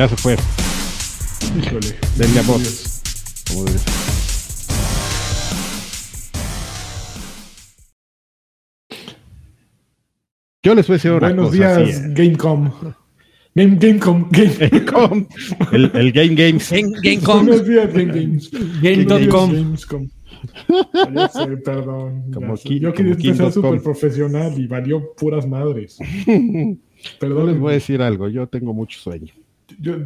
[0.00, 0.34] Ya se fue.
[1.58, 1.94] Híjole.
[2.16, 2.58] Denle amor.
[3.48, 3.92] Como debe ser.
[10.62, 11.76] Yo les voy a decir una Buenos cosa.
[11.82, 12.70] días, así, Gamecom.
[13.54, 14.52] Game, Gamecom, Game.
[14.60, 14.84] eh.
[14.86, 15.26] Com-
[15.72, 16.70] el, el Game Games.
[16.70, 17.46] Game, Gamecom.
[17.46, 18.50] Buenos días, Game Games.
[18.80, 20.16] Game.com.
[21.14, 22.24] Ya sé, perdón.
[22.28, 22.68] ya Como sé.
[22.68, 25.98] Ki- Yo como quería empezar súper profesional y valió puras madres.
[26.26, 26.76] Yo
[27.18, 27.46] Perdón.
[27.48, 28.28] les voy a decir algo.
[28.28, 29.32] Yo tengo mucho sueño.
[29.82, 29.96] Yo-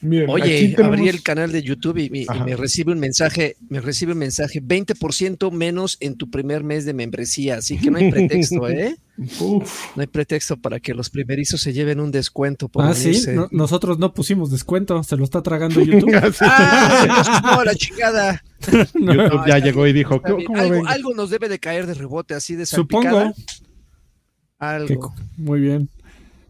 [0.00, 2.44] miren, Oye, tenemos- abrí el canal de YouTube y, me- y Ajá.
[2.44, 6.94] me recibe un mensaje, me recibe un mensaje, 20% menos en tu primer mes de
[6.94, 8.96] membresía, así que no hay pretexto, ¿eh?
[9.40, 13.22] Uf, No hay pretexto para que los primerizos se lleven un descuento por Ah, sí,
[13.32, 16.12] no- nosotros no pusimos descuento, se lo está tragando YouTube.
[16.16, 16.38] Así.
[16.40, 17.40] ¡Ah!
[17.56, 18.42] No, la chingada.
[18.94, 22.56] YouTube ya llegó y dijo, ¿cómo, algo, algo nos debe de caer de rebote, así
[22.56, 23.04] de Supongo.
[23.04, 23.34] salpicada.
[23.36, 25.00] Que Algo.
[25.00, 25.88] co- muy bien.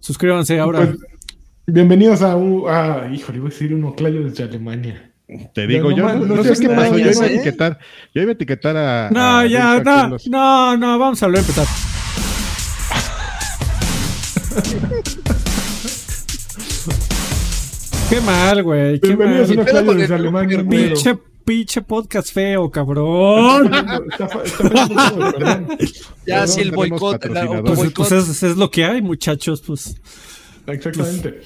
[0.00, 0.86] Suscríbanse ahora.
[0.86, 0.98] pues,
[1.72, 2.64] bienvenidos a un.
[2.68, 5.10] Ah, híjole, iba a decir un oclayo desde Alemania.
[5.54, 6.98] Te digo, No, yo no, sé qué pasó.
[6.98, 7.34] Yo iba a ¿eh?
[7.34, 7.78] etiquetar,
[8.14, 9.10] yo iba a etiquetar a.
[9.10, 11.66] no, a ya, no, los- no, no, vamos a volver a empezar.
[18.08, 18.98] Qué mal, güey.
[19.00, 19.66] Qué Bienvenidos a un mal.
[19.66, 20.64] pedo oclayo con desde el Alemania.
[20.68, 23.72] Pinche, pinche podcast feo, cabrón.
[24.10, 25.60] Está está.
[26.26, 27.20] Ya, sí, el boicot.
[27.64, 29.62] Pues, pues es, es lo que hay, muchachos.
[29.64, 29.96] Pues
[30.72, 31.40] Exactamente.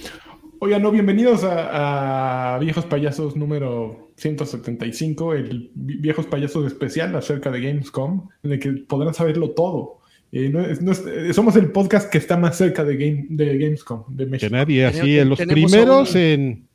[0.61, 7.51] Oigan, no, bienvenidos a, a Viejos Payasos número 175, el Vi- Viejos Payasos especial acerca
[7.51, 9.99] de Gamescom, en el que podrán saberlo todo.
[10.33, 13.27] Eh, no es- no es- eh, somos el podcast que está más cerca de, Game,
[13.31, 14.53] de Gamescom, de Que México.
[14.57, 16.69] nadie, así, en los primeros un- en.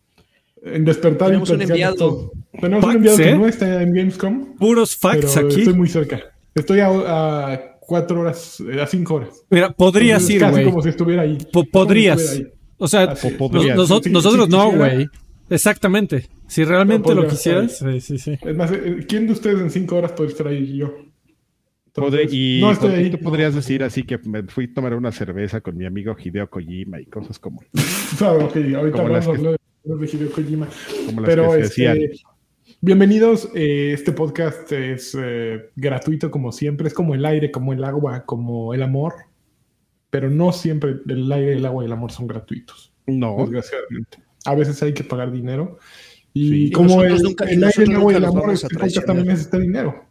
[0.61, 1.95] En despertar y Tenemos un enviado.
[1.95, 2.31] todo.
[2.59, 3.35] Tenemos un enviado que ¿eh?
[3.37, 5.59] no está en Gamescom, puros pero facts aquí.
[5.61, 6.19] estoy muy cerca.
[6.53, 6.87] Estoy a,
[7.53, 9.43] a cuatro horas, eh, a cinco horas.
[9.49, 10.65] Mira, podrías Entonces, ir, Casi güey.
[10.65, 11.37] como si estuviera ahí.
[11.37, 12.21] Po- Como si podrías.
[12.21, 12.53] estuviera ahí.
[12.77, 13.13] O sea.
[13.15, 13.75] Po- podrías.
[13.75, 15.07] nos- nos- Sí, nosotros sí, no, güey.
[15.49, 16.27] Exactamente.
[16.47, 18.37] Si realmente lo podría quisieras, sí, sí, sí.
[18.41, 20.77] Es más, eh, ¿quién de ustedes en cinco horas puede estar ahí?
[20.77, 20.93] Yo.
[21.93, 23.09] Podré- y no estoy con- ahí.
[23.09, 26.49] tú podrías decir así que me fui a tomar una cerveza con mi amigo Hideo
[26.49, 27.61] Kojima y cosas como,
[28.21, 30.67] Ah, ok, ahorita Como las hablamos que- de, de Hideo Kojima.
[31.07, 32.19] como las Pero que se este, decían.
[32.81, 33.49] Bienvenidos.
[33.55, 36.87] eh, este podcast es eh, gratuito como siempre.
[36.87, 39.13] Es como el aire, como el agua, como el amor.
[40.09, 42.91] Pero no siempre el aire, el agua y el amor son gratuitos.
[43.05, 44.19] No, Desgraciadamente.
[44.45, 45.77] A veces hay que pagar dinero.
[46.33, 46.71] Y Sí.
[46.71, 49.27] Como nosotros el, nunca- y el aire, el agua y el amor, este podcast también
[49.27, 50.05] necesita dinero.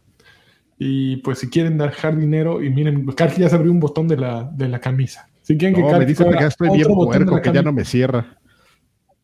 [0.77, 4.15] Y pues si quieren dejar dinero, y miren, Karki ya se abrió un botón de
[4.15, 5.27] la, de la camisa.
[5.41, 7.61] Si quieren que no me Karki dice se que ya estoy bien puerco, que ya
[7.61, 8.38] no me cierra.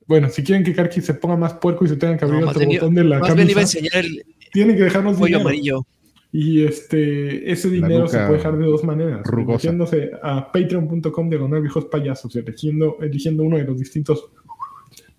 [0.08, 2.50] Bueno, si quieren que Karki se ponga más puerco y se tenga que abrir No,
[2.50, 4.24] otro bien, botón de la más bien iba a camisa, enseñar el
[4.54, 5.42] tienen que dejarnos dinero.
[5.42, 5.86] amarillo.
[6.32, 9.22] Y este, ese dinero se puede dejar de dos maneras.
[9.26, 9.58] rugosa.
[9.58, 14.30] Metiéndose a patreon.com diagonal viejos payasos y eligiendo, eligiendo uno de los distintos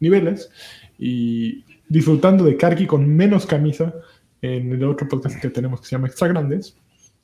[0.00, 0.50] niveles
[0.98, 3.94] y disfrutando de Karki con menos camisa
[4.42, 6.76] en el otro podcast que tenemos que se llama Extra Grandes.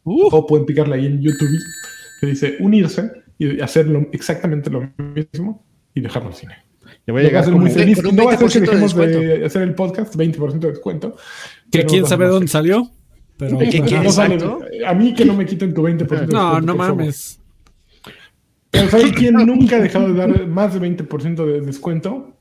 [0.04, 0.28] Uh.
[0.32, 1.50] O pueden picarle ahí en YouTube
[2.20, 6.54] que dice unirse y hacer lo- exactamente lo mismo y dejarnos cine.
[7.06, 7.96] Ya voy a a llegar hacer como, muy feliz.
[8.00, 9.46] Con un No va a hacer que 20% de dejemos de, descuento.
[9.46, 11.16] hacer el podcast, 20% de descuento.
[11.70, 12.90] Que quién sabe a dónde salió.
[13.36, 14.38] Pero ¿Qué- qué- no sale-
[14.86, 16.26] a mí que no me quiten tu 20%.
[16.28, 16.96] de no, descuento, no favor.
[16.96, 17.40] mames.
[18.70, 22.36] Pero ¿saben quién nunca ha dejado de dar más de 20% de descuento?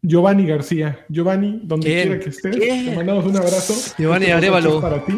[0.00, 1.04] Giovanni García.
[1.08, 2.02] Giovanni, donde ¿Quién?
[2.08, 2.86] quiera que estés, ¿Quién?
[2.86, 3.74] te mandamos un abrazo.
[3.98, 5.12] Giovanni Este es Para ti.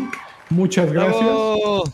[0.55, 1.29] Muchas gracias.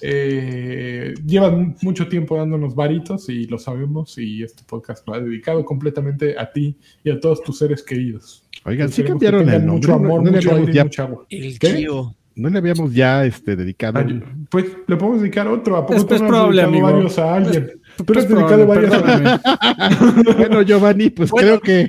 [0.03, 5.65] Eh, llevan mucho tiempo dándonos varitos y lo sabemos y este podcast lo ha dedicado
[5.65, 8.45] completamente a ti y a todos tus seres queridos.
[8.65, 9.89] Oigan, sí que cambiaron el nombre.
[9.89, 11.27] Mucho amor, no, no le mucho habíamos aire y ya, mucha agua.
[11.31, 11.75] El ¿Qué?
[11.77, 12.15] Gio.
[12.37, 13.99] no le habíamos ya este, dedicado.
[13.99, 15.77] Ay, un- pues le podemos dedicar otro.
[15.77, 16.87] ¿A poco Es- tú es no has probable, dedicado amigo.
[16.97, 17.71] varios a alguien?
[17.97, 20.35] Tú le Pues has dedicado probable, varios a perdóname.
[20.39, 21.47] bueno, Giovanni, pues Bueno.
[21.49, 21.89] creo que.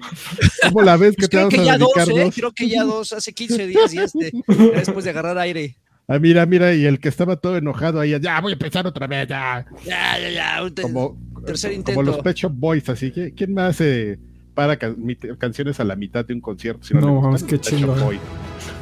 [0.70, 2.24] ¿Cómo la ves que Pues te creo que a ya dos, ¿eh?
[2.26, 2.36] dos?
[2.36, 4.32] Creo que ya dos, hace 15 días y este,
[4.76, 5.76] después de agarrar aire.
[6.14, 9.08] Ah, mira, mira, y el que estaba todo enojado ahí, ya voy a empezar otra
[9.08, 9.66] vez, ya.
[9.86, 10.64] Ya, ya, ya.
[10.64, 12.04] un te- Como, tercer como intento.
[12.04, 14.20] los Pet Shop Boys, así que ¿quién más eh,
[14.54, 16.84] para canciones a la mitad de un concierto?
[16.86, 17.24] Si No, le gustan?
[17.32, 17.86] vamos, qué.
[18.04, 18.20] Boys.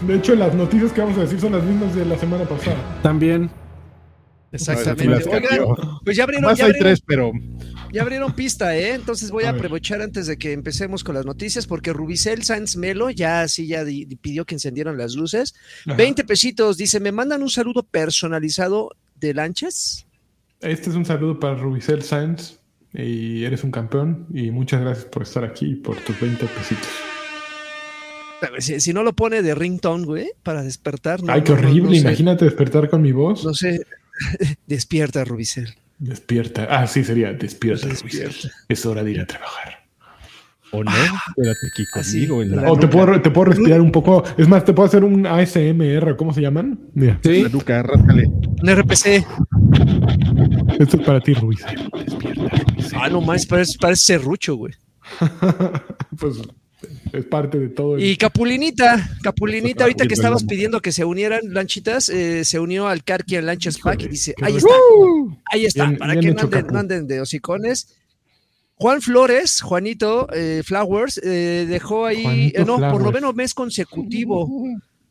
[0.07, 2.77] De hecho, las noticias que vamos a decir son las mismas de la semana pasada.
[3.03, 3.49] También.
[4.51, 5.29] Exactamente.
[5.29, 7.31] Oigan, pues ya abrieron, Más ya hay abrieron, tres, pero
[7.93, 8.93] ya abrieron pista, ¿eh?
[8.95, 13.09] Entonces voy a, aprovechar antes de que empecemos con las noticias, porque Rubicel Sáenz Melo
[13.11, 15.53] ya sí ya di- di- pidió que encendieran las luces.
[15.85, 15.95] Ajá.
[15.95, 20.05] 20 pesitos, dice, ¿me mandan un saludo personalizado de lanchas?
[20.61, 22.57] Este es un saludo para Rubicel Sáenz.
[22.91, 24.25] Y eres un campeón.
[24.33, 26.87] Y muchas gracias por estar aquí y por tus 20 pesitos.
[28.59, 31.21] Si, si no lo pone de ringtone, güey, para despertar.
[31.21, 31.83] no, Ay, qué no, horrible.
[31.83, 31.97] no sé.
[31.99, 33.43] Imagínate despertar con mi voz.
[33.43, 33.85] No sé.
[34.67, 35.75] Despierta, Rubicel.
[35.97, 36.67] Despierta.
[36.69, 37.87] Ah, sí, sería despierta.
[37.87, 38.29] Despierta.
[38.29, 38.51] Rubicel.
[38.69, 39.79] Es hora de ir a trabajar.
[40.71, 40.91] ¿O no?
[41.35, 42.43] Quédate aquí Así, conmigo.
[42.43, 44.23] en la, la O te puedo, te puedo respirar un poco.
[44.37, 46.15] Es más, te puedo hacer un ASMR.
[46.15, 46.79] ¿Cómo se llaman?
[46.93, 47.41] Mira, Sí.
[47.41, 48.25] la nuca, ráscale.
[48.27, 49.25] Un RPC.
[50.79, 51.59] esto es para ti, Ruiz.
[52.95, 54.73] Ah, no más, parece, parece serrucho, güey.
[56.19, 56.35] Pues
[57.13, 57.95] es parte de todo.
[57.97, 62.87] el- Y Capulinita, Capulinita, ahorita que estabas pidiendo que se unieran lanchitas, eh, se unió
[62.87, 64.73] al Karki Lanchas Pack y dice, ahí está,
[65.51, 66.73] ahí está, Bien- para bien que no anden, Capu.
[66.73, 67.95] no anden de hocicones.
[68.75, 74.49] Juan Flores, Juanito eh, Flowers, eh, dejó ahí, no, por noveno mes consecutivo,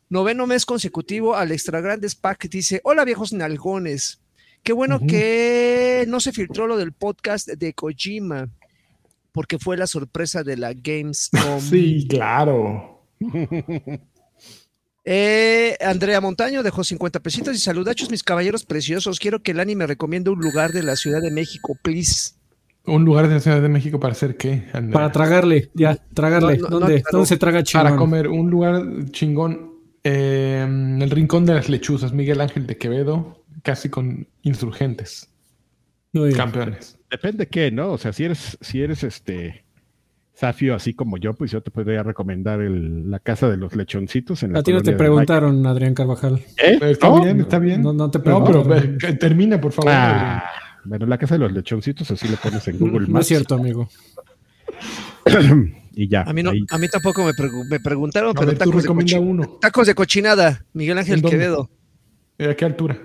[0.09, 4.21] noveno mes consecutivo al Extra Grandes Pack, dice, hola viejos nalgones,
[4.63, 8.49] qué bueno que no se filtró lo del podcast de Kojima,
[9.31, 11.59] porque fue la sorpresa de la Gamescom.
[11.59, 13.03] Sí, claro.
[15.11, 19.17] Eh, Andrea Montaño dejó 50 pesitos y saludachos mis caballeros preciosos.
[19.19, 22.33] Quiero que el anime recomiende un lugar de la Ciudad de México, please.
[22.85, 24.65] Un lugar de la Ciudad de México para hacer qué?
[24.71, 24.93] Andrea?
[24.93, 26.57] Para tragarle, ya, tragarle.
[26.57, 27.85] No, no, ¿Dónde, no, ¿Dónde se traga chingón?
[27.85, 29.71] Para comer un lugar chingón.
[30.03, 35.27] eh, el Rincón de las Lechuzas, Miguel Ángel de Quevedo, casi con insurgentes,
[36.35, 36.98] campeones.
[37.11, 37.91] Depende qué, ¿no?
[37.93, 39.63] O sea, si eres, si eres este
[40.33, 44.41] Safio así como yo, pues yo te podría recomendar el- la casa de los lechoncitos
[44.43, 46.35] en la A ti no te preguntaron, Adrián Carvajal.
[46.63, 46.77] ¿Eh?
[46.81, 47.21] Está ¿No?
[47.23, 47.81] bien, está bien.
[47.81, 48.91] No, no te No, pero preguntaron.
[48.93, 49.91] ve, que termina, por favor.
[49.93, 50.45] Ah,
[50.85, 53.27] bueno, la casa de los lechoncitos, así le pones en Google No es Maps.
[53.27, 53.89] cierto, amigo.
[55.95, 56.21] Y ya.
[56.21, 56.61] A mí, no, ahí.
[56.69, 59.57] a mí tampoco me, pregu- me preguntaron, A pero ver, tú tacos de, uno.
[59.59, 61.21] tacos de cochinada, Miguel Ángel.
[61.21, 61.69] Quevedo.
[62.39, 62.97] ¿A qué altura?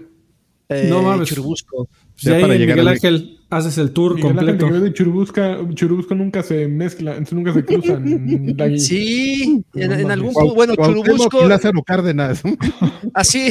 [0.68, 1.28] Eh, No mames.
[1.28, 1.88] Churubusco.
[2.14, 4.66] Si Ya ahí para Miguel Ángel haces el tour Miguel Ángel de completo.
[4.66, 8.54] Quevedo y Churubusca, Churubusco nunca se mezclan, nunca se cruzan.
[8.56, 12.42] La- Sí, en, algún bueno, Churubusco, y Lázaro Cárdenas.
[13.14, 13.50] así,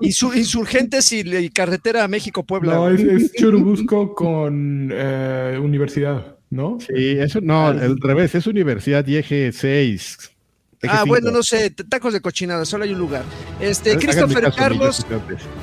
[0.00, 2.74] insur- insurgentes y, y carretera a México-Puebla.
[2.74, 6.78] No, es, es Churubusco con eh, universidad, ¿no?
[6.80, 10.30] Sí, eso no, al revés, es Universidad y eje 6.
[10.88, 13.24] Ah, bueno, no sé, tacos de cochinada, solo hay un lugar.
[13.60, 15.06] Este, Christopher Carlos,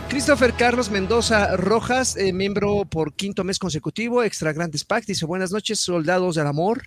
[0.10, 5.52] Christopher Carlos Mendoza Rojas, eh, miembro por quinto mes consecutivo, Extra Grandes Pack, dice buenas
[5.52, 6.84] noches, soldados del amor.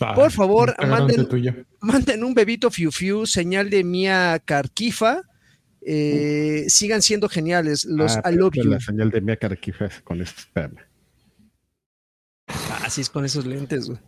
[0.00, 0.74] Ah, Por favor,
[1.82, 5.22] manden- un bebito fiu fiu, señal de Mia Carquifa.
[5.84, 7.84] Eh, sigan siendo geniales.
[7.84, 8.62] Los I love you.
[8.64, 10.78] Ah, La señal de Mia Carquifa con esto, espérame.
[12.84, 13.98] Así es con esos lentes, güey.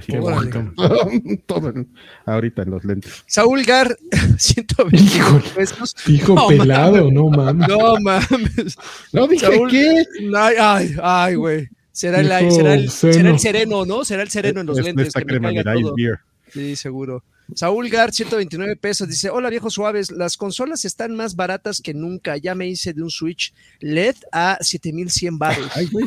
[0.00, 0.50] Qué Órale.
[0.50, 1.42] bonito.
[1.46, 1.92] Todo en-
[2.26, 3.24] ahorita en los lentes.
[3.26, 3.96] Saúl Gar,
[4.38, 5.44] 120 Híjole.
[5.54, 5.94] pesos.
[6.06, 7.68] Hijo No, pelado, no mames.
[7.68, 8.76] No mames.
[9.12, 10.04] No dije Saúl- qué.
[10.36, 11.68] Ay, ay, ay, güey.
[11.92, 13.12] Será el, Hijo será, el, obsceno.
[13.12, 14.04] será el sereno, ¿no?
[14.04, 15.12] Será el sereno en los Es lentes.
[15.14, 15.94] que me crema, todo.
[15.94, 16.18] Beer.
[16.52, 17.22] Sí, seguro.
[17.54, 22.38] Saúl Gar, 129 pesos, dice, hola viejos suaves, las consolas están más baratas que nunca,
[22.38, 25.70] ya me hice de un Switch LED a 7100 baros.
[25.76, 26.06] Ay, güey.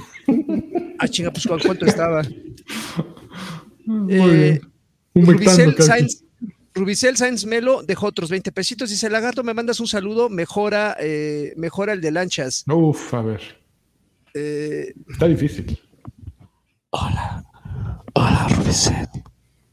[0.98, 2.24] Ah, chinga, pues ¿cu- ¿cuánto estaba?
[4.10, 4.60] Eh,
[5.16, 5.76] Rubicel.
[5.80, 6.24] Sainz,
[6.74, 11.54] Rubicel Sainz Melo dejó otros 20 pesitos, dice, Lagarto, me mandas un saludo, mejora, eh,
[11.56, 12.64] mejora el de lanchas.
[12.68, 13.42] Uf, a ver.
[14.34, 15.80] Eh, Está difícil.
[16.92, 17.44] Hola,
[18.14, 19.10] hola Rubicet.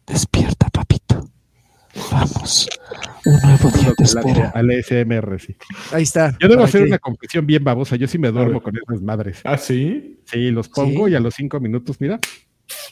[0.06, 1.31] Despierta, papito.
[2.10, 2.69] Vamos.
[3.25, 4.50] Un nuevo día espera.
[4.55, 5.56] Al SMR, sí.
[5.93, 6.37] ahí está.
[6.40, 7.96] Yo debo hacer una confesión bien babosa.
[7.96, 9.40] Yo sí me duermo con esas madres.
[9.44, 10.20] ¿Ah, sí?
[10.27, 11.12] Sí, los pongo Sí.
[11.12, 12.20] y a los cinco minutos, mira, ¿En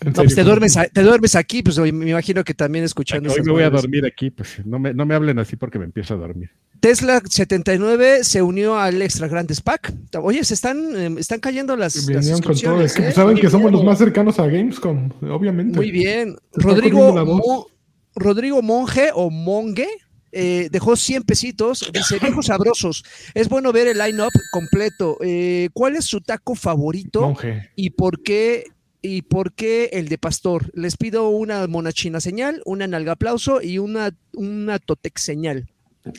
[0.05, 3.33] No, pues te duermes, te duermes aquí, pues me imagino que también escuchando.
[3.33, 5.85] hoy me voy a dormir aquí, pues no me, no me hablen así porque me
[5.85, 6.51] empiezo a dormir.
[6.81, 9.93] Tesla 79 se unió al Extra Grandes Pack.
[10.21, 12.55] Oye, se están, eh, están cayendo las, las Vinieron con todo.
[12.55, 13.13] suscripciones, Es que ¿eh?
[13.13, 15.77] saben Muy que somos los más cercanos a Gamescom, obviamente.
[15.77, 16.37] Muy bien.
[16.55, 17.25] Rodrigo.
[17.25, 17.67] Mo-
[18.15, 19.87] Rodrigo Monge o Monge
[20.33, 21.89] eh, dejó 100 pesitos.
[21.95, 25.19] Dice, viejos sabrosos, es bueno ver el line-up completo.
[25.23, 27.35] Eh, ¿Cuál es su taco favorito
[27.77, 28.65] y por qué?
[29.03, 30.71] ¿Y por qué el de pastor?
[30.75, 35.69] Les pido una monachina señal, una nalga aplauso y una, una totec señal.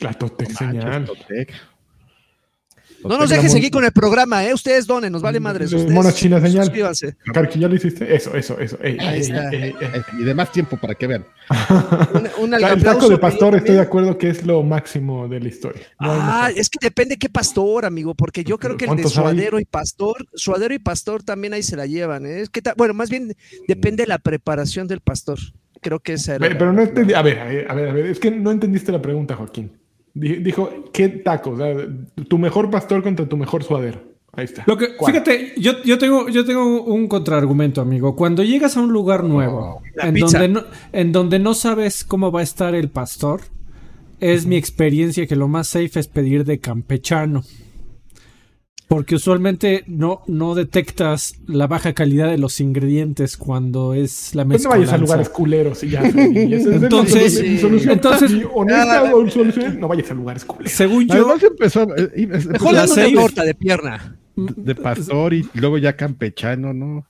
[0.00, 1.04] La Totec señal.
[1.04, 1.52] Totec.
[3.04, 4.54] No nos dejen seguir con el programa, ¿eh?
[4.54, 5.70] Ustedes donen, nos vale madres.
[5.70, 6.64] La Ustedes monachina señal.
[6.64, 7.16] Suscríbanse.
[7.32, 8.14] Carqui, ¿ya lo hiciste?
[8.14, 8.78] Eso, eso, eso.
[8.82, 9.50] Ey, Ahí está.
[9.50, 10.02] ey, ey, ey.
[10.20, 11.24] Y de más tiempo para que vean.
[12.14, 15.48] Un, un El taco de pastor, estoy de acuerdo que es lo máximo de la
[15.48, 15.82] historia.
[16.00, 19.60] No Ah, es que depende qué pastor, amigo, porque yo creo que el de suadero
[19.60, 22.40] y pastor, suadero y pastor también ahí se la llevan, ¿eh?
[22.40, 23.34] Es que bueno, más bien
[23.68, 25.38] depende de la preparación del pastor.
[25.80, 26.48] Creo que esa era.
[26.48, 27.12] Ve- Pero no entendí.
[27.12, 29.70] A ver, a ver, a ver, a ver, es que no entendiste la pregunta, Joaquín.
[30.14, 31.50] Di- Dijo, ¿qué taco?
[31.50, 31.74] O sea,
[32.28, 34.00] tu mejor pastor contra tu mejor suadero.
[34.36, 34.64] Ahí está.
[34.66, 38.16] Lo que, fíjate, yo, yo, tengo, yo tengo un contraargumento, amigo.
[38.16, 42.32] Cuando llegas a un lugar nuevo, La en donde, no, en donde no sabes cómo
[42.32, 43.42] va a estar el pastor,
[44.20, 47.44] es mi experiencia que lo más safe es pedir de campechano.
[48.86, 54.62] Porque usualmente no, no detectas la baja calidad de los ingredientes cuando es la Pues
[54.62, 54.70] no mezcla.
[54.70, 56.02] vayas a lugares culeros y ya.
[56.04, 57.58] Esa Entonces, sí.
[57.58, 60.72] solución Entonces- honesta Ah, solución, no vayas a lugares culeros.
[60.72, 63.12] Según yo, Además empezó eh, Mejor la safe.
[63.14, 64.16] torta de pierna.
[64.36, 67.06] de pastor y luego ya campechano, ¿no?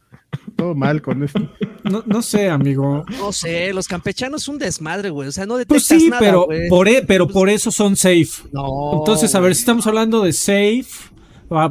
[0.57, 1.41] Todo mal con esto.
[1.85, 3.05] no, no sé, amigo.
[3.19, 5.29] No sé, los campechanos son un desmadre, güey.
[5.29, 8.29] O sea, no Pues detectas sí, nada, pero por, e- pero por eso son safe.
[8.53, 8.99] No.
[8.99, 11.11] Entonces, a ver, si estamos hablando de safe, pues,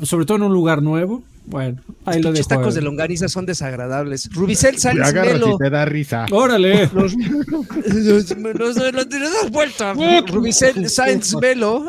[0.03, 2.47] sobre todo en un lugar nuevo, bueno, ahí lo dejo.
[2.47, 2.79] tacos eh.
[2.79, 4.29] de longaniza son desagradables.
[4.33, 5.57] Rubicel Sáenz Agarras Melo.
[5.57, 6.25] te da risa.
[6.31, 6.89] Órale.
[6.93, 9.97] Los, los, los, los dos vueltas.
[10.27, 11.85] Rubicel Sáenz Melo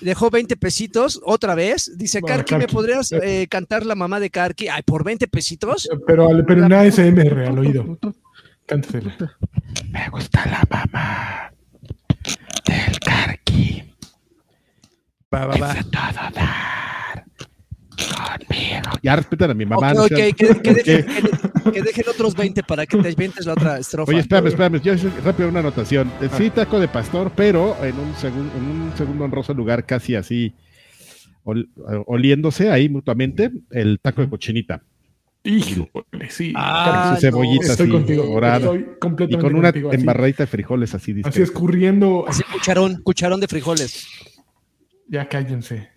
[0.00, 1.92] dejó 20 pesitos otra vez.
[1.96, 2.74] Dice, Bueno, Karki, ¿me Karki.
[2.74, 4.68] podrías eh, cantar la mamá de Karki?
[4.68, 5.88] Ay, por 20 pesitos.
[6.06, 7.98] Pero, pero en ASMR al oído.
[8.66, 9.16] Cántasela.
[9.90, 11.52] Me gusta la mamá
[12.66, 13.84] del carqui.
[15.32, 15.74] Va, va, va.
[15.74, 16.77] Todo dar
[18.06, 18.90] conmigo.
[19.02, 19.90] Ya respetan a mi mamá.
[19.92, 23.46] Ok, no ok, sean- que, dejen, que- que dejen otros 20 para que te inventes
[23.46, 24.10] la otra estrofa.
[24.10, 24.80] Oye, espérame, espérame.
[24.80, 26.10] Yo hice rápido una anotación.
[26.20, 30.14] Eh, Sí, taco de pastor, pero en un, segun- en un segundo honroso lugar casi
[30.14, 30.54] así,
[31.44, 34.82] ol- eh, oliéndose ahí mutuamente, el taco de cochinita.
[35.44, 35.88] Híjole,
[36.30, 36.52] sí.
[36.56, 38.24] Ah, su cebollita no, Estoy así, contigo.
[38.26, 38.56] dorada.
[38.58, 38.78] Estoy
[39.28, 39.88] Y con una contigo.
[39.90, 41.02] Así, embarradita de frijoles así.
[41.04, 41.42] así discreta.
[41.42, 42.24] escurriendo.
[42.28, 44.06] Así, cucharón, cucharón de frijoles.
[45.08, 45.88] Ya cállense.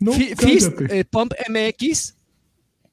[0.00, 2.14] No, Fi- Fist eh, Pump MX.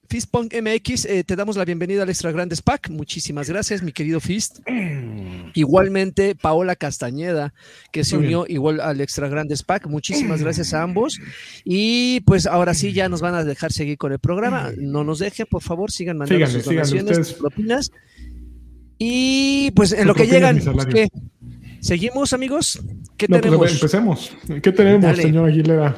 [0.10, 2.90] Fist Pump MX, eh, te damos la bienvenida al Extra Grandes Pack.
[2.90, 4.60] Muchísimas gracias, mi querido Fist.
[5.54, 7.54] Igualmente, Paola Castañeda,
[7.92, 9.88] que se unió igual al Extra Grandes Pack.
[9.88, 11.20] Muchísimas gracias a ambos.
[11.66, 14.72] Y pues ahora sí, ya nos van a dejar seguir con el programa.
[14.78, 17.92] No nos dejen, por favor, sigan mandando Síganle, sus donaciones, sus propinas.
[18.98, 20.60] Y pues en Su lo que llegan.
[21.82, 22.80] ¿Seguimos, amigos?
[23.18, 23.72] ¿Qué No, pues tenemos?
[23.74, 24.32] empecemos.
[24.64, 25.22] ¿Qué tenemos, Dale.
[25.22, 25.96] señor Aguilera?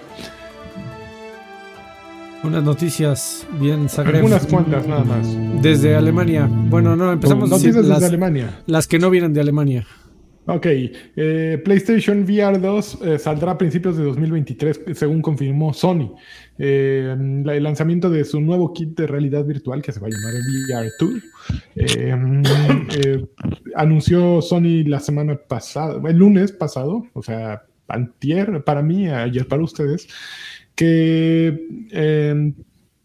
[2.44, 4.22] Unas noticias bien sagradas.
[4.22, 5.28] Algunas cuantas nada más.
[5.62, 6.48] Desde Alemania.
[6.50, 8.62] Bueno, no, empezamos a Noticias decir desde las, Alemania.
[8.66, 9.86] las que no vienen de Alemania.
[10.46, 16.16] Ok, eh, PlayStation VR 2 eh, saldrá a principios de 2023, según confirmó Sony.
[16.58, 20.34] Eh, el lanzamiento de su nuevo kit de realidad virtual, que se va a llamar
[20.34, 21.22] VR Tour,
[21.76, 22.16] eh,
[23.06, 23.26] eh,
[23.76, 29.64] anunció Sony la semana pasada, el lunes pasado, o sea, antier para mí, ayer para
[29.64, 30.08] ustedes,
[30.80, 32.54] que eh,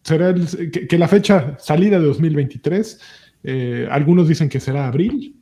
[0.05, 3.01] será el- que, la fecha salida de 2023,
[3.43, 5.35] eh, algunos dicen que será abril,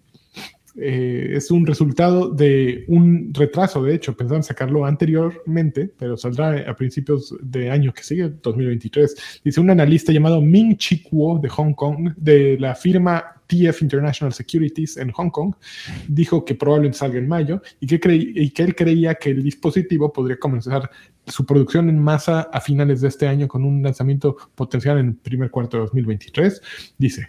[0.80, 6.74] eh, es un resultado de un retraso, de hecho, pensaban sacarlo anteriormente, pero saldrá a
[6.74, 9.40] principios de año que sigue, 2023.
[9.44, 14.32] Dice un analista llamado Ming Chi Kuo de Hong Kong, de la firma TF International
[14.32, 15.54] Securities en Hong Kong,
[16.08, 20.12] dijo que probablemente salga en mayo y que, y que él creía que el dispositivo
[20.12, 20.90] podría comenzar
[21.26, 25.14] su producción en masa a finales de este año con un lanzamiento potencial en el
[25.14, 26.62] primer cuarto de 2023.
[26.98, 27.28] Dice,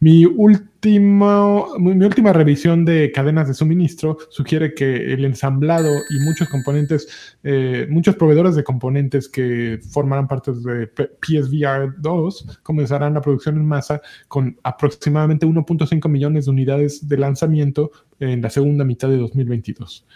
[0.00, 6.48] mi, último, mi, última revisión de cadenas de suministro sugiere que el ensamblado y muchos
[6.48, 10.86] componentes, eh, muchos proveedores de componentes que formarán parte de
[11.20, 17.90] PSVR 2 comenzarán la producción en masa con aproximadamente 1.5 millones de unidades de lanzamiento
[18.20, 20.06] en la segunda mitad de 2022.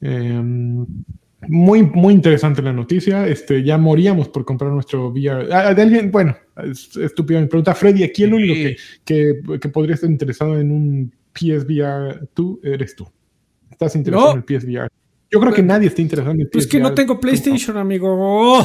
[0.00, 0.86] Em,
[1.48, 3.26] muy, muy interesante la noticia.
[3.26, 5.48] Este, ya moríamos por comprar nuestro VR.
[5.52, 7.40] Ah, de alguien, bueno, es estúpido.
[7.40, 12.28] Me pregunta Freddy, aquí el único que, que, que podría estar interesado en un PSVR
[12.34, 13.08] 2 eres tú.
[13.70, 14.38] Estás interesado No.
[14.40, 14.88] en el PSVR.
[15.30, 16.70] Yo creo que nadie está interesado en el Pues PSVR.
[16.78, 18.64] que no tengo PlayStation, amigo.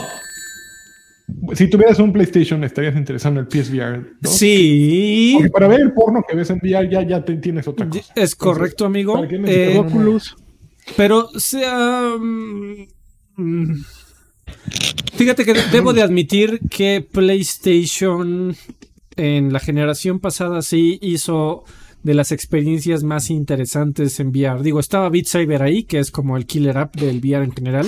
[1.54, 4.34] Si tuvieras un PlayStation, estarías interesado en el PSVR 2.
[4.34, 5.34] Sí.
[5.38, 8.14] Porque para ver el porno que ves en VR ya, ya te, tienes otra cosa.
[8.16, 9.14] Es correcto, amigo.
[9.16, 10.36] ¿para qué necesitas Eh, Oculus.
[10.96, 12.16] Pero, sea.
[12.18, 12.88] mm,
[15.14, 18.56] Fíjate que debo de admitir que PlayStation
[19.16, 21.64] en la generación pasada sí hizo
[22.04, 24.62] de las experiencias más interesantes en VR.
[24.62, 27.88] Digo, estaba Beat Saber ahí, que es como el killer app del VR en general.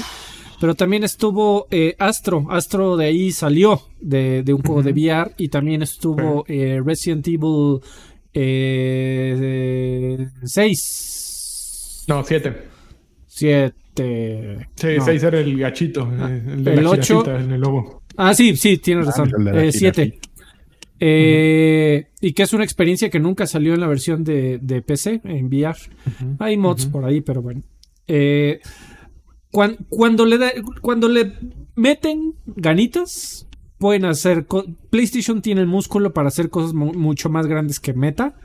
[0.60, 2.48] Pero también estuvo eh, Astro.
[2.50, 5.34] Astro de ahí salió de, de un juego de VR.
[5.38, 7.80] Y también estuvo eh, Resident Evil
[8.34, 12.06] eh, 6.
[12.08, 12.79] No, 7.
[13.40, 14.68] 7.
[14.76, 15.06] Sí, no.
[15.06, 16.10] 6 era el gachito.
[16.12, 17.22] eh, el de el la ocho.
[17.24, 18.02] jirafita en el lobo.
[18.18, 19.30] Ah, sí, sí, tienes razón.
[19.30, 20.04] de la 7.
[20.04, 20.30] jirafita.
[22.22, 25.48] Y que es una experiencia que nunca salió en la versión de, de PC, en
[25.48, 25.78] VR.
[26.40, 27.64] Hay mods por ahí, pero bueno.
[28.08, 28.60] Eh,
[29.52, 31.34] cuan- cuando, le da- cuando le
[31.76, 34.46] meten ganitas, pueden hacer.
[34.90, 38.36] PlayStation tiene el músculo para hacer cosas mu- mucho más grandes que Meta.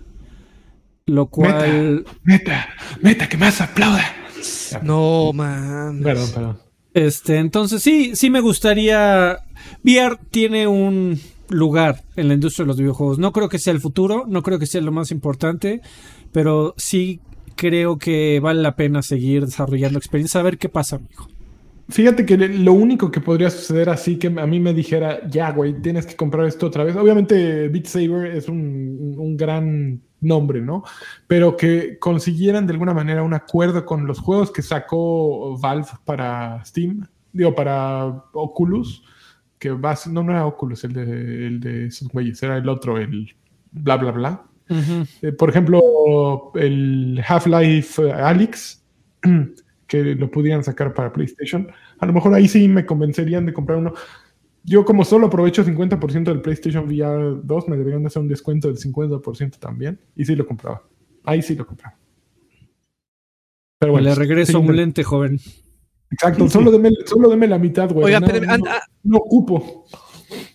[1.06, 2.04] Lo cual.
[2.22, 2.68] Meta,
[3.02, 4.02] meta, que más aplauda.
[4.82, 6.00] No, man.
[6.02, 6.58] Perdón, perdón.
[6.94, 9.38] Este, entonces sí, sí me gustaría.
[9.82, 13.18] VR tiene un lugar en la industria de los videojuegos.
[13.18, 15.80] No creo que sea el futuro, no creo que sea lo más importante,
[16.32, 17.20] pero sí
[17.56, 21.28] creo que vale la pena seguir desarrollando experiencia, a ver qué pasa, amigo.
[21.88, 25.82] Fíjate que lo único que podría suceder así que a mí me dijera, ya, güey,
[25.82, 26.96] tienes que comprar esto otra vez.
[26.96, 30.83] Obviamente, Beat Saber es un, un, gran nombre, ¿no?
[31.26, 36.64] Pero que consiguieran de alguna manera un acuerdo con los juegos que sacó Valve para
[36.64, 39.04] Steam, digo, para Oculus,
[39.59, 42.99] que va, no, no era Oculus el de, el de esos güeyes, era el otro,
[42.99, 43.35] el
[43.71, 44.45] bla, bla, bla.
[45.21, 48.83] Eh, por ejemplo, el Half-Life Alyx
[49.87, 51.69] que lo pudieran sacar para PlayStation.
[51.99, 53.95] A lo mejor ahí sí me convencerían de comprar uno.
[54.66, 58.78] Yo como solo aprovecho 50% del PlayStation VR 2, me deberían hacer un descuento del
[58.78, 60.00] 50% también.
[60.16, 60.83] Y sí lo compraba.
[61.23, 61.97] Ahí sí lo compraba.
[63.78, 64.09] Pero bueno.
[64.09, 65.38] Le regreso un lente, joven.
[66.11, 68.06] Exacto, solo, deme, solo la mitad, güey.
[68.06, 68.40] Oiga, pero,
[69.02, 69.87] no, ocupo.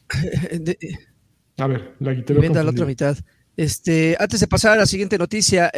[1.58, 2.40] A ver, la guitarra.
[2.40, 3.18] Venda la otra mitad.
[3.58, 5.70] Este, antes de pasar a la siguiente noticia,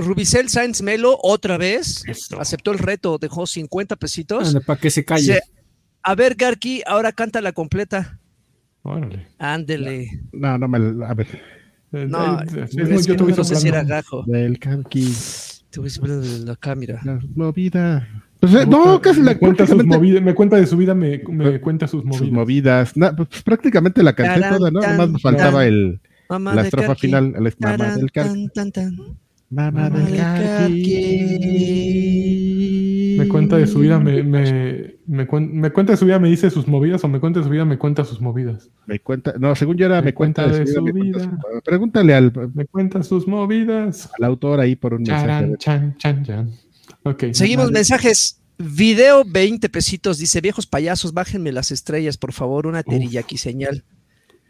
[0.00, 2.02] Rubicel Sainz Melo otra vez
[2.36, 4.56] aceptó el reto, dejó 50 pesitos.
[4.66, 5.40] Para que se calle.
[6.02, 8.18] A ver, Garki, ahora canta la completa.
[8.82, 9.26] Órale.
[9.38, 10.08] Ándele.
[10.32, 11.04] No, no me.
[11.04, 11.26] A ver.
[11.92, 14.24] No, es, yo no sé si era gajo.
[14.26, 15.12] Del Garki.
[15.70, 17.00] Te voy a de la cámara.
[17.34, 18.08] movida.
[18.40, 21.86] Pues, no, casi la cuenta sus movidas, me cuenta de su vida, me, me cuenta
[21.86, 22.18] sus movidas.
[22.18, 22.92] Sus movidas.
[22.94, 24.80] pues, prácticamente la canté toda, ¿no?
[24.80, 28.48] Nomás me faltaba el Mamá la estrofa final, la mamá del carqui.
[29.50, 32.09] Mamá del carqui.
[33.30, 36.50] Me cuenta de su vida, me, me, me, me, cuenta de su vida, me dice
[36.50, 38.68] sus movidas, o me cuenta de su vida, me cuenta sus movidas.
[38.86, 41.38] Me cuenta, no, según yo era, me, cuenta, de su vida.
[41.64, 42.32] pregúntale al.
[42.54, 44.10] Me cuenta sus movidas.
[44.18, 45.52] Al autor ahí por un mensaje.
[45.58, 46.50] Chan, chan, chan.
[47.04, 48.40] Okay, Seguimos mensajes.
[48.58, 50.18] Video 20 pesitos.
[50.18, 53.84] Dice, viejos payasos, bájenme las estrellas, por favor, una teriyaki señal.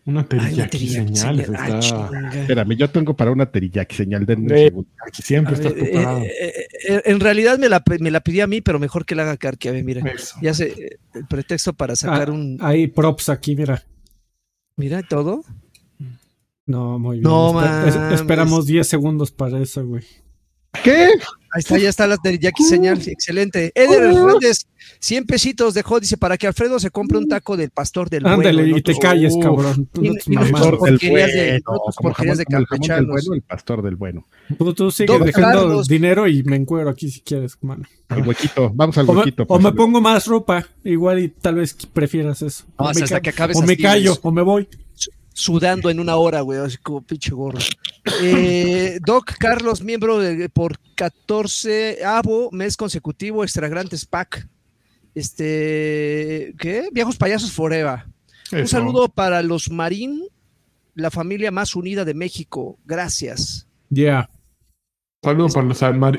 [0.06, 1.40] Una teriyaki, señal.
[1.40, 4.72] Espérame, yo tengo para una teriyaki señal de
[5.12, 6.20] Siempre estás preparado.
[6.20, 9.14] Eh, eh, eh, en realidad me la, me la pidió a mí, pero mejor que
[9.14, 9.68] la haga Karki.
[9.68, 10.02] A ver, mira.
[10.40, 12.58] Ya sé, el pretexto para sacar ah, un.
[12.60, 13.84] Hay props aquí, mira.
[14.76, 15.44] Mira todo.
[16.66, 17.24] No, muy bien.
[17.24, 17.60] No,
[18.12, 20.04] esperamos 10 segundos para eso, güey.
[20.84, 21.10] ¿Qué?
[21.52, 23.00] Ahí está, ya está la teriyaki señal.
[23.06, 23.72] Excelente.
[23.74, 24.66] Eder Hernández
[25.00, 28.36] 100 pesitos dejó, dice, para que Alfredo se compre un taco del pastor del bueno.
[28.36, 29.88] Ándale, y te calles, cabrón.
[30.00, 30.98] el pastor del
[33.06, 33.34] bueno.
[33.34, 34.26] el pastor del bueno.
[34.76, 37.84] Tú, sigues dejando dinero y me encuero aquí si quieres, mano.
[38.08, 39.44] El huequito, vamos al huequito.
[39.48, 42.64] o me pongo más ropa, igual y tal vez prefieras eso.
[42.76, 44.68] o, me, que o me callo, o me voy
[45.40, 47.58] sudando en una hora, güey, así como pinche gorro.
[48.22, 54.46] Eh, Doc Carlos, miembro de, por 14 avo mes consecutivo, Extra Grandes Pack.
[55.14, 56.88] Este, ¿qué?
[56.92, 58.04] Viejos Payasos Forever.
[58.52, 60.24] Un saludo para los Marín,
[60.94, 62.78] la familia más unida de México.
[62.84, 63.66] Gracias.
[63.88, 64.28] Ya.
[65.22, 65.66] Saludos para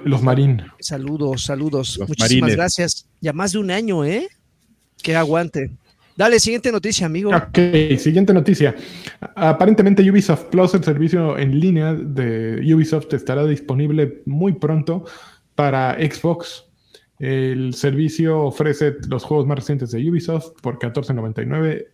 [0.03, 0.61] los, Marín.
[0.79, 1.99] Saludos, saludos.
[2.07, 3.07] Muchísimas gracias.
[3.19, 4.27] Ya más de un año, ¿eh?
[5.01, 5.71] Que aguante.
[6.21, 7.31] Dale, siguiente noticia, amigo.
[7.35, 7.57] Ok,
[7.97, 8.75] siguiente noticia.
[9.33, 15.05] Aparentemente Ubisoft Plus, el servicio en línea de Ubisoft, estará disponible muy pronto
[15.55, 16.65] para Xbox.
[17.17, 21.85] El servicio ofrece los juegos más recientes de Ubisoft por 14.99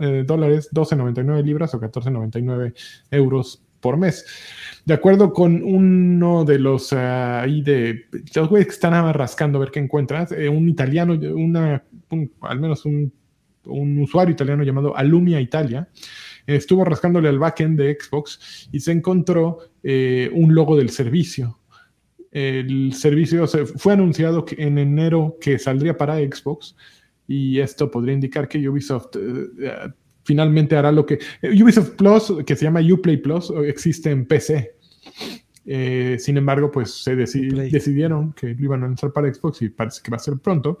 [0.00, 2.74] eh, dólares, 12.99 libras o 14.99
[3.12, 4.26] euros por mes.
[4.84, 9.60] De acuerdo con uno de los eh, ahí de los güeyes que están rascando a
[9.60, 11.84] ver qué encuentras, eh, un italiano, una,
[12.40, 13.12] al menos un,
[13.66, 15.88] un, usuario italiano llamado Alumia Italia,
[16.46, 21.58] estuvo rascándole al backend de Xbox y se encontró un logo del servicio
[22.36, 26.76] el servicio se, fue anunciado en enero que saldría para Xbox
[27.26, 29.88] y esto podría indicar que Ubisoft eh, eh,
[30.22, 31.18] finalmente hará lo que...
[31.40, 34.74] Eh, Ubisoft Plus, que se llama Uplay Plus, existe en PC.
[36.18, 40.10] sin embargo, pues se decidieron que lo iban a lanzar para Xbox y parece que
[40.10, 40.76] va a ser pronto.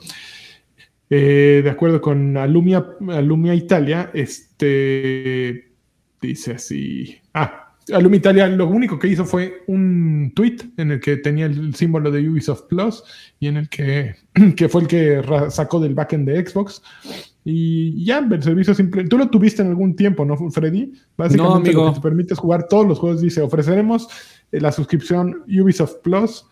[1.08, 5.72] De acuerdo con Alumia, Alumia Italia, este
[6.20, 7.16] dice así.
[7.34, 11.74] Ah, Alum Italia lo único que hizo fue un tweet en el que tenía el
[11.74, 13.04] símbolo de Ubisoft Plus
[13.38, 14.16] y en el que,
[14.56, 16.82] que fue el que sacó del backend de Xbox.
[17.44, 19.04] Y ya, el servicio simple.
[19.04, 20.94] Tú lo tuviste en algún tiempo, ¿no, Freddy?
[21.16, 23.20] Básicamente lo que te permite jugar todos los juegos.
[23.20, 24.08] Dice: ofreceremos
[24.50, 26.44] eh, la suscripción Ubisoft Plus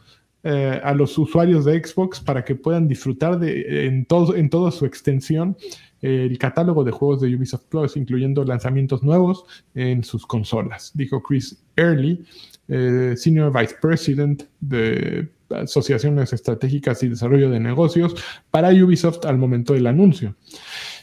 [0.44, 4.70] eh, a los usuarios de Xbox para que puedan disfrutar de, en, todo, en toda
[4.70, 5.56] su extensión
[6.02, 11.64] el catálogo de juegos de Ubisoft Plus, incluyendo lanzamientos nuevos en sus consolas, dijo Chris
[11.76, 12.26] Early,
[12.68, 18.14] eh, Senior Vice President de Asociaciones Estratégicas y Desarrollo de Negocios
[18.50, 20.34] para Ubisoft al momento del anuncio.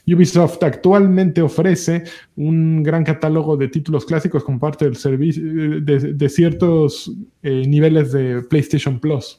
[0.07, 2.03] Ubisoft actualmente ofrece
[2.35, 5.43] un gran catálogo de títulos clásicos como parte del servicio
[5.81, 7.11] de, ciertos
[7.43, 9.37] eh, niveles de PlayStation Plus.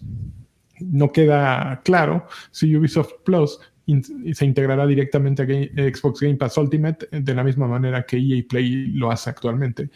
[0.80, 3.58] No queda claro si Ubisoft Plus
[4.32, 5.46] se integrará directamente a
[5.94, 9.90] Xbox Game Pass Ultimate de la misma manera que EA Play lo hace actualmente.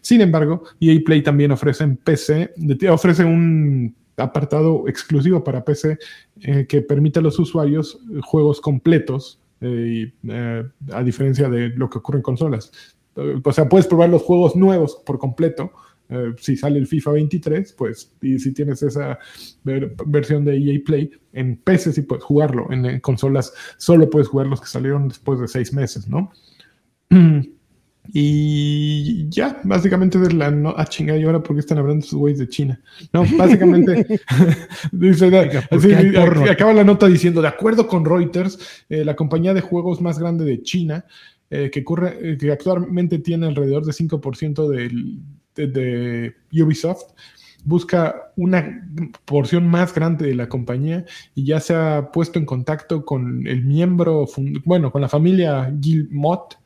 [0.00, 2.52] Sin embargo, EA Play también ofrece en PC,
[2.90, 5.98] ofrece un apartado exclusivo para PC
[6.40, 10.12] eh, que permite a los usuarios eh, juegos completos, eh,
[10.92, 12.72] a diferencia de lo que ocurre en consolas.
[13.44, 15.72] O sea, puedes probar los juegos nuevos por completo.
[16.38, 19.18] si sale el FIFA 23, pues, y si tienes esa
[19.64, 24.60] versión de EA Play, en PC sí puedes jugarlo, en, consolas solo puedes jugar los
[24.60, 26.32] que salieron después de seis meses, ¿no?
[28.10, 32.38] Y ya, básicamente de la no, ah, chinga, y ahora porque están hablando sus güeyes
[32.38, 32.80] de China.
[33.12, 34.06] No, básicamente
[34.92, 35.92] dice, así,
[36.50, 40.44] acaba la nota diciendo, de acuerdo con Reuters, eh, la compañía de juegos más grande
[40.44, 41.04] de China,
[41.50, 45.18] eh, que, ocurre, eh, que actualmente tiene alrededor de 5% del,
[45.54, 47.12] de, Ubisoft,
[47.64, 48.86] busca una
[49.24, 53.64] porción más grande de la compañía y ya se ha puesto en contacto con el
[53.64, 54.26] miembro,
[54.64, 56.57] bueno, con la familia Gil Mott,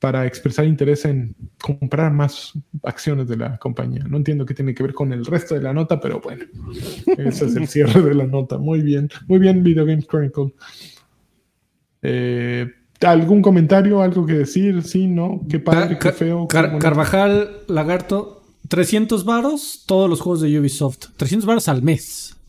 [0.00, 4.02] para expresar interés en comprar más acciones de la compañía.
[4.08, 6.44] No entiendo qué tiene que ver con el resto de la nota, pero bueno,
[7.18, 8.56] ese es el cierre de la nota.
[8.56, 10.54] Muy bien, muy bien, Video Games Chronicle.
[12.02, 12.66] Eh,
[13.02, 14.82] ¿Algún comentario, algo que decir?
[14.82, 15.42] Sí, ¿no?
[15.48, 16.48] Qué padre, qué feo.
[16.48, 21.08] Carvajal, Lagarto, 300 varos, todos los juegos de Ubisoft.
[21.18, 22.39] 300 varos al mes.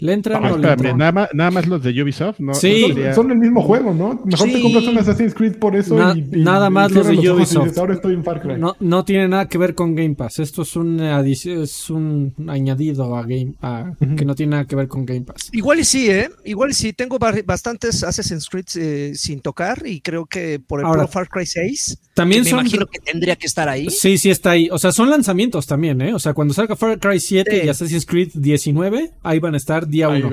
[0.00, 0.96] ¿Le entran o le entran?
[0.96, 2.40] Nada, más, nada más los de Ubisoft.
[2.40, 2.94] No, sí.
[3.14, 4.20] son, el mismo juego, ¿no?
[4.24, 5.96] Mejor te compras un Assassin's Creed por eso.
[6.16, 7.76] y, nada más los de Ubisoft.
[7.78, 8.58] ahora estoy en Far Cry.
[8.58, 10.38] No, no, tiene nada que ver con Game Pass.
[10.38, 14.88] Esto es un, es un añadido a Game a, que no tiene nada que ver
[14.88, 15.50] con Game Pass.
[15.52, 16.30] Igual y sí, ¿eh?
[16.44, 16.92] Igual y sí.
[16.92, 21.98] Tengo bastantes Assassin's Creed eh, sin tocar y creo que por el Far Cry 6
[22.14, 23.88] también me imagino que tendría que estar ahí.
[23.88, 24.68] Sí, sí está ahí.
[24.70, 26.12] O sea, son lanzamientos también, ¿eh?
[26.12, 29.86] O sea, cuando salga Far Cry 7 y Assassin's Creed 19, ahí van a estar
[29.90, 30.30] día 1.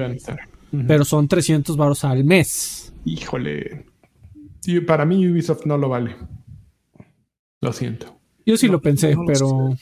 [0.88, 2.94] Pero son 300 baros al mes.
[3.06, 3.86] Híjole.
[4.86, 6.16] para mí Ubisoft no lo vale.
[7.62, 8.20] Lo siento.
[8.46, 9.76] Yo sí lo pensé, pero...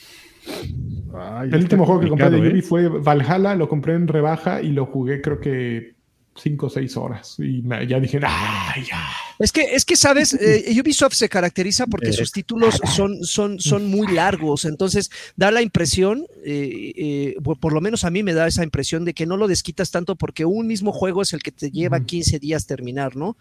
[1.43, 2.61] el último juego que compré de Ubi ¿eh?
[2.61, 5.94] fue Valhalla, lo compré en rebaja y lo jugué creo que
[6.37, 7.35] 5 o 6 horas.
[7.39, 9.01] Y ya dije, ¡ay, ya!
[9.39, 13.87] Es que, es que sabes, eh, Ubisoft se caracteriza porque sus títulos son, son, son
[13.87, 14.65] muy largos.
[14.65, 19.05] Entonces, da la impresión, eh, eh, por, lo menos a mí me da esa impresión
[19.05, 22.01] de que no lo desquitas tanto porque un mismo juego es el que te lleva
[22.01, 23.37] 15 días terminar, ¿no?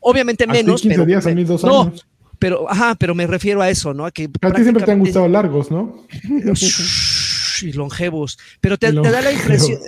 [0.00, 0.82] Obviamente menos.
[0.82, 2.06] 15 días a mí dos años.
[2.38, 4.06] Pero, ajá, pero me refiero a eso, ¿no?
[4.06, 6.06] A, que a ti siempre te han gustado largos, ¿no?
[7.66, 9.80] y longevos, pero te, da la impresión,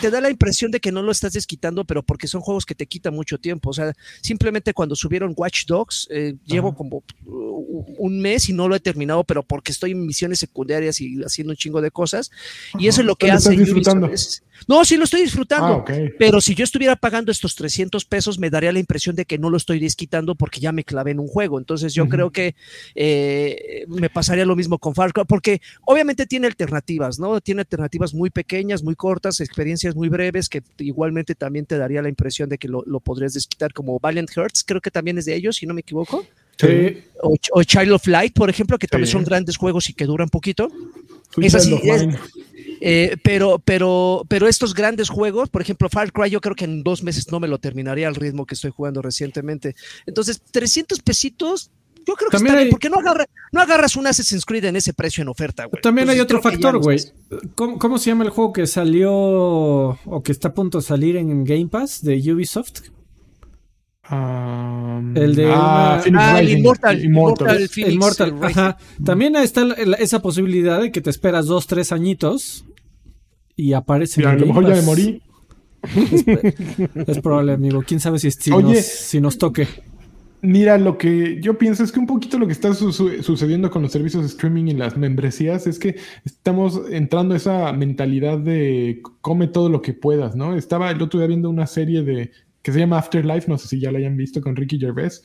[0.00, 2.74] te da la impresión de que no lo estás desquitando, pero porque son juegos que
[2.74, 3.70] te quitan mucho tiempo.
[3.70, 8.68] O sea, simplemente cuando subieron Watch Dogs, eh, llevo como uh, un mes y no
[8.68, 12.30] lo he terminado, pero porque estoy en misiones secundarias y haciendo un chingo de cosas.
[12.78, 13.56] Y eso es lo que hace.
[13.56, 14.10] Disfrutando.
[14.66, 18.50] No, sí lo estoy disfrutando, ah, pero si yo estuviera pagando estos 300 pesos, me
[18.50, 21.28] daría la impresión de que no lo estoy desquitando porque ya me clavé en un
[21.28, 21.58] juego.
[21.58, 22.56] Entonces yo creo que
[22.94, 27.40] eh, me pasaría lo mismo con Far Cry, porque obviamente tiene alternativas, ¿no?
[27.40, 32.08] Tiene alternativas muy pequeñas, muy cortas, experiencias muy breves, que igualmente también te daría la
[32.08, 35.56] impresión de que lo, podrías desquitar como Valiant Hearts, creo que también es de ellos,
[35.56, 36.24] si no me equivoco.
[36.58, 37.02] Sí.
[37.22, 40.70] O, Child of Light, por ejemplo, que también son grandes juegos y que duran poquito.
[41.36, 41.78] Es así,
[42.80, 46.82] eh, pero, pero, pero estos grandes juegos, por ejemplo, Far Cry, yo creo que en
[46.82, 49.74] dos meses no me lo terminaría al ritmo que estoy jugando recientemente.
[50.06, 51.70] Entonces, 300 pesitos,
[52.08, 52.96] yo creo que está bien, porque no,
[53.52, 55.82] no agarras un Assassin's Creed en ese precio en oferta, güey.
[55.82, 56.98] También hay otro factor, güey.
[57.54, 61.44] ¿Cómo, se llama el juego que salió o que está a punto de salir en
[61.44, 62.80] Game Pass de Ubisoft?
[64.10, 68.78] Um, el de ah, ah Immortal, Immortal, Immortal, ajá.
[69.04, 69.66] También está
[69.98, 72.64] esa posibilidad de que te esperas dos, tres añitos
[73.54, 74.24] y aparece.
[74.24, 75.22] a lo mejor ya me morí.
[77.06, 77.84] Es, probable, amigo.
[77.86, 79.68] Quién sabe si, nos, si nos toque.
[80.40, 83.90] Mira, lo que yo pienso es que un poquito lo que está sucediendo con los
[83.90, 89.48] servicios de streaming y las membresías es que estamos entrando a esa mentalidad de come
[89.48, 90.54] todo lo que puedas, ¿no?
[90.54, 92.30] Estaba el otro día viendo una serie de
[92.62, 95.22] que se llama Afterlife, no sé si ya la hayan visto con Ricky Gervais.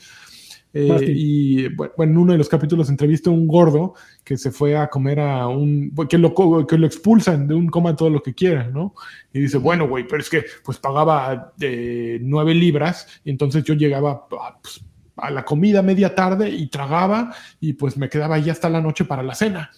[0.76, 4.76] Eh, y bueno, en uno de los capítulos entrevista a un gordo que se fue
[4.76, 5.94] a comer a un.
[6.10, 6.34] que lo,
[6.66, 8.96] que lo expulsan de un coma todo lo que quiera, ¿no?
[9.32, 13.76] Y dice, bueno, güey, pero es que pues pagaba de nueve libras y entonces yo
[13.76, 14.84] llegaba, ah, pues,
[15.16, 19.06] a la comida media tarde y tragaba y pues me quedaba ahí hasta la noche
[19.06, 19.72] para la cena.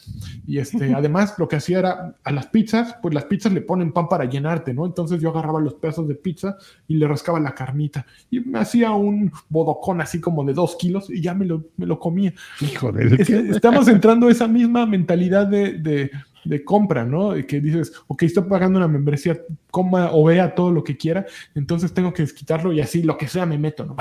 [0.48, 3.92] Y este, además lo que hacía era a las pizzas, pues las pizzas le ponen
[3.92, 4.86] pan para llenarte, ¿no?
[4.86, 8.92] Entonces yo agarraba los pedazos de pizza y le rascaba la carnita y me hacía
[8.92, 12.34] un bodocón así como de dos kilos y ya me lo, me lo comía.
[12.62, 13.16] Hijo de...
[13.52, 16.12] Estamos entrando a esa misma mentalidad de,
[16.46, 17.34] de compra, ¿no?
[17.46, 19.38] Que dices, ok, estoy pagando una membresía,
[19.70, 23.28] coma o vea todo lo que quiera, entonces tengo que desquitarlo y así lo que
[23.28, 23.96] sea me meto, ¿no?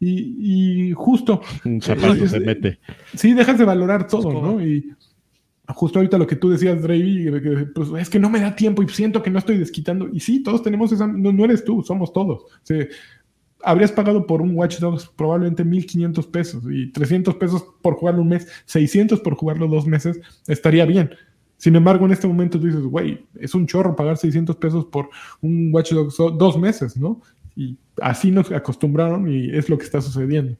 [0.00, 1.42] Y, justo.
[1.64, 2.78] Un zapato se mete.
[3.14, 4.64] Sí, dejas de valorar todo, ¿no?
[4.64, 4.92] Y
[5.68, 7.30] justo ahorita lo que tú decías, Dravy,
[7.74, 10.08] pues es que no me da tiempo y siento que no estoy desquitando.
[10.12, 11.06] Y sí, todos tenemos esa.
[11.06, 12.44] No, eres tú, somos todos.
[13.62, 18.28] habrías pagado por un Watch Dogs probablemente 1500 pesos y 300 pesos por jugarlo un
[18.28, 21.10] mes, 600 por jugarlo dos meses, estaría bien.
[21.56, 25.10] Sin embargo, en este momento tú dices, güey, es un chorro pagar 600 pesos por
[25.40, 27.20] un Watch Dogs dos meses, ¿no?
[27.58, 30.56] Y así nos acostumbraron y es lo que está sucediendo.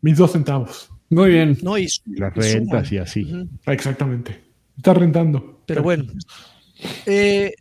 [0.00, 0.88] Mis dos centavos.
[1.10, 1.58] Muy bien.
[1.62, 3.48] No, y, Las rentas y así.
[3.66, 4.40] Exactamente.
[4.76, 5.62] Está rentando.
[5.66, 6.04] Pero bueno.
[7.06, 7.54] Eh,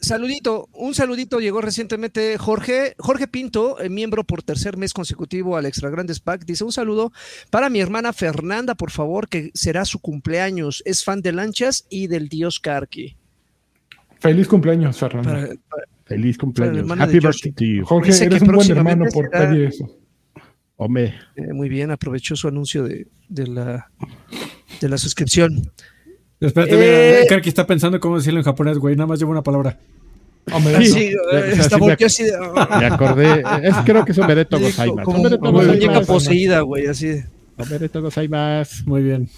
[0.00, 5.66] saludito, un saludito llegó recientemente Jorge, Jorge Pinto, eh, miembro por tercer mes consecutivo al
[5.66, 7.12] Extra Grandes Pack, dice un saludo
[7.50, 12.08] para mi hermana Fernanda, por favor, que será su cumpleaños, es fan de lanchas y
[12.08, 13.16] del dios Karki.
[14.18, 15.50] Feliz cumpleaños, Fernanda.
[16.04, 16.90] Feliz cumpleaños.
[16.98, 17.84] Happy birthday to you.
[17.84, 19.90] Jorge, eres un buen hermano por pedir eso.
[20.76, 21.14] Hombre.
[21.36, 23.90] Eh, muy bien, aprovechó su anuncio de, de, la,
[24.80, 25.70] de la suscripción.
[26.40, 28.96] Espérate, eh, mira, Karki está pensando cómo decirlo en japonés, güey.
[28.96, 29.78] Nada más llevo una palabra.
[30.52, 31.10] Hombre, sí,
[31.56, 32.32] está me, así de,
[32.78, 33.42] me acordé.
[33.62, 35.02] Es, creo que es Omereto Gozaimasu.
[35.04, 37.22] Como, como, como muñeca poseída, güey, así.
[37.56, 38.84] Omereto Gozaimasu.
[38.84, 39.28] Muy bien.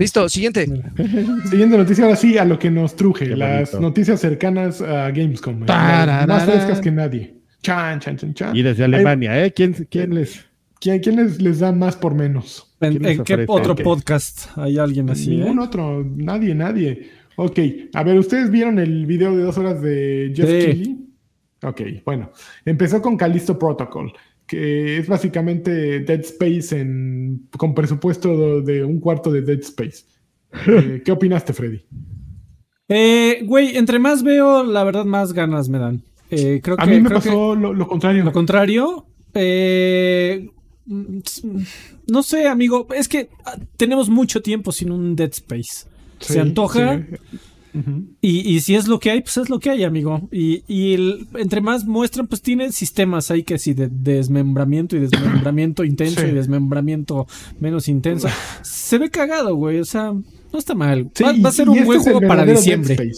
[0.00, 0.64] Listo, siguiente.
[1.50, 3.36] Siguiente noticia, ahora sí, a lo que nos truje.
[3.36, 5.66] las noticias cercanas a Gamescom.
[5.66, 7.34] Más frescas que nadie.
[7.62, 8.56] Chan, chan, chan, chan.
[8.56, 9.52] Y desde Alemania, ¿eh?
[9.52, 10.46] ¿Quién, quién les...?
[10.80, 12.74] ¿Quién, quién les, les, da más por menos?
[12.80, 15.36] ¿En, qué otro podcast hay alguien así?
[15.36, 15.64] Ningún eh?
[15.64, 17.10] otro, nadie, nadie.
[17.36, 17.58] Ok,
[17.92, 21.06] a ver, ¿ustedes vieron el video de dos horas de Jeff sí.
[21.62, 22.32] Ok, bueno.
[22.64, 24.10] Empezó con Callisto Protocol
[24.50, 30.06] que es básicamente Dead Space en, con presupuesto de un cuarto de Dead Space.
[30.66, 31.84] Eh, ¿Qué opinaste, Freddy?
[32.88, 36.02] Eh, güey, entre más veo, la verdad, más ganas me dan.
[36.32, 38.24] Eh, creo a mí me pasó lo, contrario.
[38.24, 39.06] Lo contrario.
[42.08, 42.88] no sé, amigo.
[42.92, 45.86] Es que ah, tenemos mucho tiempo sin un Dead Space.
[46.18, 47.06] Se antoja
[48.20, 50.28] y, si es lo que hay, pues es lo que hay, amigo.
[50.32, 50.62] Y,
[51.34, 56.32] entre más muestran, pues tiene sistemas ahí que sí, de, desmembramiento y desmembramiento intenso y
[56.32, 57.26] desmembramiento
[57.58, 58.28] menos intenso.
[58.62, 59.80] Se ve cagado, güey.
[59.80, 61.10] O sea, no está mal.
[61.22, 63.12] va, a ser un buen este juego para diciembre.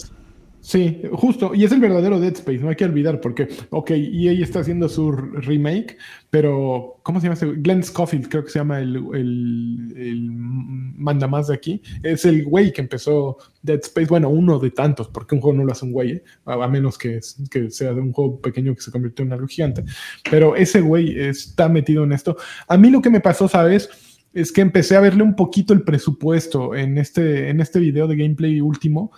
[0.63, 4.31] Sí, justo, y es el verdadero Dead Space, no hay que olvidar, porque, ok, EA
[4.31, 5.97] está haciendo su remake,
[6.29, 7.33] pero, ¿cómo se llama?
[7.33, 7.47] Este?
[7.47, 12.71] Glenn Scofield, creo que se llama el, el, manda más de aquí, es el güey
[12.71, 15.91] que empezó Dead Space, bueno, uno de tantos, porque un juego no lo hace un
[15.91, 16.23] güey, ¿eh?
[16.45, 17.19] a, menos que,
[17.51, 19.83] que sea de un juego pequeño que se convirtió en algo gigante,
[20.31, 22.37] pero ese güey está metido en esto.
[22.69, 23.89] A mí lo que me pasó, ¿sabes?
[24.33, 28.15] Es que empecé a verle un poquito el presupuesto en este, en este video de
[28.15, 29.11] gameplay último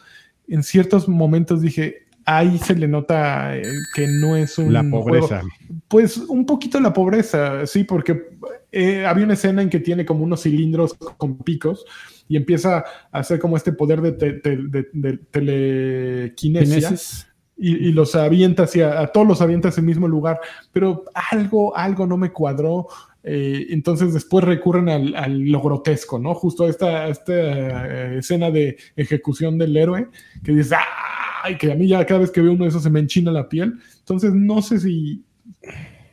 [0.48, 4.74] en ciertos momentos dije, ahí se le nota eh, que no es un.
[4.74, 5.44] La pobreza.
[5.88, 8.30] Pues un poquito la pobreza, sí, porque
[8.72, 11.86] eh, había una escena en que tiene como unos cilindros con picos
[12.28, 12.80] y empieza
[13.12, 16.96] a hacer como este poder de, telequinesia.
[17.58, 20.42] Y, los avienta hacia, a todos los avienta hacia el mismo lugar,
[20.74, 22.88] pero algo, algo no me cuadró.
[23.28, 26.36] Eh, entonces después recurren al, lo grotesco, ¿no?
[26.36, 30.10] Justo esta, esta eh, escena de ejecución del héroe,
[30.44, 30.78] que dices,
[31.44, 31.58] ¡ay!
[31.58, 33.50] Que a mí ya cada vez que veo uno de esos se me enchina la
[33.50, 33.80] piel.
[33.98, 35.24] Entonces no sé si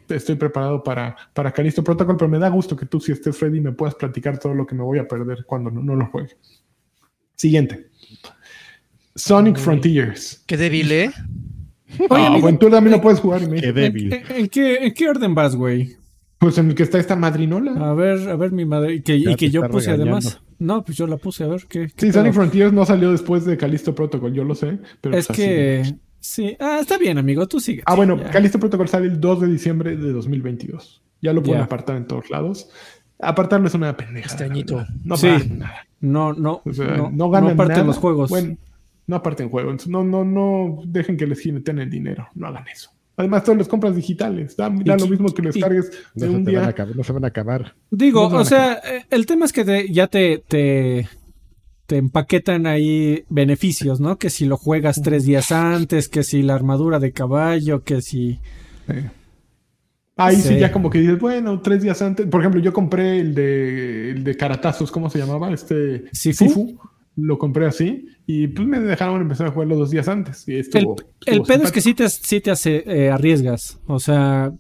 [0.09, 3.61] estoy preparado para, para Calisto Protocol, pero me da gusto que tú, si estés Freddy,
[3.61, 6.37] me puedas platicar todo lo que me voy a perder cuando no, lo juegue.
[7.37, 7.89] Siguiente.
[9.15, 10.43] Sonic Frontiers.
[10.47, 11.11] Qué débil, ¿eh?
[12.09, 13.43] Oye, ah, tú también lo puedes jugar.
[13.51, 14.15] Qué débil.
[14.31, 16.01] ¿En, qué, ¿En qué orden vas, güey?
[16.43, 17.71] Pues en el que está esta madrinola.
[17.89, 18.95] A ver, a ver mi madre.
[18.95, 20.43] Y que, y que yo puse además.
[20.59, 21.89] No, pues yo la puse, a ver qué.
[21.97, 24.81] sí, Sonic Frontiers no salió después de Callisto Protocol, yo lo sé.
[25.01, 25.95] Pero es que.
[26.19, 27.85] Sí, ah, está bien, amigo, tú sigue.
[27.87, 31.01] Ah, bueno, Callisto Protocol sale el 2 de diciembre de 2022.
[31.21, 32.69] Ya lo pueden apartar en todos lados.
[33.21, 34.27] Apartarlo es una pendeja.
[34.27, 34.85] Este añito.
[35.05, 35.29] No sí.
[35.49, 35.87] nada.
[36.01, 36.61] No, no.
[36.65, 38.31] O sea, no, no ganan no aparten los juegos.
[38.31, 38.57] Bueno,
[39.07, 39.87] no aparten juegos.
[39.87, 42.27] No, no, no dejen que les jineten el dinero.
[42.35, 42.91] No hagan eso.
[43.17, 44.57] Además, todas las compras digitales.
[44.57, 46.75] Da, lo mismo que les cargues de un día.
[46.95, 47.75] no se van a acabar.
[47.91, 51.09] Digo, o sea, eh, el tema es que ya te, te,
[51.87, 54.19] te, empaquetan ahí beneficios, ¿no?
[54.19, 58.41] Que si lo juegas tres días antes, que si la armadura de caballo, que si.
[60.17, 60.49] Ahí sí.
[60.49, 60.59] Sí.
[60.59, 62.27] ya como que dices, bueno, tres días antes.
[62.27, 65.53] Por ejemplo, yo compré el de, el de Caratazos, ¿cómo se llamaba?
[65.53, 66.79] Este Sifu.
[67.17, 70.49] Lo compré así y pues me dejaron empezar a jugarlo dos días antes.
[70.49, 73.79] Y El, estuvo, el estuvo pedo es que sí te, sí te hace, eh, arriesgas.
[73.87, 74.51] O sea,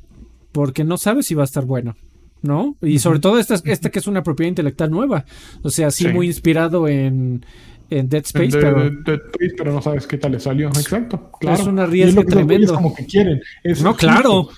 [0.52, 1.96] porque no sabes si va a estar bueno.
[2.42, 2.76] ¿No?
[2.82, 5.24] Y sobre todo esta, esta que es una propiedad intelectual nueva.
[5.62, 6.12] O sea, sí, Sí.
[6.12, 7.46] muy inspirado en,
[7.88, 8.82] en Dead Space, De- pero.
[8.82, 10.66] de- de Space, pero no sabes qué tal le salió.
[10.70, 11.60] Exacto, claro.
[11.62, 12.74] Es un güeyes tremendo.
[12.74, 13.40] como que quieren.
[13.62, 14.06] Es No, justo.
[14.08, 14.48] claro.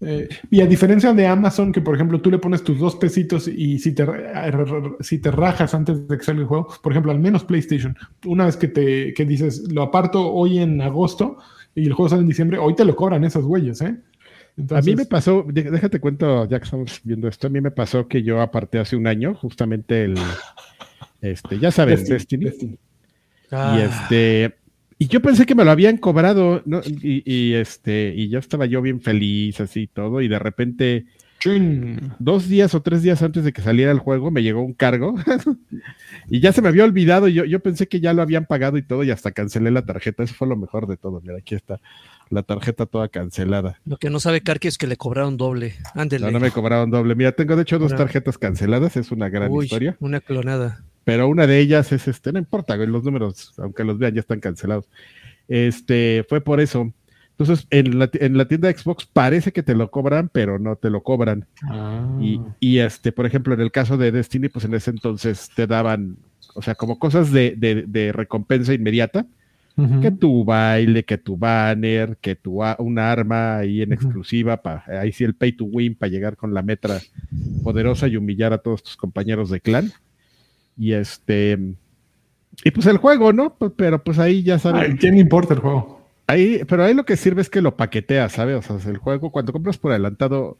[0.00, 3.48] Eh, y a diferencia de Amazon, que por ejemplo tú le pones tus dos pesitos
[3.48, 4.04] y si te,
[5.00, 8.44] si te rajas antes de que salga el juego, por ejemplo, al menos PlayStation, una
[8.46, 11.38] vez que te que dices lo aparto hoy en agosto
[11.74, 13.96] y el juego sale en diciembre, hoy te lo cobran esas güeyes, ¿eh?
[14.70, 17.70] A mí me pasó, dé- déjate cuento, ya que estamos viendo esto, a mí me
[17.72, 20.14] pasó que yo aparté hace un año, justamente el,
[21.20, 22.78] este, ya sabes, Destiny, Destiny.
[23.50, 23.76] Ah.
[23.78, 24.54] y este,
[24.98, 26.80] y yo pensé que me lo habían cobrado, ¿no?
[26.84, 31.06] Y, y, este, y ya estaba yo bien feliz, así y todo, y de repente,
[31.40, 32.12] Chin.
[32.18, 35.14] dos días o tres días antes de que saliera el juego, me llegó un cargo,
[36.28, 38.78] y ya se me había olvidado, y yo, yo pensé que ya lo habían pagado
[38.78, 41.54] y todo, y hasta cancelé la tarjeta, eso fue lo mejor de todo, mira, aquí
[41.54, 41.80] está,
[42.30, 43.80] la tarjeta toda cancelada.
[43.84, 45.74] Lo que no sabe Karki es que le cobraron doble.
[45.94, 46.26] Ándele.
[46.26, 47.14] No, no me cobraron doble.
[47.14, 49.96] Mira, tengo de hecho dos tarjetas canceladas, es una gran Uy, historia.
[50.00, 50.84] Una clonada.
[51.04, 54.40] Pero una de ellas es este, no importa, los números, aunque los vean, ya están
[54.40, 54.88] cancelados.
[55.48, 56.92] Este, fue por eso.
[57.36, 60.76] Entonces, en la, en la tienda de Xbox parece que te lo cobran, pero no
[60.76, 61.46] te lo cobran.
[61.64, 62.16] Ah.
[62.20, 65.66] Y, y este, por ejemplo, en el caso de Destiny, pues en ese entonces te
[65.66, 66.16] daban,
[66.54, 69.26] o sea, como cosas de, de, de recompensa inmediata,
[70.00, 75.10] que tu baile, que tu banner, que tu un arma ahí en exclusiva, pa, ahí
[75.10, 77.00] sí el pay to win para llegar con la metra
[77.64, 79.90] poderosa y humillar a todos tus compañeros de clan.
[80.76, 81.58] Y este
[82.62, 83.56] y pues el juego, ¿no?
[83.76, 86.00] Pero pues ahí ya Ay, saben, ¿Quién importa el juego?
[86.26, 88.70] ahí, pero ahí lo que sirve es que lo paqueteas, ¿sabes?
[88.70, 90.58] O sea, el juego cuando compras por adelantado,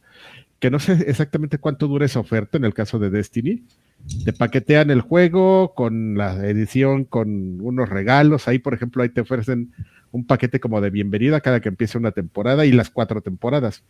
[0.59, 3.63] que no sé exactamente cuánto dura esa oferta en el caso de Destiny,
[4.25, 8.49] te paquetean el juego con la edición, con unos regalos.
[8.49, 9.73] Ahí, por ejemplo, ahí te ofrecen
[10.11, 13.83] un paquete como de bienvenida cada que empiece una temporada y las cuatro temporadas.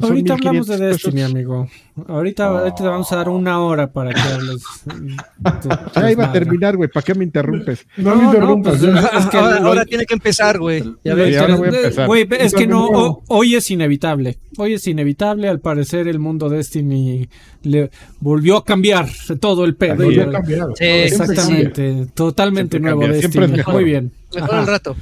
[0.00, 1.30] Son Ahorita hablamos de 1500 Destiny, pesos.
[1.30, 1.68] amigo.
[2.08, 4.62] Ahorita, ahorita te vamos a dar una hora para que hables.
[5.94, 6.88] Ya iba a terminar, güey.
[6.88, 7.86] ¿Para qué me interrumpes?
[7.98, 8.78] No, No, me no, interrumpas.
[8.78, 9.06] pues, ya.
[9.18, 10.82] Es que ahora, lo- ahora tiene que empezar, güey.
[11.04, 11.36] Ya ves.
[11.36, 12.06] Ahora voy a empezar.
[12.06, 14.38] Güey, es que no, hoy es inevitable.
[14.56, 15.48] Hoy es inevitable.
[15.48, 17.28] Al parecer, el mundo Destiny
[17.62, 19.08] le volvió a cambiar
[19.40, 19.92] todo el pedo.
[19.94, 20.28] Así Volvió es.
[20.28, 20.66] a cambiar.
[20.74, 21.04] Sí, cambia.
[21.04, 22.06] Exactamente.
[22.14, 23.60] Totalmente Siempre nuevo cambia, siempre Destiny.
[23.60, 23.74] es mejor.
[23.74, 24.12] Muy bien.
[24.34, 24.60] Mejor Ajá.
[24.60, 24.96] al rato.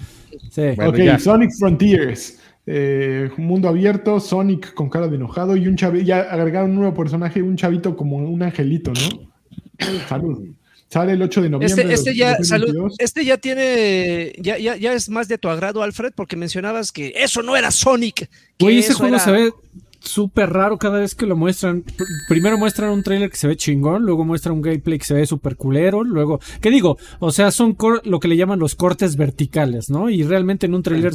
[0.50, 0.62] Sí.
[0.76, 1.18] Bueno, ok, ya.
[1.18, 2.38] Sonic Frontiers.
[2.66, 6.04] Eh, mundo abierto, Sonic con cara de enojado y un chavito.
[6.04, 9.30] Ya agregaron un nuevo personaje, un chavito como un angelito, ¿no?
[10.08, 10.48] Salud.
[10.88, 11.82] Sale el 8 de noviembre.
[11.82, 12.96] Este, este de ya, salud, 2022.
[12.98, 17.12] este ya tiene, ya, ya, ya es más de tu agrado, Alfred, porque mencionabas que
[17.16, 18.16] eso no era Sonic.
[18.16, 19.52] que Güey, ese juego era- se ve
[20.00, 21.84] súper raro cada vez que lo muestran.
[21.84, 25.14] Pr- Primero muestran un trailer que se ve chingón, luego muestran un gameplay que se
[25.14, 26.40] ve súper culero, luego...
[26.60, 26.98] ¿Qué digo?
[27.18, 30.10] O sea, son lo que le llaman los cortes verticales, ¿no?
[30.10, 31.12] Y realmente en un trailer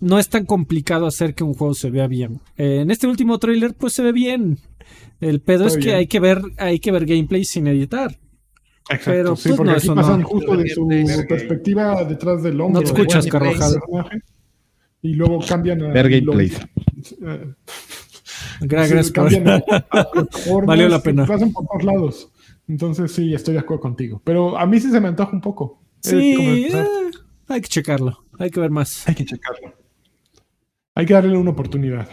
[0.00, 2.40] no es tan complicado hacer que un juego se vea bien.
[2.56, 4.58] Eh, en este último trailer, pues se ve bien.
[5.20, 8.18] El pedo Está es que hay que ver, hay que ver gameplay sin editar.
[8.88, 10.26] Exacto, pero, sí, pues, porque no, aquí eso pasan no.
[10.28, 10.86] justo de su
[11.28, 12.80] perspectiva detrás del hombro.
[12.80, 13.80] No te escuchas, Carvajal.
[15.02, 15.88] Y luego cambian a.
[15.88, 16.60] Ver y gameplays.
[18.60, 19.22] Gracias a-
[20.00, 21.26] a plataformas, Valió la pena.
[21.26, 22.32] Pasan por todos lados.
[22.68, 24.20] Entonces, sí, estoy de acuerdo contigo.
[24.24, 25.80] Pero a mí sí se me antoja un poco.
[26.00, 27.10] Sí, eh,
[27.48, 28.24] hay que checarlo.
[28.38, 29.06] Hay que ver más.
[29.08, 29.72] Hay que checarlo.
[30.94, 32.08] Hay que darle una oportunidad.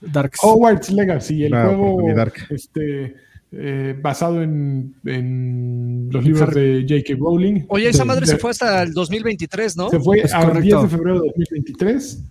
[0.00, 0.38] Darks.
[0.42, 2.02] Hogwarts Legacy, el juego
[2.50, 3.14] este,
[3.52, 7.14] eh, basado en, en los libros de J.K.
[7.18, 7.64] Rowling.
[7.68, 9.90] Oye, esa De- madre de- se fue hasta el 2023, ¿no?
[9.90, 10.60] Se fue correcto.
[10.60, 12.24] 10 de febrero de 2023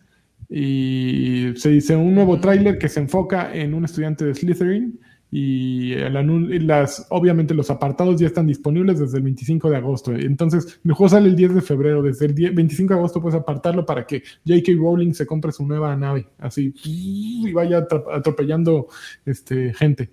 [0.50, 5.00] y se dice un nuevo tráiler que se enfoca en un estudiante de Slytherin
[5.32, 9.78] y, el anun- y las, obviamente los apartados ya están disponibles desde el 25 de
[9.78, 10.12] agosto.
[10.16, 12.02] Entonces, el juego sale el 10 de febrero.
[12.02, 14.72] Desde el 10 25 de agosto puedes apartarlo para que J.K.
[14.76, 16.28] Rowling se compre su nueva nave.
[16.40, 18.88] Así, y vaya atropellando
[19.28, 20.10] este, gente.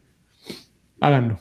[1.01, 1.38] Háganlo.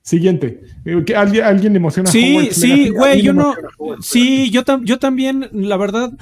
[0.00, 0.62] Siguiente.
[0.86, 3.54] Eh, ¿que ¿Alguien, alguien emociona Sí, sí, güey, yo no.
[4.00, 6.12] Sí, yo, tam- yo también, la verdad,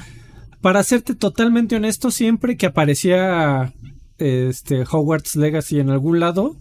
[0.60, 3.72] para serte totalmente honesto, siempre que aparecía
[4.18, 6.56] este Hogwarts Legacy en algún lado,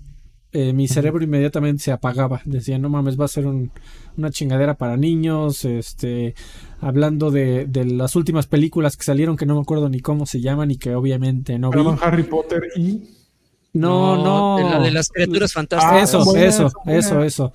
[0.52, 2.42] eh, mi cerebro inmediatamente se apagaba.
[2.46, 3.72] Decía, no mames, va a ser un-
[4.18, 5.64] una chingadera para niños.
[5.66, 6.34] Este,
[6.80, 10.42] hablando de, de las últimas películas que salieron, que no me acuerdo ni cómo se
[10.42, 11.76] llaman y que obviamente no vi.
[12.02, 13.02] Harry Potter y
[13.74, 14.58] No, no.
[14.58, 16.10] de la de las criaturas Ah, fantásticas.
[16.10, 17.06] Eso, buenas, eso, buenas.
[17.06, 17.54] eso, eso.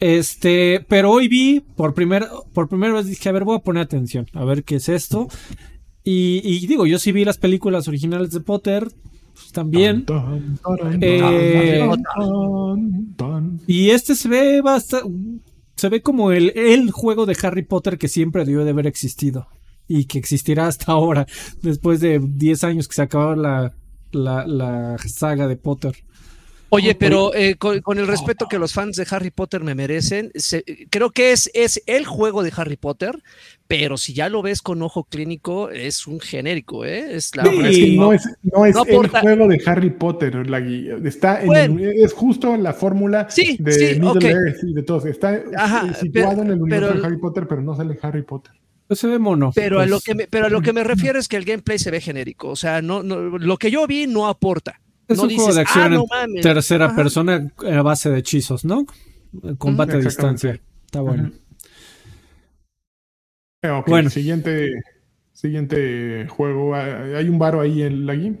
[0.00, 3.82] Este, pero hoy vi por primera, por primera vez dije, a ver, voy a poner
[3.82, 5.28] atención, a ver qué es esto.
[6.02, 8.88] Y, y digo, yo sí vi las películas originales de Potter,
[9.34, 10.04] pues, también.
[11.00, 11.88] Eh,
[13.66, 15.08] y este se ve bastante.
[15.76, 19.48] Se ve como el, el juego de Harry Potter que siempre debió de haber existido.
[19.88, 21.26] Y que existirá hasta ahora,
[21.60, 23.74] después de 10 años que se acabó la,
[24.14, 25.94] la, la saga de Potter.
[26.74, 30.32] Oye, pero eh, con, el respeto que los fans de Harry Potter me merecen,
[30.90, 33.22] creo que es, es el juego de Harry Potter,
[33.68, 37.14] pero si ya lo ves con ojo clínico, es un genérico, ¿eh?
[37.14, 40.58] Es la no, es no, es, no es el juego de Harry Potter, la
[41.04, 45.06] Está en es justo la fórmula de Middle Earth y de todo.
[45.06, 48.52] Está situado en el universo de Harry Potter, pero no sale Harry Potter.
[48.86, 49.52] Pues se ve mono.
[49.54, 50.04] Pero, a lo pues.
[50.04, 52.48] que me, pero a lo que me refiero es que el gameplay se ve genérico.
[52.48, 54.80] O sea, no, no lo que yo vi no aporta.
[55.08, 58.86] Es un juego de acción ah, en tercera persona a base de hechizos, ¿no?
[59.58, 60.60] Combate a distancia.
[60.86, 61.32] Está bueno.
[63.62, 64.10] Eh, bueno.
[64.10, 64.70] Siguiente,
[65.32, 66.74] siguiente juego.
[66.74, 68.38] ¿Hay un varo ahí en la game?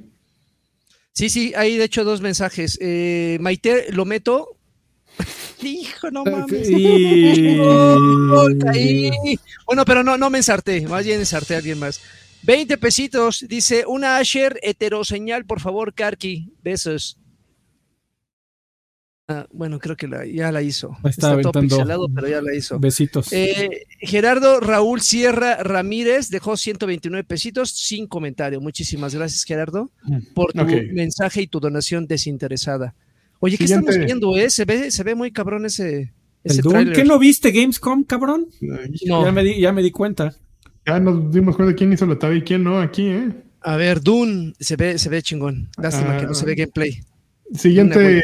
[1.12, 2.78] Sí, sí, hay de hecho dos mensajes.
[2.80, 4.56] Eh, Maite, lo meto.
[5.62, 6.68] Hijo, no mames.
[9.66, 10.86] bueno, pero no, no me ensarté.
[10.86, 12.00] Más bien ensarté a alguien más.
[12.42, 16.52] 20 pesitos, dice una Asher heteroseñal, por favor, Karki.
[16.62, 17.18] Besos.
[19.26, 20.98] Ah, bueno, creo que ya la hizo.
[21.02, 22.78] Está, todo pixelado, pero ya la hizo.
[22.78, 23.32] Besitos.
[23.32, 28.60] Eh, Gerardo Raúl Sierra Ramírez dejó 129 pesitos sin comentario.
[28.60, 29.90] Muchísimas gracias, Gerardo,
[30.34, 32.94] por tu mensaje y tu donación desinteresada.
[33.44, 34.48] Oye, ¿qué estamos viendo, eh?
[34.48, 36.62] Se ve, se ve muy cabrón ese, ese
[36.94, 38.46] ¿Qué no viste, Gamescom, cabrón?
[39.04, 40.34] Ya, me di, ya me di cuenta.
[40.86, 43.28] Ya nos dimos cuenta de quién hizo la tabla y quién no aquí, ¿eh?
[43.60, 45.68] A ver, Dune se ve, se ve chingón.
[45.76, 46.54] Lástima que no se ve ah.
[46.56, 47.00] gameplay.
[47.52, 48.22] Siguiente,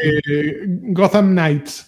[0.87, 1.85] Gotham Knights.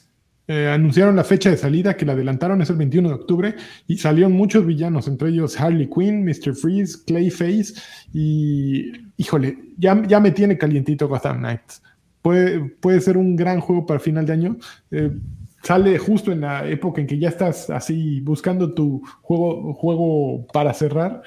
[0.48, 3.56] Eh, anunciaron la fecha de salida que la adelantaron, es el 21 de octubre,
[3.88, 6.54] y salieron muchos villanos, entre ellos Harley Quinn, Mr.
[6.54, 7.74] Freeze, Clayface,
[8.14, 11.82] y híjole, ya, ya me tiene calientito Gotham Knights.
[12.24, 14.58] Puede, puede ser un gran juego para final de año.
[14.90, 15.12] Eh,
[15.62, 20.74] sale justo en la época en que ya estás así buscando tu juego, juego para
[20.74, 21.22] cerrar.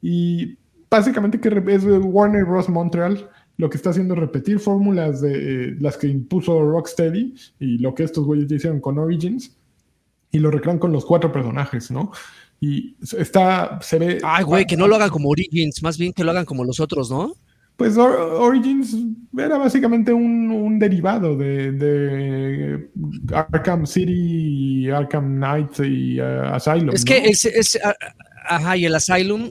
[0.00, 0.56] Y
[0.88, 2.70] básicamente que es Warner Bros.
[2.70, 3.28] Montreal
[3.58, 5.32] lo que está haciendo es repetir fórmulas de
[5.70, 9.56] eh, las que impuso Rocksteady y lo que estos güeyes hicieron con Origins
[10.30, 12.12] y lo recrean con los cuatro personajes, ¿no?
[12.60, 14.18] Y está, se ve...
[14.22, 16.78] Ay, güey, que no lo hagan como Origins, más bien que lo hagan como los
[16.78, 17.34] otros, ¿no?
[17.78, 18.96] Pues Origins
[19.38, 22.88] era básicamente un, derivado de,
[23.32, 26.90] Arkham City, Arkham Knight y uh, Asylum.
[26.92, 27.78] Es que es,
[28.48, 29.50] ajá, y el Asylum,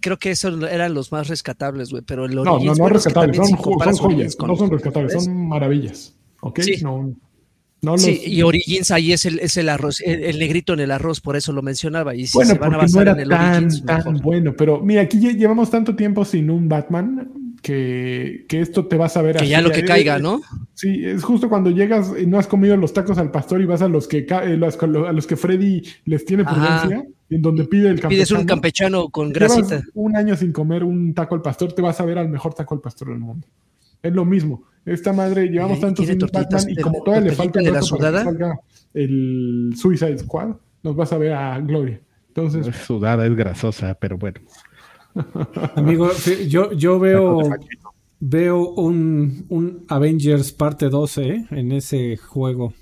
[0.00, 3.36] creo que esos eran los más rescatables, güey, pero el Origins, No, no, no rescatables,
[3.36, 6.60] son, son joyas, no son rescatables, son maravillas, ¿ok?
[6.60, 6.80] Sí.
[6.80, 11.20] No, sí, y Origins ahí es el, es el arroz, el, negrito en el arroz,
[11.20, 12.14] por eso lo mencionaba.
[12.14, 15.02] Y si bueno, se van a basar en el tan, Origins, tan bueno, pero mira,
[15.02, 19.36] aquí llevamos tanto tiempo sin un Batman que, esto te vas a ver.
[19.36, 20.42] Que ya lo que caiga, ¿no?
[20.74, 23.80] Sí, es justo cuando llegas y no has comido los tacos al pastor y vas
[23.80, 28.00] a los que eh, a los que Freddy les tiene prudencia, en donde pide el
[28.00, 28.10] campechano.
[28.10, 29.82] Pides un campechano con grasita.
[29.94, 32.74] Un año sin comer un taco al pastor, te vas a ver al mejor taco
[32.74, 33.48] al pastor del mundo.
[34.02, 34.64] Es lo mismo.
[34.84, 38.26] Esta madre, llevamos tanto sin Batman y como todavía le falta de la sudada?
[38.92, 40.50] el Suicide Squad,
[40.82, 42.00] nos vas a ver a Gloria.
[42.28, 44.40] Entonces, es sudada, es grasosa, pero bueno.
[45.76, 46.10] Amigo,
[46.48, 47.40] yo, yo veo,
[48.20, 51.46] veo un, un Avengers parte 12 ¿eh?
[51.50, 52.72] en ese juego.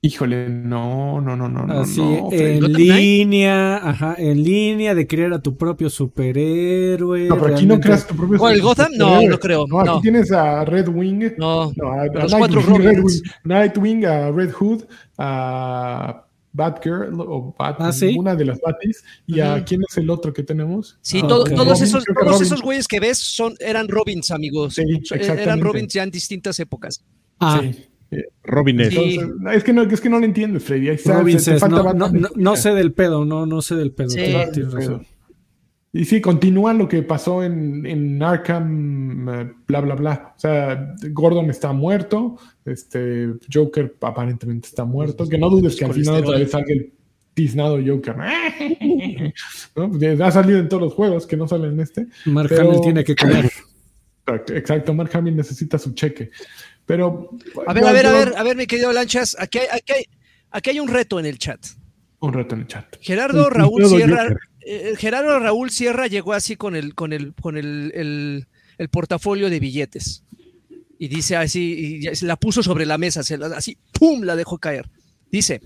[0.00, 1.80] Híjole, no, no, no, no.
[1.80, 7.26] Así, en línea, ajá, en línea de crear a tu propio superhéroe.
[7.26, 8.48] No, pero aquí no creas tu propio superhéroe.
[8.48, 8.92] ¿O el Gotham?
[8.96, 9.66] No, no creo.
[9.66, 11.32] No, aquí tienes a Red Wing.
[11.36, 14.84] No, no a, los cuatro Nightwing, Nightwing, a Red Hood,
[15.18, 19.04] a Batgirl o Bat, ah, una de las Batis.
[19.26, 20.98] ¿Y a quién es el otro que tenemos?
[21.02, 24.74] Sí, todos, esos, todos esos güeyes que ves son, eran Robins, amigos.
[24.74, 24.84] Sí,
[25.14, 27.04] eran Robins ya en distintas épocas.
[27.40, 27.60] Ah.
[27.62, 27.84] Sí.
[28.10, 28.94] Eh, Robin es.
[29.52, 30.96] es que no, es que no lo entiendo, Freddy.
[32.36, 34.14] no, sé del pedo, no, no sé del pedo.
[35.92, 40.34] Y sí, continúa lo que pasó en, en, Arkham, eh, bla, bla, bla.
[40.36, 45.26] O sea, Gordon está muerto, este Joker aparentemente está muerto.
[45.26, 46.92] Que no dudes que al final otra vez salga el
[47.32, 48.16] tiznado Joker.
[49.76, 50.24] ¿No?
[50.24, 52.06] Ha salido en todos los juegos, que no sale en este.
[52.26, 53.50] Mark Hamill tiene que comer.
[54.48, 56.30] Exacto, Mark Hamill necesita su cheque.
[56.84, 57.30] Pero.
[57.66, 60.04] A ver, a ver, a ver, a ver, mi querido Lanchas, aquí hay, aquí, hay,
[60.50, 61.60] aquí hay un reto en el chat.
[62.20, 62.96] Un reto en el chat.
[63.00, 64.36] Gerardo Raúl Sierra.
[64.70, 67.90] Eh, Gerardo Raúl Sierra llegó así con el, con el, con el,
[68.76, 70.24] el, portafolio de billetes.
[70.98, 74.22] Y dice así, y la puso sobre la mesa, así, ¡pum!
[74.24, 74.90] la dejó caer.
[75.32, 75.62] Dice,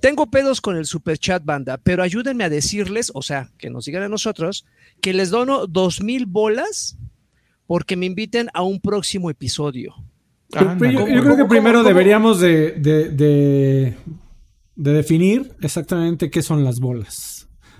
[0.00, 3.84] tengo pedos con el super chat banda, pero ayúdenme a decirles, o sea, que nos
[3.84, 4.64] digan a nosotros,
[5.00, 6.96] que les dono dos mil bolas
[7.68, 9.94] porque me inviten a un próximo episodio.
[10.50, 13.94] yo, creo que primero deberíamos de, de,
[14.74, 17.31] definir exactamente qué son las bolas.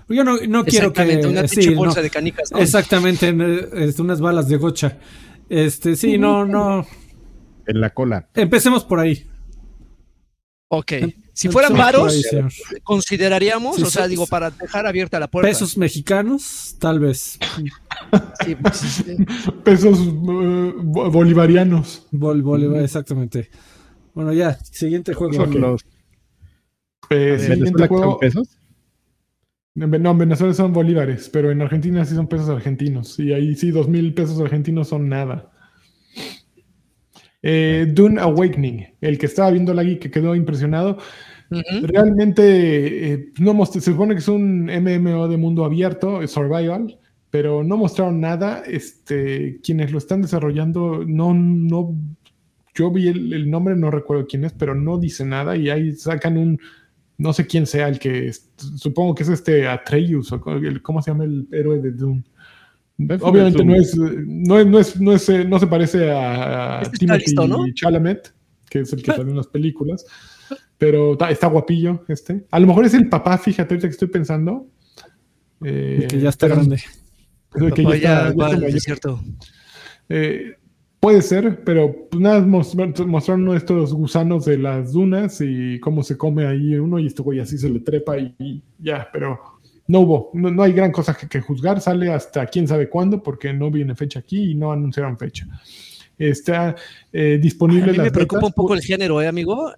[0.09, 1.21] Yo no, no quiero que...
[1.25, 2.51] Una sí, bolsa de canicas.
[2.55, 3.35] Exactamente,
[3.73, 4.97] este, unas balas de gocha.
[5.49, 6.85] Este, sí, no, no.
[7.65, 8.29] En la cola.
[8.33, 9.27] Empecemos por ahí.
[10.67, 10.93] Ok.
[11.33, 12.23] Si fueran varos,
[12.83, 15.47] consideraríamos, o sea, digo, para dejar abierta la puerta.
[15.47, 17.39] Pesos mexicanos, tal vez.
[18.61, 19.03] Pues,
[19.63, 22.07] Pesos eh, bolivarianos.
[22.81, 23.49] exactamente.
[24.13, 25.33] Bueno, ya, siguiente juego.
[25.33, 25.81] Son los...
[27.09, 28.19] Eh, siguiente juego.
[28.19, 28.57] pesos?
[29.75, 33.19] No, en Venezuela son bolívares, pero en Argentina sí son pesos argentinos.
[33.19, 35.51] Y ahí sí, dos mil pesos argentinos son nada.
[37.41, 40.97] Eh, Dune Awakening, el que estaba viendo la que quedó impresionado.
[41.49, 46.99] Realmente eh, no se supone que es un MMO de mundo abierto, survival,
[47.29, 48.63] pero no mostraron nada.
[48.65, 51.95] Este, quienes lo están desarrollando, no, no,
[52.75, 56.37] yo vi el, nombre, no recuerdo quién es, pero no dice nada y ahí sacan
[56.37, 56.59] un,
[57.17, 58.31] no sé quién sea el que,
[58.77, 60.41] supongo que es este Atreus, o
[60.81, 62.23] ¿cómo se llama el héroe de Dune?
[63.21, 68.33] Obviamente no es, no es, no es, no es, no se parece a, Timothy Chalamet,
[68.69, 70.05] que es el que sale en las películas,
[70.77, 72.45] pero está, guapillo este.
[72.51, 74.67] A lo mejor es el papá, fíjate, ahorita que estoy pensando.
[75.63, 76.81] Eh, que ya está grande.
[77.75, 79.21] Que ya, está, cierto.
[80.09, 80.55] Eh,
[81.03, 86.17] puede ser, pero nada, mostraron uno de estos gusanos de las dunas y cómo se
[86.17, 89.37] come ahí uno y este güey así se le trepa y ya, pero
[89.85, 93.69] no hubo, no, hay gran cosa que, juzgar, sale hasta quién sabe cuándo, porque no
[93.69, 95.45] viene fecha aquí y no anunciaron fecha.
[96.17, 96.73] Está
[97.11, 97.89] eh, disponible.
[97.89, 99.73] A mí me preocupa un poco el género, ¿eh, amigo?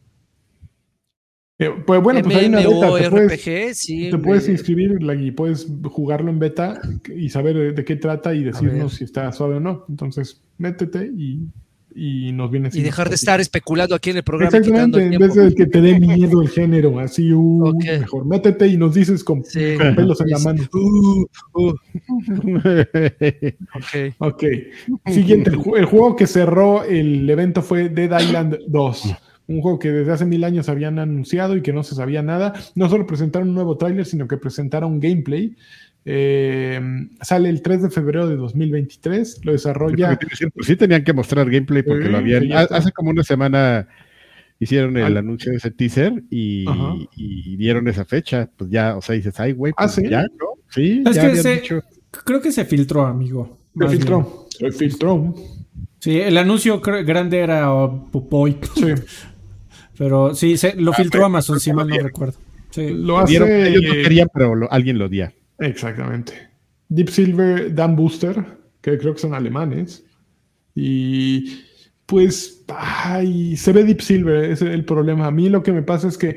[1.57, 2.69] Eh, pues bueno, pues hay una beta.
[2.69, 6.81] Te puedes, te puedes inscribir y puedes jugarlo en beta
[7.15, 9.85] y saber de qué trata y decirnos si está suave o no.
[9.87, 11.47] Entonces, métete y
[11.97, 14.55] y nos viene Y dejar de estar especulando aquí en el programa.
[14.55, 18.75] Exactamente, en vez de que te dé miedo el género, así, uh, mejor métete y
[18.75, 20.63] nos dices con, pelos en la mano.
[20.73, 21.73] Uh, uh.
[24.27, 24.43] ok.
[25.09, 29.15] Siguiente, el, juego que cerró el evento fue Dead Island 2.
[29.47, 32.53] Un juego que desde hace mil años habían anunciado y que no se sabía nada.
[32.73, 35.55] No solo presentaron un nuevo tráiler, sino que presentaron gameplay.
[36.07, 36.79] Eh,
[37.21, 39.45] sale el 3 de febrero de 2023.
[39.45, 40.17] Lo desarrolla.
[40.53, 42.51] Pues sí, tenían que mostrar gameplay porque lo habían.
[42.53, 43.87] Hace como una semana
[44.59, 46.65] hicieron el anuncio de ese teaser y,
[47.57, 48.49] dieron esa fecha.
[48.55, 50.55] Pues ya, o sea, dices, ay, güey, pues ¿Ah, ya, ¿no?
[50.69, 51.83] Sí, ya dicho.
[52.23, 53.57] Creo que se filtró, amigo.
[53.77, 54.47] Se filtró.
[54.49, 55.35] Se filtró.
[55.99, 57.67] Sí, el anuncio grande era
[58.11, 58.57] Pupoy.
[58.75, 58.93] Sí.
[59.97, 62.37] Pero sí, se, lo ah, filtró Amazon, si mal no recuerdo.
[62.71, 62.89] Sí.
[62.89, 63.69] Lo hace...
[63.69, 65.31] ellos no querían, pero alguien lo dio.
[65.59, 66.33] Exactamente.
[66.89, 68.43] Deep Silver, Dan Booster,
[68.81, 70.05] que creo que son alemanes.
[70.73, 71.63] Y
[72.05, 75.27] pues, ay, se ve Deep Silver, ese es el problema.
[75.27, 76.35] A mí lo que me pasa es que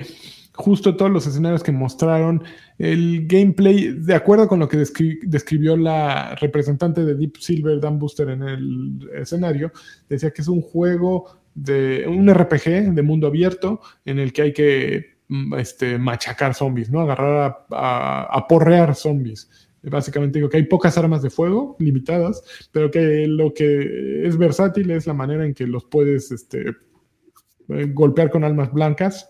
[0.54, 2.42] justo todos los escenarios que mostraron,
[2.78, 8.28] el gameplay, de acuerdo con lo que describió la representante de Deep Silver, Dan Booster,
[8.30, 9.70] en el escenario,
[10.08, 14.52] decía que es un juego de un RPG de mundo abierto en el que hay
[14.52, 17.00] que Mm, este, machacar zombies, ¿no?
[17.02, 19.50] Agarrar a, porrear zombies.
[19.82, 22.42] Básicamente digo que hay pocas armas de fuego, limitadas,
[22.72, 26.70] pero que lo que es versátil es la manera en que los puedes este,
[27.68, 29.28] eh, golpear con almas blancas.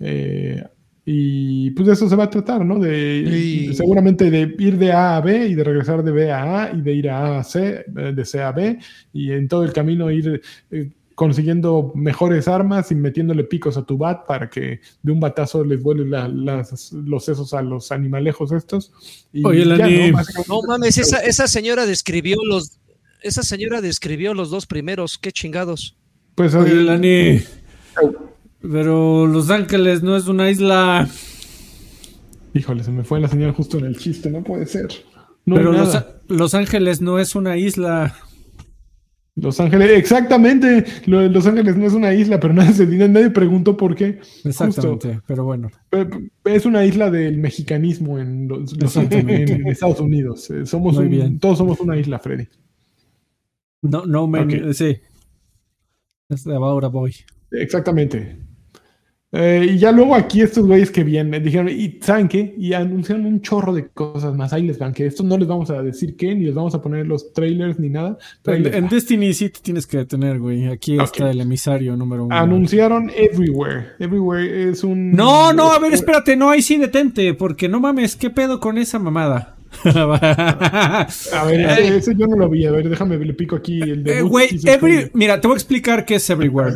[0.00, 0.62] Eh,
[1.04, 2.78] y pues de eso se va a tratar, ¿no?
[2.78, 6.72] De, seguramente de ir de A a B y de regresar de B a A
[6.72, 8.78] y de ir a A a C, eh, de C a B
[9.12, 10.40] y en todo el camino ir
[11.22, 15.80] consiguiendo mejores armas y metiéndole picos a tu bat para que de un batazo les
[15.80, 18.92] vuelen los sesos a los animalejos estos.
[19.44, 19.64] Oye,
[20.48, 20.62] ¿no?
[20.66, 22.80] mames, esa, señora describió los
[23.22, 25.96] esa señora describió los dos primeros, qué chingados.
[26.34, 27.40] Pues Oye, Lani.
[28.60, 31.08] Pero Los Ángeles no es una isla.
[32.52, 34.88] Híjole, se me fue la señal justo en el chiste, no puede ser.
[35.44, 35.72] Pero
[36.26, 38.12] los Ángeles no es una isla.
[39.34, 40.84] Los Ángeles, exactamente.
[41.06, 44.20] Los Ángeles no es una isla, pero nadie, se, nadie preguntó por qué.
[44.44, 45.70] Exactamente, pero bueno.
[46.44, 48.48] Es una isla del mexicanismo en,
[49.66, 50.50] Estados Unidos.
[50.50, 50.98] Eh, somos
[51.40, 52.46] todos somos una isla, Freddy.
[53.80, 54.98] No, no, me sí.
[56.28, 57.14] Es de ahora voy.
[57.50, 58.51] Exactamente.
[59.34, 62.54] Eh, y ya luego aquí estos güeyes que vienen dijeron, ¿y saben qué?
[62.58, 64.52] Y anunciaron un chorro de cosas más.
[64.52, 66.82] Ahí les van, que esto no les vamos a decir qué, ni les vamos a
[66.82, 68.18] poner los trailers ni nada.
[68.44, 70.66] en, Destiny sí te tienes que detener, güey.
[70.66, 72.36] Aquí está el emisario número uno.
[72.36, 73.92] Anunciaron Everywhere.
[73.98, 75.12] Everywhere es un...
[75.12, 78.76] No, no, a ver, espérate, no, ahí sí detente, porque no mames, ¿qué pedo con
[78.76, 79.56] esa mamada?
[79.94, 82.66] a ver, ese, yo no lo vi.
[82.66, 84.20] A ver, déjame, le pico aquí el de.
[84.20, 86.74] Eh, mira, te voy a explicar qué es Everywhere.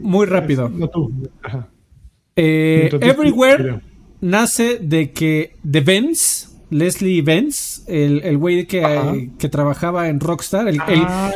[0.00, 0.68] muy, rápido.
[0.68, 1.12] no tú.
[2.36, 3.80] Eh, Everywhere
[4.20, 10.76] nace de que The Vence, Leslie Vance, el güey que, que, trabajaba en Rockstar, el,
[10.88, 11.32] el, ah,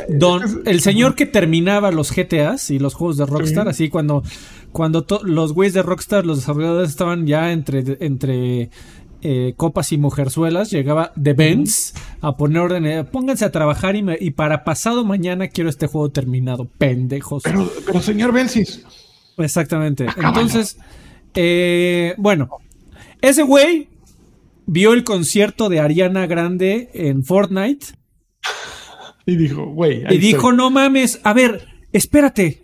[0.65, 4.23] el señor que terminaba los GTAs y los juegos de Rockstar, así cuando,
[4.71, 8.71] cuando los güeyes de Rockstar, los desarrolladores estaban ya entre, entre
[9.27, 14.05] eh, copas y mujerzuelas, llegaba The Benz a poner orden, eh, pónganse a trabajar y,
[14.21, 17.43] y, para pasado mañana quiero este juego terminado, pendejos.
[17.43, 18.85] Pero, pero señor Benzis.
[19.39, 20.07] Exactamente.
[20.17, 20.77] Entonces,
[21.35, 22.51] eh, bueno,
[23.23, 23.89] ese güey
[24.67, 27.87] vio el concierto de Ariana Grande en Fortnite.
[29.25, 30.05] Y dijo, güey.
[30.11, 32.63] Y dijo, no mames, a ver, espérate.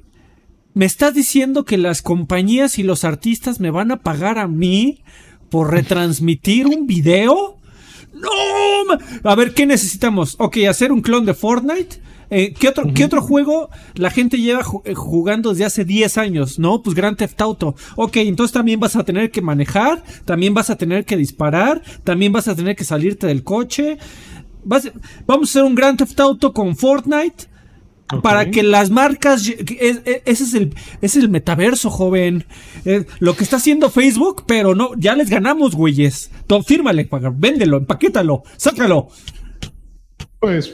[0.74, 5.02] ¿Me estás diciendo que las compañías y los artistas me van a pagar a mí
[5.50, 7.58] por retransmitir un video?
[8.14, 9.30] No.
[9.30, 10.36] A ver, ¿qué necesitamos?
[10.38, 12.00] Ok, hacer un clon de Fortnite.
[12.30, 16.58] Eh, ¿qué, otro, ¿Qué otro juego la gente lleva eh, jugando desde hace 10 años?
[16.60, 17.74] No, pues Grand Theft Auto.
[17.96, 22.32] Ok, entonces también vas a tener que manejar, también vas a tener que disparar, también
[22.32, 23.98] vas a tener que salirte del coche.
[24.64, 27.49] vamos a hacer un Grand Theft Auto con Fortnite.
[28.22, 29.46] Para que las marcas.
[29.46, 32.44] ese es el, es el metaverso, joven.
[32.84, 36.30] Eh, lo que está haciendo Facebook, pero no, ya les ganamos, güeyes.
[36.66, 39.08] Fírmale, véndelo, empaquétalo, sácalo.
[40.40, 40.72] Pues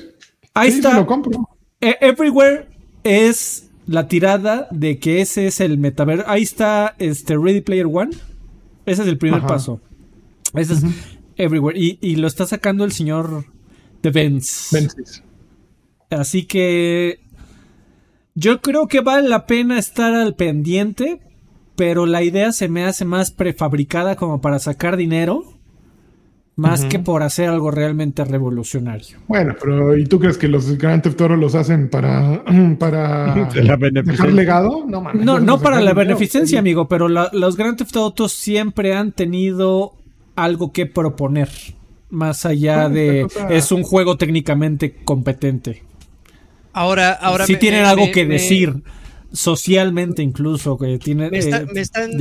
[0.57, 1.07] Ahí está.
[1.83, 2.67] E, Everywhere
[3.05, 6.25] es la tirada de que ese es el metaverso.
[6.27, 8.17] Ahí está este Ready Player One.
[8.87, 9.83] Ese es el primer paso.
[10.55, 10.83] Ese es
[11.37, 11.79] Everywhere.
[11.79, 13.45] Y, lo está sacando el señor
[14.03, 14.71] de Benz.
[16.09, 17.21] Así que
[18.37, 21.21] yo creo que vale la pena estar al pendiente,
[21.75, 25.57] pero la idea se me hace más prefabricada como para sacar dinero
[26.57, 29.19] más que por hacer algo realmente revolucionario.
[29.29, 32.43] Bueno, pero ¿y tú crees que los Grand Theft Auto los hacen para,
[32.79, 34.87] para dejar legado?
[34.87, 39.93] No, no, no para la beneficencia, amigo, pero los Grand Theft Auto siempre han tenido
[40.35, 41.51] algo que proponer,
[42.09, 45.83] más allá de es un juego técnicamente competente.
[46.77, 48.83] Ahora, ahora sí tienen algo que decir
[49.33, 51.31] socialmente incluso que tiene.
[51.31, 51.41] Me, eh,
[51.77, 52.17] están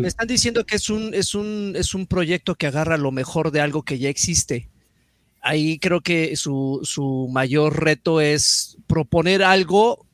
[0.00, 3.52] me están diciendo que es un, es, un, es un proyecto que agarra lo mejor
[3.52, 4.68] de algo que ya existe.
[5.40, 10.05] Ahí creo que su, su mayor reto es proponer algo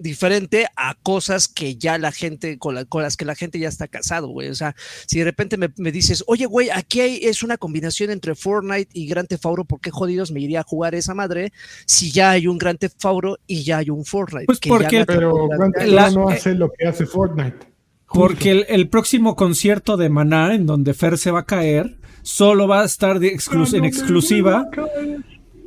[0.00, 4.28] diferente a cosas que ya la gente, con, las que la gente ya está casado,
[4.28, 4.48] güey.
[4.48, 4.74] O sea,
[5.06, 9.06] si de repente me, dices, oye, güey, aquí hay, es una combinación entre Fortnite y
[9.06, 11.52] Grand Theft Auto, ¿por qué jodidos me iría a jugar esa madre
[11.86, 14.46] si ya hay un Grand Theft Auto y ya hay un Fortnite?
[14.46, 17.70] Pues porque, pero Grand Theft Auto no hace lo que hace Fortnite.
[18.12, 22.82] Porque el, próximo concierto de Maná, en donde Fer se va a caer, solo va
[22.82, 24.68] a estar de en exclusiva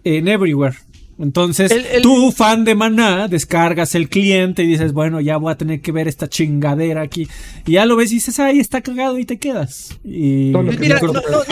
[0.03, 0.75] en Everywhere.
[1.19, 5.81] Entonces, tú, fan de Maná, descargas el cliente y dices, bueno, ya voy a tener
[5.81, 7.27] que ver esta chingadera aquí.
[7.65, 9.97] Y ya lo ves y dices, ay, está cagado y te quedas.
[10.03, 10.53] Y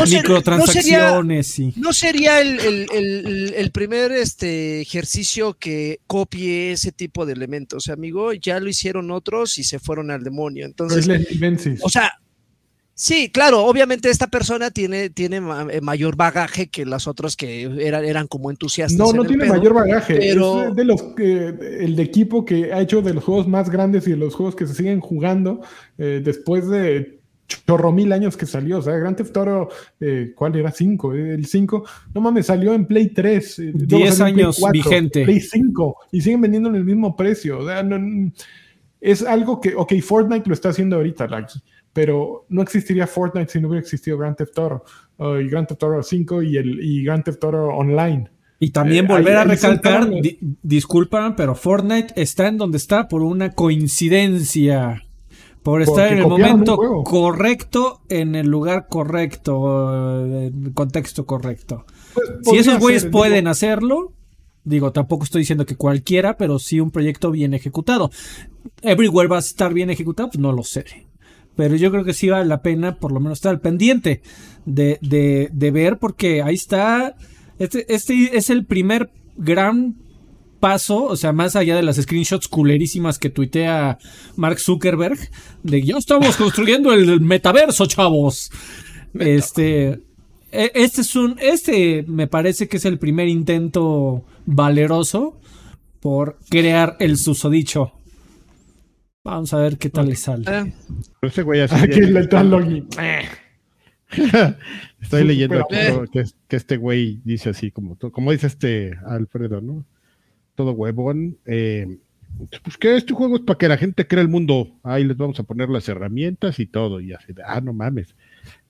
[0.10, 1.60] microtransacciones.
[1.78, 8.34] No sería el, primer este, ejercicio que copie ese tipo de elementos, amigo.
[8.34, 10.66] Ya lo hicieron otros y se fueron al demonio.
[10.66, 11.08] Entonces,
[11.82, 12.14] o sea,
[13.02, 15.38] Sí, claro, obviamente esta persona tiene, tiene
[15.72, 18.96] eh, mayor bagaje que las otras que eran, eran como entusiastas.
[18.96, 20.18] No, no tiene mayor bagaje.
[20.18, 20.68] Pero...
[20.68, 24.12] Es de los el de equipo que ha hecho de los juegos más grandes y
[24.12, 25.62] de los juegos que se siguen jugando
[25.98, 28.78] eh, después de chorro mil años que salió.
[28.78, 30.72] O sea, Grand Theft Auto, eh, ¿cuál era?
[30.72, 31.14] 5.
[31.16, 31.84] El 5,
[32.14, 33.62] no mames, salió en Play 3.
[33.74, 35.24] 10 años vigente.
[35.24, 37.62] Play 5 y siguen vendiendo en el mismo precio.
[37.62, 37.84] O sea,
[39.00, 43.60] es algo que, ok, Fortnite lo está haciendo ahorita, Lucky pero no existiría Fortnite si
[43.60, 44.84] no hubiera existido Grand Theft Auto
[45.40, 48.30] y Grand Theft Auto 5 y el y Grand Theft Auto Online.
[48.60, 50.08] Y también eh, volver a recalcar,
[50.62, 55.04] disculpa, pero Fortnite está en donde está por una coincidencia.
[55.64, 61.86] Por estar en el momento correcto, en el lugar correcto, en el contexto correcto.
[62.16, 64.12] Pues, si esos güeyes pueden hacerlo,
[64.64, 68.10] digo, tampoco estoy diciendo que cualquiera, pero sí un proyecto bien ejecutado.
[68.82, 71.11] Everywhere va a estar bien ejecutado, pues no lo sé
[71.62, 74.24] pero yo creo que sí vale la pena por lo menos estar al pendiente
[74.66, 77.16] de, de, de ver porque ahí está,
[77.60, 79.96] este, este es el primer gran
[80.60, 84.00] paso, o sea, más allá de las screenshots culerísimas que tuitea
[84.38, 85.20] Mark Zuckerberg,
[85.62, 88.50] de ya estamos construyendo el metaverso, chavos.
[89.20, 90.02] Este,
[90.52, 95.40] e, este es un, este me parece que es el primer intento valeroso
[96.00, 98.01] por crear el susodicho
[99.24, 100.74] Vamos a ver qué tal le sale.
[101.22, 101.76] Ese güey así.
[101.76, 102.88] Aquí le está Logi.
[105.02, 105.66] Estoy leyendo
[106.12, 109.86] que, este güey dice así, como, como dice este Alfredo, ¿no?
[110.56, 111.38] Todo huevón.
[111.46, 112.00] Eh,
[112.64, 114.70] pues que este juego es para que la gente crea el mundo.
[114.84, 117.00] Ahí les vamos a poner las herramientas y todo.
[117.00, 118.16] Y así, ah, no mames.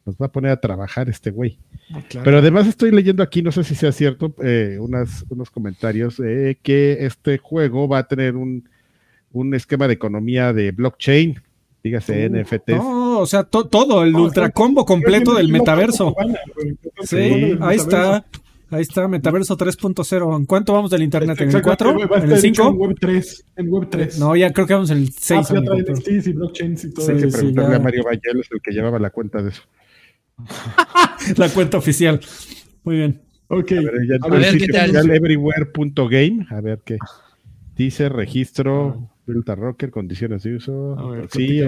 [0.06, 1.60] Nos va a poner a trabajar este güey.
[1.94, 6.20] Ah, Pero además estoy leyendo aquí, no sé si sea cierto, eh, unas, unos comentarios
[6.20, 8.68] eh, que este juego va a tener un,
[9.34, 11.42] un esquema de economía de blockchain
[11.84, 12.78] dígase uh, NFTs.
[12.78, 16.16] No, o sea, todo, el ultra combo completo del metaverso.
[17.04, 18.26] Sí, ahí está.
[18.74, 20.38] Ahí está, Metaverso 3.0.
[20.38, 21.42] ¿En cuánto vamos del Internet?
[21.42, 22.24] ¿En el 4?
[22.24, 22.70] ¿En el 5?
[22.70, 23.46] En Web 3.
[23.58, 24.20] En Web 3.
[24.20, 25.52] No, ya creo que vamos en el 6.
[25.52, 27.38] Ah, ya trae NFTs y blockchains y todo sí, eso.
[27.38, 29.64] Sí, a Mario Vallelos, el que llevaba la cuenta de eso.
[31.36, 32.22] la cuenta oficial.
[32.86, 33.22] Muy bien.
[33.50, 33.74] Ok.
[33.74, 35.12] A ver, ya, a ver, ¿qué tal?
[35.12, 36.48] everywhere.game.
[36.50, 36.98] A ver qué.
[37.76, 39.10] Dice registro.
[39.34, 40.98] Delta Rocker, condiciones de uso.
[40.98, 41.62] A ver, sí,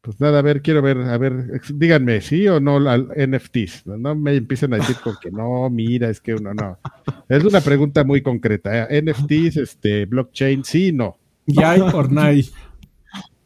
[0.00, 3.86] Pues nada, a ver, quiero ver, a ver, díganme, ¿sí o no al NFTs?
[3.86, 6.78] No, me empiecen a decir con que no, mira, es que uno no.
[7.28, 8.86] Es una pregunta muy concreta.
[8.90, 9.02] ¿eh?
[9.02, 11.18] NFTs, este, blockchain, sí, no.
[11.46, 12.10] Ya hay por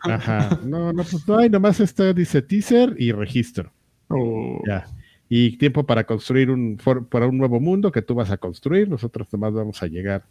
[0.01, 0.61] Ajá.
[0.65, 3.73] No, no, pues no hay, nomás está, dice teaser y registro.
[4.09, 4.61] Oh.
[4.67, 4.87] Ya.
[5.29, 6.77] Y tiempo para construir un,
[7.09, 10.25] para un nuevo mundo que tú vas a construir, nosotros nomás vamos a llegar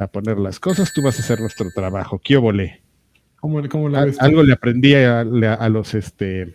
[0.00, 2.20] a poner las cosas, tú vas a hacer nuestro trabajo.
[2.22, 2.82] ¿Qué óvole?
[3.40, 6.54] ¿Cómo, la algo le aprendí a, los este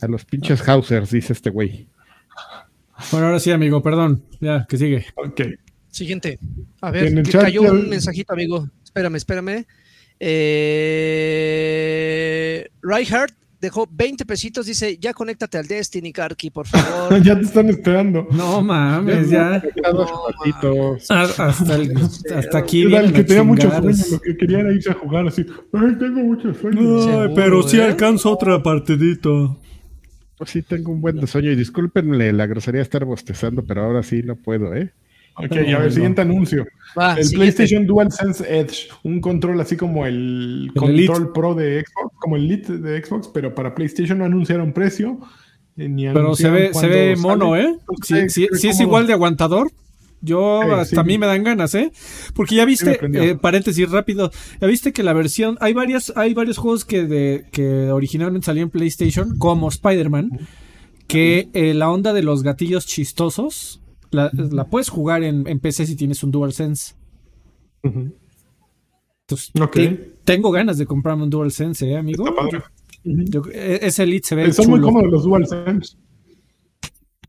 [0.00, 1.88] a los pinches Hausers, dice este güey.
[3.10, 4.22] Bueno, ahora sí, amigo, perdón.
[4.40, 5.04] Ya, que sigue.
[5.16, 5.40] Ok.
[5.88, 6.38] Siguiente.
[6.80, 8.68] A ver, cayó un mensajito, amigo.
[8.84, 9.66] Espérame, espérame.
[10.18, 10.68] Eh,
[12.82, 17.22] Reinhardt dejó 20 pesitos, dice, ya conéctate al Destiny, Karki, por favor.
[17.22, 18.26] ya te están esperando.
[18.30, 19.62] No mames, ya.
[21.08, 22.82] hasta, el, hasta aquí.
[22.82, 25.46] el que tenía mucho sueño, lo que quería era irse a jugar así.
[25.72, 26.80] Ay, tengo mucho sueño.
[26.80, 27.84] No, pero sí ¿eh?
[27.84, 29.28] alcanzo otra partidita.
[30.38, 34.02] Pues sí, tengo un buen sueño y discúlpenle la grosería de estar bostezando, pero ahora
[34.02, 34.92] sí no puedo, ¿eh?
[35.38, 36.66] Ok, a ver, siguiente anuncio.
[37.18, 42.44] el PlayStation DualSense Edge, un control así como el, control Pro de Xbox, como el
[42.46, 45.18] Elite de Xbox, pero para PlayStation no anunciaron precio.
[45.76, 47.76] Eh, pero se ve, se ve mono, ¿eh?
[48.02, 49.70] Si, es igual de aguantador,
[50.22, 51.92] yo hasta a mí me dan ganas, ¿eh?
[52.34, 56.56] Porque ya viste, eh, paréntesis rápido, ya viste que la versión, hay varias, hay varios
[56.56, 60.30] juegos que de, que originalmente salían en PlayStation, como Spider-Man,
[61.06, 63.82] que eh, la onda de los gatillos chistosos
[64.16, 66.94] la, puedes jugar en, PC si tienes un DualSense.
[67.82, 69.52] Entonces,
[70.24, 72.24] tengo ganas de comprarme un DualSense, ¿eh, amigo?
[73.04, 74.52] E, ese Elite se ve.
[74.52, 75.96] Son muy cómodos los DualSense.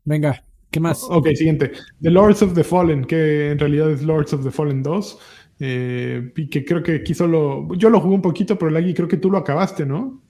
[0.04, 1.04] Venga, ¿qué más?
[1.08, 1.72] Ok, siguiente.
[2.00, 5.18] The Lords of the Fallen, que en realidad es Lords of the Fallen 2.
[5.60, 7.68] Eh, y que creo que aquí solo.
[7.76, 10.22] Yo lo jugué un poquito, pero Lagui, creo que tú lo acabaste, ¿no?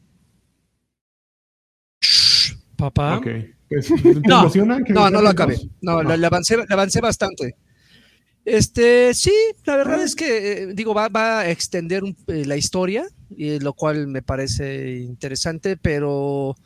[2.91, 3.18] Papá.
[3.18, 3.26] Ok.
[3.68, 3.91] Pues,
[4.26, 4.51] no,
[4.89, 5.59] no, no lo acabé.
[5.80, 7.55] No, Le, avancé, avancé bastante.
[8.45, 9.32] Este, sí,
[9.66, 13.74] la verdad es que, eh, digo, va, va, a extender eh, la historia, y, lo
[13.74, 16.57] cual me parece interesante, pero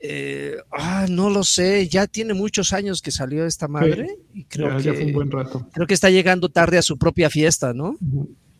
[0.00, 4.76] eh, ah, no lo sé, ya tiene muchos años que salió esta madre y creo
[4.78, 5.68] que un buen rato.
[5.72, 7.96] creo que está llegando tarde a su propia fiesta, ¿no?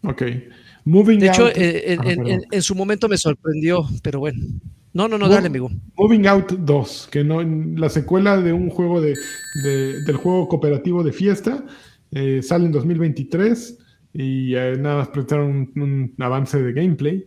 [0.04, 0.22] Ok.
[0.84, 4.38] Moving de hecho, en, en, su momento me sorprendió, pero bueno.
[4.92, 5.70] No, no, no, dale, amigo.
[5.96, 9.14] Moving Out 2, que no, la secuela de un juego de,
[9.62, 11.64] del juego cooperativo de fiesta,
[12.10, 13.78] eh, sale en 2023
[14.12, 17.24] y eh, nada más presentaron un, avance de gameplay.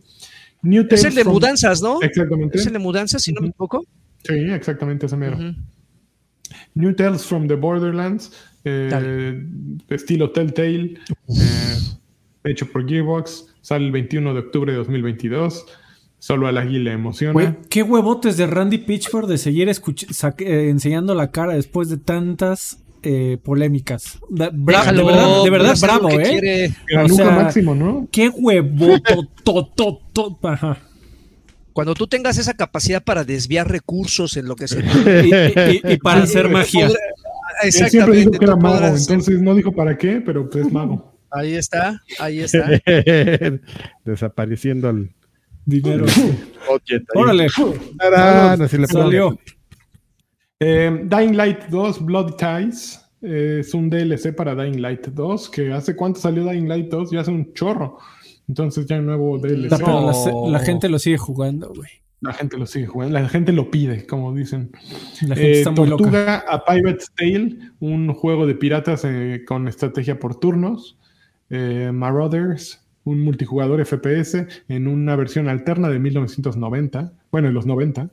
[0.89, 2.01] es el de mudanzas, ¿no?
[2.01, 2.57] Exactamente.
[2.57, 3.85] Es el de mudanzas, si no me equivoco.
[4.23, 5.37] Sí, exactamente, ese mero.
[6.75, 8.31] New Tales from the Borderlands,
[8.63, 9.41] eh,
[9.89, 10.95] estilo Telltale,
[11.29, 11.77] eh,
[12.43, 15.65] hecho por Gearbox, sale el 21 de octubre de 2022.
[16.23, 17.57] Solo a la le emociona.
[17.69, 23.37] qué huevotes de Randy Pitchford de seguir eh, enseñando la cara después de tantas eh,
[23.43, 24.19] polémicas.
[24.29, 26.73] de verdad, de verdad bravo, ¿eh?
[27.25, 28.07] máximo, ¿no?
[28.09, 29.99] Qué huevoto,
[31.73, 34.79] Cuando tú tengas esa capacidad para desviar recursos en lo que se...
[35.83, 36.87] y, para hacer magia.
[37.63, 37.89] Exactamente.
[37.89, 41.13] siempre dijo que era mago, entonces no dijo para qué, pero pues mago.
[41.29, 42.81] Ahí está, ahí está.
[44.05, 45.09] Desapareciendo al
[45.65, 46.05] Dinero.
[47.15, 47.49] Órale.
[48.87, 49.37] Salió.
[50.59, 55.73] Eh, Dying Light 2 Blood Ties eh, es un DLC para Dying Light 2 que
[55.73, 57.97] hace cuánto salió Dying Light 2 ya hace un chorro.
[58.47, 59.71] Entonces ya hay nuevo DLC.
[60.49, 61.89] la, gente lo sigue jugando, güey.
[62.21, 64.71] La gente lo sigue jugando, la gente lo pide, como dicen.
[65.27, 70.19] La gente está muy Tortuga a Pirate's Tale, un juego de piratas eh, con estrategia
[70.19, 70.97] por turnos.
[71.49, 78.09] Marauders, un multijugador FPS en una versión alterna de 1990, bueno, en los 90.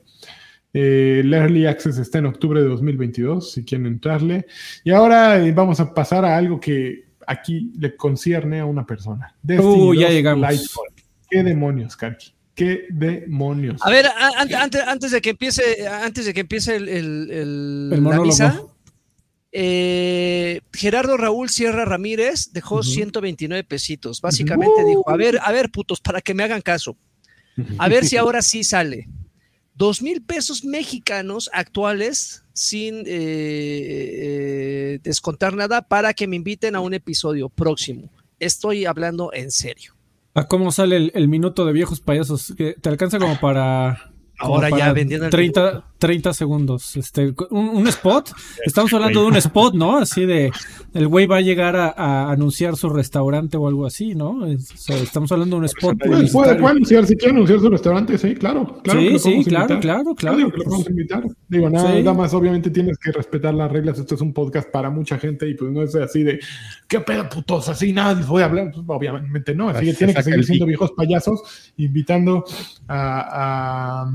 [0.73, 4.45] Eh, el Early Access está en octubre de 2022, si quieren entrarle.
[4.83, 9.35] Y ahora eh, vamos a pasar a algo que aquí le concierne a una persona.
[9.47, 10.71] uh, ya llegamos.
[11.29, 12.33] ¿Qué demonios, Karki?
[12.53, 13.81] ¿Qué demonios?
[13.83, 14.05] A ver,
[14.37, 18.61] antes, antes, de que empiece, antes de que empiece el, el, la misa,
[19.51, 24.21] eh, Gerardo Raúl Sierra Ramírez dejó 129 pesitos.
[24.21, 26.97] Básicamente dijo, a ver, a ver, putos, para que me hagan caso.
[27.77, 29.07] A ver si ahora sí sale.
[29.75, 36.79] Dos mil pesos mexicanos actuales sin eh, eh, descontar nada para que me inviten a
[36.79, 38.11] un episodio próximo.
[38.39, 39.95] Estoy hablando en serio.
[40.33, 42.53] ¿A cómo sale el, minuto de viejos payasos?
[42.55, 46.97] ¿Te alcanza como para Ahora ya vendiendo 30, 30 segundos.
[46.97, 48.31] Este, un, spot.
[48.65, 49.99] Estamos hablando de un spot, ¿no?
[49.99, 50.51] Así de
[50.95, 54.45] el güey va a llegar a, anunciar su restaurante o algo así, ¿no?
[54.45, 55.97] estamos hablando de un spot.
[55.99, 58.81] Puede, puede, anunciar, si quiere anunciar su restaurante, sí, claro.
[58.83, 60.51] claro sí, sí, claro, claro, claro, claro.
[60.51, 61.23] que lo podemos invitar.
[61.47, 63.99] Digo, nada, más, obviamente tienes que respetar las reglas.
[63.99, 66.39] Esto es un podcast para mucha gente y pues no es así de,
[66.87, 67.69] ¿qué pedo, putos?
[67.69, 68.71] Así nada, les voy a hablar.
[68.73, 69.69] Pues, obviamente no.
[69.69, 72.43] Así que tienen que seguir siendo viejos payasos, invitando
[72.87, 73.11] a
[74.03, 74.11] a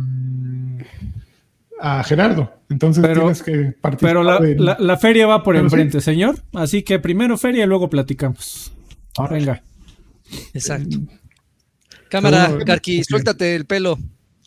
[2.04, 2.52] Gerardo.
[2.68, 3.98] Entonces pero, tienes que participar.
[3.98, 6.36] Pero la, feria va por enfrente, señor.
[6.54, 8.72] Así que primero feria y luego platicamos.
[9.30, 9.62] Venga.
[10.54, 10.98] Exacto.
[12.08, 13.98] Cámara, Carqui, suéltate el pelo.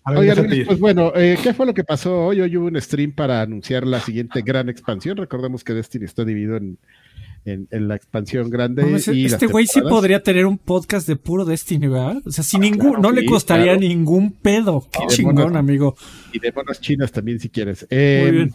[0.04, 2.42] pues bueno, eh, ¿qué fue lo que pasó hoy?
[2.42, 5.18] Hoy hubo un stream para anunciar la siguiente gran expansión.
[5.18, 6.78] Recordemos que Destiny está dividido en
[7.46, 8.84] en, la expansión grande.
[8.96, 12.22] este güey sí podría tener un podcast de puro Destiny, ¿verdad?
[12.26, 14.88] O sea, sin ah, ningún, no le costaría ningún pedo.
[14.92, 15.96] Qué chingón, amigo.
[16.34, 17.88] Y de monas chinas también, si quieres.
[17.90, 18.42] Muy bien.
[18.42, 18.52] Em,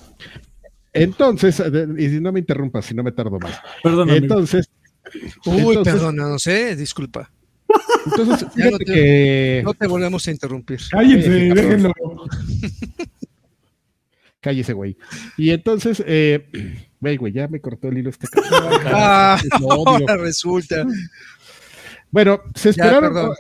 [0.93, 1.63] entonces,
[1.99, 3.59] y si no me interrumpas, si no me tardo más.
[3.83, 4.11] Perdón.
[4.11, 4.71] Entonces.
[5.45, 7.31] Uy, perdona, no sé, disculpa.
[8.07, 9.63] Entonces, no te, que...
[9.65, 10.81] no te volvemos a interrumpir.
[10.91, 11.93] Cállense, déjenlo.
[14.41, 14.97] Cállese, güey.
[15.39, 16.47] Y entonces, eh,
[17.17, 19.39] güey, ya me cortó el hilo este ah,
[20.19, 20.87] resulta.
[22.11, 23.33] Bueno, se esperaron.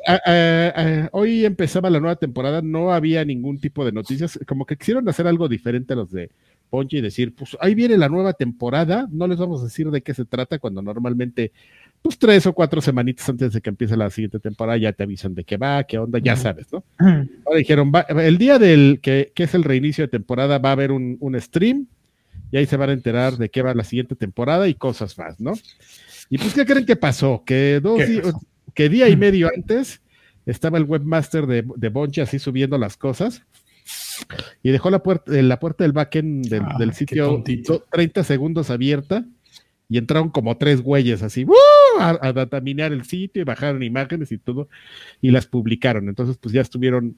[1.12, 4.38] hoy empezaba la nueva temporada, no había ningún tipo de noticias.
[4.46, 6.30] Como que quisieron hacer algo diferente a los de
[6.70, 9.06] Ponche y decir, pues ahí viene la nueva temporada.
[9.10, 11.52] No les vamos a decir de qué se trata cuando normalmente
[12.04, 15.34] pues tres o cuatro semanitas antes de que empiece la siguiente temporada ya te avisan
[15.34, 16.84] de qué va, qué onda, ya sabes, ¿no?
[16.98, 17.90] Ahora dijeron,
[18.20, 21.86] el día del que, es el reinicio de temporada va a haber un, stream
[22.54, 25.40] y ahí se van a enterar de qué va la siguiente temporada y cosas más,
[25.40, 25.54] ¿no?
[26.30, 27.42] Y pues, ¿qué creen que pasó?
[27.44, 28.00] Que dos
[28.74, 30.00] que día y medio antes
[30.46, 33.42] estaba el webmaster de, de Bonchi así subiendo las cosas
[34.62, 37.42] y dejó la puerta, la puerta del backend del, ah, del sitio
[37.90, 39.26] 30 segundos abierta
[39.88, 41.44] y entraron como tres güeyes así
[41.98, 44.68] a, a dataminar el sitio y bajaron imágenes y todo
[45.20, 46.08] y las publicaron.
[46.08, 47.16] Entonces, pues ya estuvieron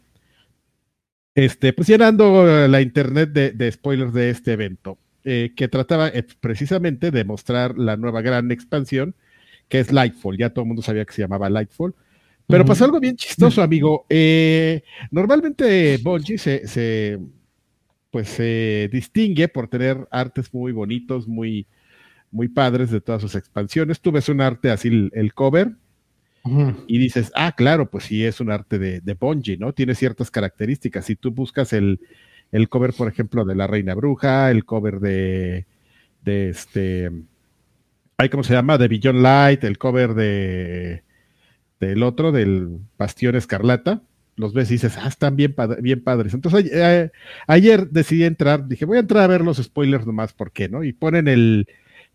[1.36, 4.98] este, pues llenando la internet de, spoilers de este evento,
[5.28, 9.16] eh, que trataba eh, precisamente de mostrar la nueva gran expansión,
[9.68, 10.38] que es Lightfall.
[10.38, 11.96] Ya todo el mundo sabía que se llamaba Lightfall.
[12.46, 14.06] Pero pasó algo bien chistoso, amigo.
[14.08, 17.18] Eh, normalmente Bungie se, se,
[18.12, 21.66] pues, se distingue por tener artes muy bonitos, muy,
[22.30, 24.00] muy padres de todas sus expansiones.
[24.00, 25.72] Tú ves un arte así, el, cover,
[26.86, 29.72] y dices, ah, claro, pues sí, es un arte de, de Bungie, ¿no?
[29.72, 31.04] Tiene ciertas características.
[31.04, 31.98] Si tú buscas el,
[32.52, 35.66] el cover, por ejemplo, de La Reina Bruja, el cover de,
[36.22, 37.10] de este,
[38.30, 38.78] ¿cómo se llama?
[38.78, 41.02] De Billion Light, el cover de
[41.80, 44.02] del otro, del Bastión Escarlata,
[44.36, 46.34] los ves y dices, ah, están bien, bien padres.
[46.34, 46.70] Entonces,
[47.46, 50.84] ayer decidí entrar, dije, voy a entrar a ver los spoilers nomás, ¿por qué, no?
[50.84, 51.68] Y ponen el,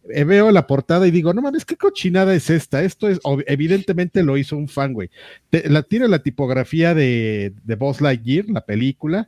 [0.04, 2.84] veo la portada y digo, no mames, ¿qué cochinada es esta?
[2.84, 5.10] Esto es, evidentemente lo hizo un fan, güey.
[5.52, 9.26] la, tiene la tipografía de, de Boss Lightyear, la película.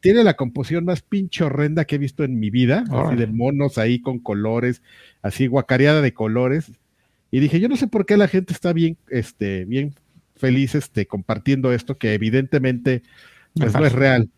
[0.00, 3.78] Tiene la composición más pinche horrenda que he visto en mi vida, así de monos
[3.78, 4.82] ahí con colores,
[5.22, 6.70] así guacareada de colores.
[7.30, 9.94] Y dije, yo no sé por qué la gente está bien, este, bien
[10.36, 13.02] feliz, este, compartiendo esto, que evidentemente
[13.54, 14.28] pues, no es real.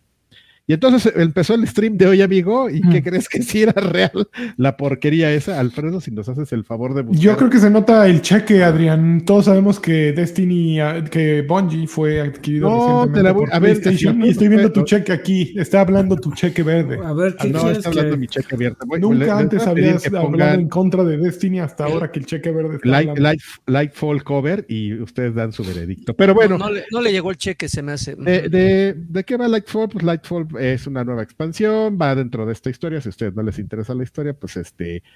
[0.68, 4.28] Y entonces empezó el stream de hoy, amigo, ¿y qué crees que sí era real
[4.56, 5.60] la porquería esa?
[5.60, 7.22] Alfredo, si nos haces el favor de buscar.
[7.22, 9.24] Yo creo que se nota el cheque, Adrián.
[9.24, 13.80] Todos sabemos que Destiny, ah, que Bungie fue adquirido no, te la voy, a ver,
[13.84, 15.54] y estoy viendo tu cheque aquí.
[15.56, 16.98] Está hablando tu cheque verde.
[17.04, 18.76] A ver, ¿qué ah, no, está hablando mi cheque verde.
[18.98, 22.88] Nunca antes habías hablado en contra de Destiny hasta ahora que el cheque verde está
[22.88, 26.14] light, light, Lightfall cover y ustedes dan su veredicto.
[26.14, 26.58] Pero bueno.
[26.58, 28.16] No, no, le, llegó el cheque, se me hace.
[28.16, 29.88] De, de, ¿de qué va Lightfall?
[29.88, 33.00] Pues Lightfall es una nueva expansión, va dentro de esta historia.
[33.00, 35.02] Si a ustedes no les interesa la historia, pues este.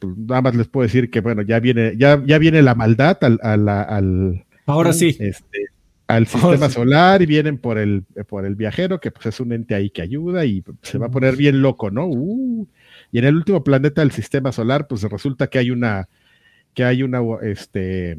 [0.00, 3.16] Pues nada más les puedo decir que bueno, ya viene, ya, ya viene la maldad
[3.22, 5.16] al, al, ahora sí.
[5.18, 5.66] Este,
[6.08, 9.74] al sistema solar y vienen por el, por el viajero, que pues es un ente
[9.74, 12.06] ahí que ayuda y se va a poner bien loco, ¿no?
[12.06, 12.66] Uh,
[13.12, 16.08] y en el último planeta del sistema solar, pues resulta que hay una,
[16.72, 18.18] que hay una, este,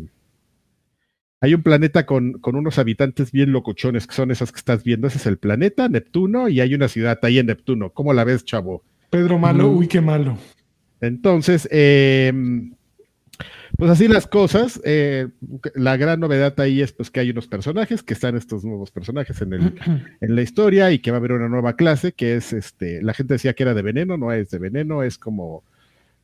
[1.42, 5.08] hay un planeta con, con unos habitantes bien locochones, que son esas que estás viendo.
[5.08, 7.92] Ese es el planeta, Neptuno, y hay una ciudad ahí en Neptuno.
[7.92, 8.84] ¿Cómo la ves, chavo?
[9.10, 10.38] Pedro Malo, uy, qué malo.
[11.02, 12.34] Entonces, eh,
[13.78, 14.82] pues así las cosas.
[14.84, 15.30] Eh,
[15.74, 19.42] la gran novedad ahí es pues que hay unos personajes, que están estos nuevos personajes
[19.42, 19.74] en, el,
[20.22, 23.14] en la historia y que va a haber una nueva clase que es este, la
[23.14, 25.64] gente decía que era de veneno, no es de veneno, es como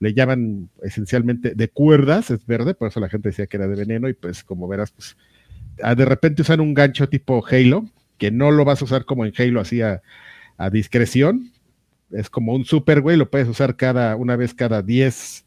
[0.05, 3.75] le llaman esencialmente de cuerdas, es verde, por eso la gente decía que era de
[3.75, 5.17] veneno y pues como verás, pues
[5.81, 7.85] ah, de repente usan un gancho tipo Halo,
[8.19, 10.03] que no lo vas a usar como en Halo así a,
[10.71, 11.51] discreción,
[12.11, 15.43] es como un super, güey, lo puedes usar cada, una vez cada 10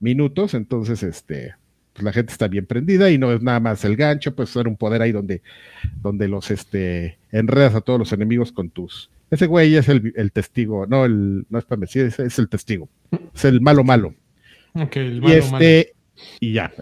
[0.00, 1.54] minutos, entonces este,
[1.92, 4.66] pues la gente está bien prendida y no es nada más el gancho, pues usar
[4.66, 5.40] un poder ahí donde,
[6.02, 9.08] donde los este, enredas a todos los enemigos con tus.
[9.34, 12.48] Ese güey es el, el testigo, no, el, no es para decir, es, es, el
[12.48, 12.88] testigo,
[13.34, 14.14] es el malo malo.
[14.74, 16.24] Ok, el malo, y este, malo.
[16.38, 16.72] y ya.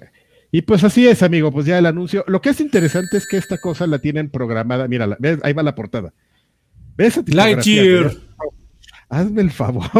[0.50, 2.24] Y pues así es, amigo, pues ya el anuncio.
[2.28, 4.86] Lo que es interesante es que esta cosa la tienen programada.
[4.86, 6.12] Mira, ahí va la portada.
[6.94, 7.22] ¿Ves?
[7.26, 8.12] Lightyear.
[9.09, 9.90] Hazme el favor.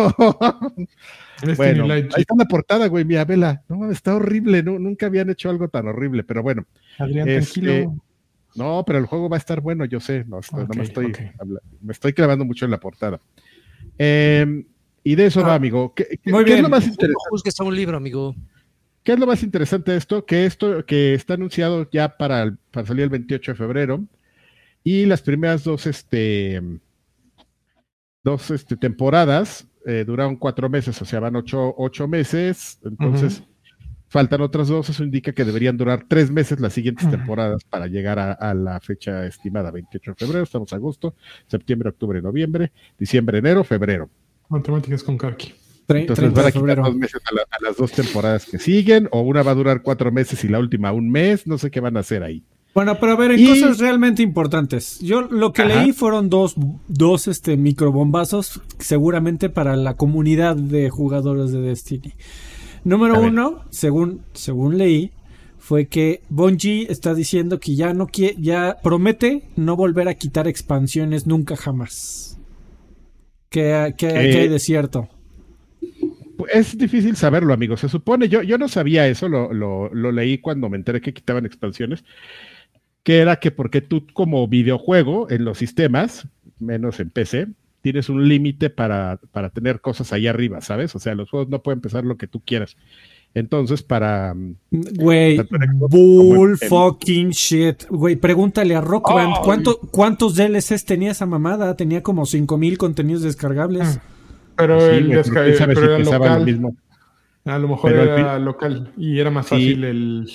[1.57, 3.62] bueno, ahí está la portada, güey, mira, vela.
[3.66, 6.66] No, está horrible, no, nunca habían hecho algo tan horrible, pero bueno.
[6.98, 8.03] Adrián, este, tranquilo.
[8.55, 11.07] No, pero el juego va a estar bueno, yo sé, no, okay, no me, estoy,
[11.07, 11.30] okay.
[11.80, 13.20] me estoy clavando mucho en la portada.
[13.98, 14.64] Eh,
[15.05, 15.94] y de eso ah, va, amigo.
[15.94, 16.57] ¿Qué, muy ¿qué bien.
[16.59, 17.28] es lo más interesante?
[17.30, 18.34] No está un libro, amigo.
[19.03, 20.24] ¿Qué es lo más interesante de esto?
[20.24, 24.05] Que esto que está anunciado ya para, el, para salir el 28 de febrero
[24.84, 26.62] y las primeras dos, este,
[28.22, 33.42] dos este, temporadas eh, duraron cuatro meses, o sea, van ocho, ocho meses, entonces uh
[33.42, 33.51] -huh.
[34.12, 38.18] Faltan otras dos, eso indica que deberían durar tres meses las siguientes temporadas para llegar
[38.18, 41.14] a, a, la fecha estimada, 28 de febrero, estamos a agosto,
[41.46, 44.10] septiembre, octubre, noviembre, diciembre, enero, febrero.
[44.50, 45.54] Matemáticas con Karki.
[45.88, 49.22] Entonces van a quitar dos meses a, la, a, las dos temporadas que siguen, o
[49.22, 51.96] una va a durar cuatro meses y la última un mes, no sé qué van
[51.96, 52.44] a hacer ahí.
[52.74, 53.46] Bueno, pero a ver, en y...
[53.46, 54.98] cosas realmente importantes.
[55.00, 55.82] Yo lo que Ajá.
[55.82, 56.54] leí fueron dos,
[56.86, 62.12] dos este, microbombazos, seguramente para la comunidad de jugadores de Destiny.
[62.85, 65.12] Número uno, según, según leí,
[65.59, 70.49] fue que Bungie está diciendo que ya no quiere, ya promete no volver a quitar
[70.49, 72.39] expansiones nunca jamás.
[73.55, 75.09] Eh, que hay de cierto.
[76.53, 77.76] Es difícil saberlo, amigo.
[77.76, 81.14] Se supone, yo, yo no sabía eso, lo, lo, lo leí cuando me enteré que
[81.14, 82.03] quitaban expansiones
[83.03, 86.28] que era que porque tú como videojuego en los sistemas,
[86.59, 87.49] menos en PC,
[87.83, 90.95] tienes un límite para, para tener cosas ahí arriba, ¿sabes?
[90.95, 92.76] O sea, los juegos no pueden empezar lo que tú quieras.
[93.35, 94.35] Entonces, para.
[94.70, 95.41] Güey,
[95.78, 97.85] bull fucking shit.
[97.89, 101.74] Güey, pregúntale a Rock oh, Band ¿cuánto, cuántos DLCs tenía esa mamada.
[101.76, 104.01] Tenía como 5000 contenidos descargables.
[104.57, 106.39] Pero sí, el desca pero si era local.
[106.41, 106.76] Lo mismo.
[107.45, 110.28] A lo mejor pero era local y era más fácil el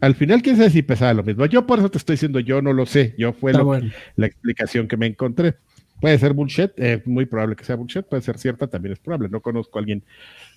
[0.00, 1.46] al final, quién sabe si pesaba lo mismo.
[1.46, 3.14] Yo por eso te estoy diciendo, yo no lo sé.
[3.18, 3.90] Yo fue lo, bueno.
[4.16, 5.56] la explicación que me encontré.
[6.00, 8.98] Puede ser bullshit, es eh, muy probable que sea bullshit, puede ser cierta, también es
[8.98, 9.28] probable.
[9.28, 10.02] No conozco a alguien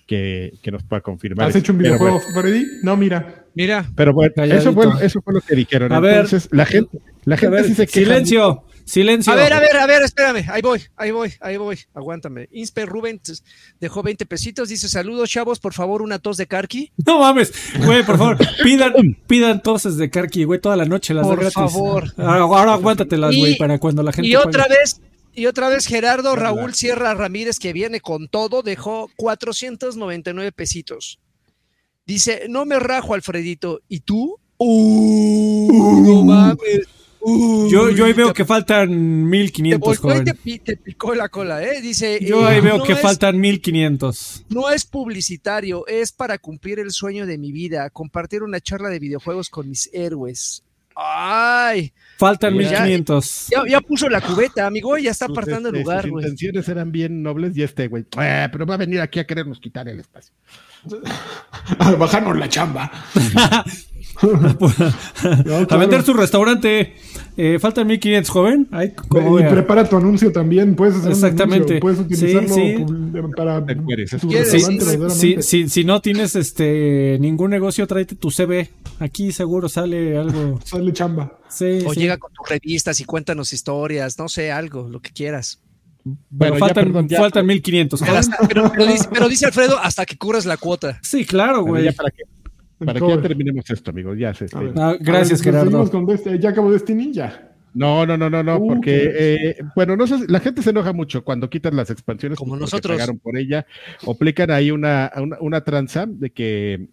[0.06, 1.46] que, que nos pueda confirmar.
[1.46, 1.58] ¿Has eso.
[1.58, 2.40] hecho un videojuego, bueno.
[2.40, 2.66] Freddy?
[2.82, 3.44] No, mira.
[3.54, 3.90] Mira.
[3.94, 5.92] Pero bueno, eso fue, eso fue, lo que dijeron.
[5.92, 8.06] A Entonces, ver, la gente, la gente ver, sí se queja.
[8.06, 8.64] Silencio.
[8.84, 9.32] Silencio.
[9.32, 10.44] A ver, a ver, a ver, espérame.
[10.48, 11.78] Ahí voy, ahí voy, ahí voy.
[11.94, 12.48] Aguántame.
[12.50, 13.20] Inspe Rubén
[13.80, 14.68] dejó 20 pesitos.
[14.68, 15.60] Dice: Saludos, chavos.
[15.60, 16.92] Por favor, una tos de Karki.
[17.06, 17.52] No mames,
[17.84, 18.38] güey, por favor.
[18.62, 18.92] Pidan,
[19.26, 21.14] pidan toses de Karki, güey, toda la noche.
[21.14, 21.54] Las por gratis.
[21.54, 22.12] favor.
[22.16, 24.28] Ahora, ahora aguántatelas, güey, para cuando la gente.
[24.28, 24.78] Y otra pague.
[24.78, 25.00] vez.
[25.34, 31.20] Y otra vez Gerardo Raúl Sierra Ramírez, que viene con todo, dejó 499 pesitos.
[32.04, 33.80] Dice, no me rajo, Alfredito.
[33.88, 34.38] ¿Y tú?
[34.58, 36.86] Uh, no mames.
[37.24, 40.24] Uh, yo, yo ahí veo te, que faltan 1500, te joven.
[40.24, 41.80] Te, te, picó la cola, ¿eh?
[41.80, 42.18] Dice.
[42.20, 44.46] Yo eh, ahí veo no que es, faltan 1500.
[44.48, 48.98] No es publicitario, es para cumplir el sueño de mi vida, compartir una charla de
[48.98, 50.64] videojuegos con mis héroes.
[50.94, 51.92] Ay.
[52.18, 53.48] Faltan 1500.
[53.50, 56.22] Ya, ya, puso la cubeta, amigo, ya está apartando el lugar, güey.
[56.22, 58.04] Sus intenciones eran bien nobles y este, güey.
[58.20, 60.32] Eh, pero va a venir aquí a querernos quitar el espacio.
[61.78, 62.90] a bajarnos la chamba.
[65.70, 66.94] a vender su restaurante.
[67.36, 68.68] Eh, faltan 1500, joven.
[68.70, 70.74] Ay, y, y prepara tu anuncio también.
[70.74, 71.74] Puedes hacer Exactamente.
[71.74, 73.26] Un puedes utilizarlo sí, sí.
[73.34, 75.10] para.
[75.10, 78.70] Sí, si, si no tienes este ningún negocio, tráete tu CV.
[78.98, 80.60] Aquí seguro sale algo.
[80.64, 81.38] Sale chamba.
[81.86, 84.18] o llega con tus revistas y cuéntanos historias.
[84.18, 85.60] No sé, algo, lo que quieras.
[86.04, 88.00] Bueno, faltan, ya, perdón, ya, faltan 1500.
[88.00, 90.98] Pero, hasta, pero, pero, dice, pero, dice, Alfredo, hasta que cubras la cuota.
[91.02, 91.92] Sí, claro, güey.
[91.92, 92.24] Para que,
[92.84, 94.18] Para que ya terminemos esto, amigos.
[94.18, 94.46] Ya se.
[95.00, 95.88] gracias, Gerardo.
[96.38, 97.12] ¿Ya acabó Destiny?
[97.12, 97.52] Ya.
[97.74, 100.92] No, no, no, no, no, uh, porque, eh, bueno, no sé, la gente se enoja
[100.92, 103.66] mucho cuando quitan las expansiones como nosotros pagaron por ella,
[104.04, 105.10] o aplican ahí una,
[105.40, 106.88] una, tranza de que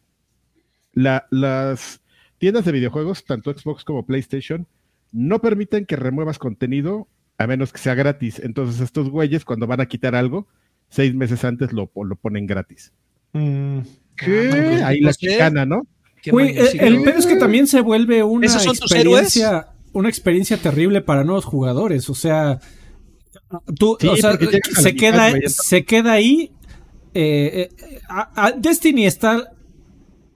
[0.94, 2.02] la, las
[2.38, 4.68] tiendas de videojuegos, tanto Xbox como PlayStation,
[5.12, 8.40] no permiten que remuevas contenido a menos que sea gratis.
[8.40, 10.48] Entonces, estos güeyes, cuando van a quitar algo,
[10.88, 12.94] seis meses antes lo, lo ponen gratis.
[13.34, 13.80] Mm.
[14.20, 14.80] ¿Qué?
[14.84, 15.88] Ah, ahí la chicana, ¿no?
[16.30, 21.46] Güey, el, pedo es que también se vuelve una experiencia una experiencia terrible para nuevos
[21.46, 22.10] jugadores.
[22.10, 22.60] O sea,
[23.78, 24.38] tú, o sea,
[24.82, 26.52] se queda, se queda ahí.
[27.14, 29.52] Eh, eh, Destiny está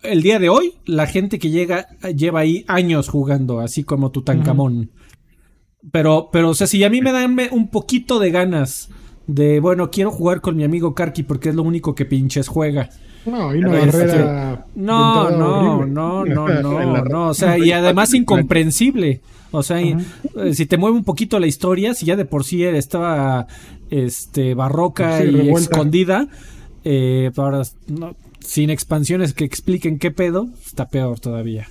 [0.02, 0.76] el día de hoy.
[0.86, 4.92] La gente que llega lleva ahí años jugando, así como Tutankamón.
[5.92, 8.90] Pero, pero, o sea, si a mí me dan un poquito de ganas
[9.28, 12.90] de, bueno, quiero jugar con mi amigo Karki porque es lo único que pinches juega.
[13.26, 14.66] No, y una barrera.
[14.76, 19.22] No, no, no, no, no, no, o sea, y además incomprensible.
[19.52, 19.96] O sea, eh,
[20.54, 23.46] si te mueve un poquito la historia, si ya de por sí estaba
[23.92, 26.28] este, barroca y escondida,
[26.84, 27.62] eh, ahora
[28.40, 31.68] sin expansiones que expliquen qué pedo, está peor todavía.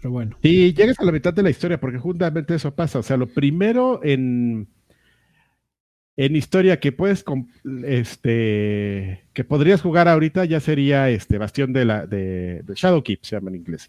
[0.00, 0.36] Pero bueno.
[0.42, 3.00] Y llegas a la mitad de la historia, porque justamente eso pasa.
[3.00, 4.68] O sea, lo primero en
[6.18, 7.24] en historia que puedes
[7.84, 13.36] este que podrías jugar ahorita ya sería este Bastión de la de, Shadow Keep se
[13.36, 13.88] llama en inglés.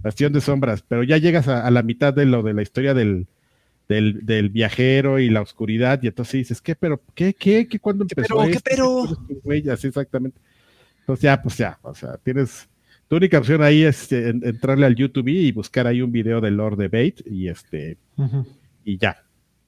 [0.00, 3.26] Bastión de sombras pero ya llegas a, la mitad de lo de la historia del,
[3.88, 8.36] del, viajero y la oscuridad y entonces dices qué pero qué qué qué cuándo empezó
[8.36, 10.38] pero, ¿qué pero así exactamente.
[11.00, 12.68] Entonces ya pues ya o sea tienes
[13.08, 16.52] tu única opción ahí es eh, entrarle al YouTube y buscar ahí un video de
[16.52, 17.96] Lord Debate y este
[18.84, 19.23] y ya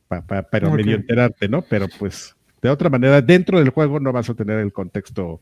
[0.08, 1.62] para medio enterarte, ¿no?
[1.62, 5.40] Pero pues de otra manera, dentro del juego no vas a tener el contexto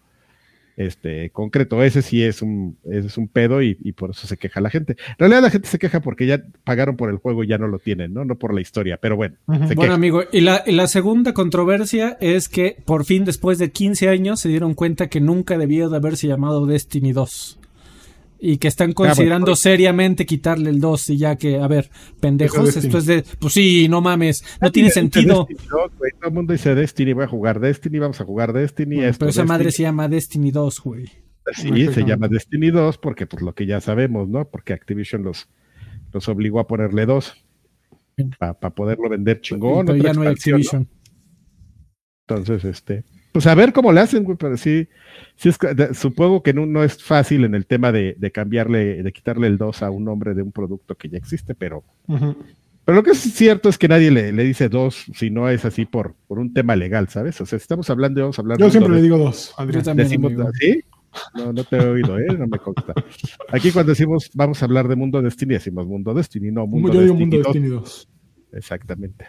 [0.77, 1.83] este, concreto.
[1.83, 4.97] Ese sí es un, es un pedo y, por eso se queja la gente.
[5.11, 7.69] En realidad la gente se queja porque ya pagaron por el juego y ya no
[7.69, 8.25] lo tienen, ¿no?
[8.25, 9.37] No por la historia, pero bueno.
[9.47, 14.09] Bueno, amigo, y la, y la, segunda controversia es que por fin después de 15
[14.09, 17.59] años se dieron cuenta que nunca debió de haberse llamado Destiny 2
[18.39, 19.61] y que están ah, considerando pues.
[19.61, 23.89] seriamente quitarle el 2 y ya que, a ver, pendejos, esto es de, pues sí,
[23.89, 25.47] no mames, no tiene sentido.
[25.69, 25.91] todo
[26.23, 28.97] el mundo dice Destiny, voy a jugar Destiny, vamos a jugar Destiny.
[29.19, 31.11] pero esa madre se llama Destiny 2, güey.
[31.53, 34.49] Sí, se llama Destiny 2 porque pues lo que ya sabemos, ¿no?
[34.49, 35.49] Porque Activision los,
[36.13, 37.45] los obligó a ponerle 2
[38.39, 39.87] para poderlo vender chingón.
[39.87, 40.89] Pero ya no hay Activision.
[42.27, 43.05] Entonces, este,
[43.35, 44.87] pues a ver cómo le hacen, güey, pero sí,
[45.35, 45.59] sí es,
[45.99, 49.91] supongo que no, es fácil en el tema de, cambiarle, de quitarle el 2 a
[49.91, 53.77] un nombre de un producto que ya existe, pero, pero lo que es cierto es
[53.77, 57.41] que nadie le, dice 2 si no es así por, por un tema legal, ¿sabes?
[57.41, 59.97] O sea, estamos hablando, vamos a hablar Yo siempre le digo 2, Adrián.
[59.97, 60.85] Decimos, ¿sí?
[61.35, 62.37] No, no te he oído, ¿eh?
[62.39, 62.95] No me consta.
[63.49, 67.01] Aquí cuando decimos vamos a hablar de Mundo Destiny, decimos Mundo Destiny, no Mundo Yo
[67.01, 68.09] digo Mundo Destiny 2.
[68.53, 69.27] Exactamente.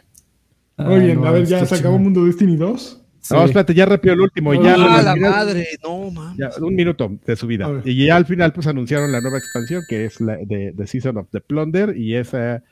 [0.78, 3.05] Muy bien, a ver, ¿ya se acabó Mundo Destiny 2?
[3.32, 4.54] No, espérate, ya repitió el último.
[4.54, 6.38] ya, ah, la madre, no, man.
[6.62, 7.82] un minuto de su vida.
[7.84, 11.18] Y ya al final, pues anunciaron la nueva expansión, que es la de The Season
[11.18, 12.64] of the Plunder, y esa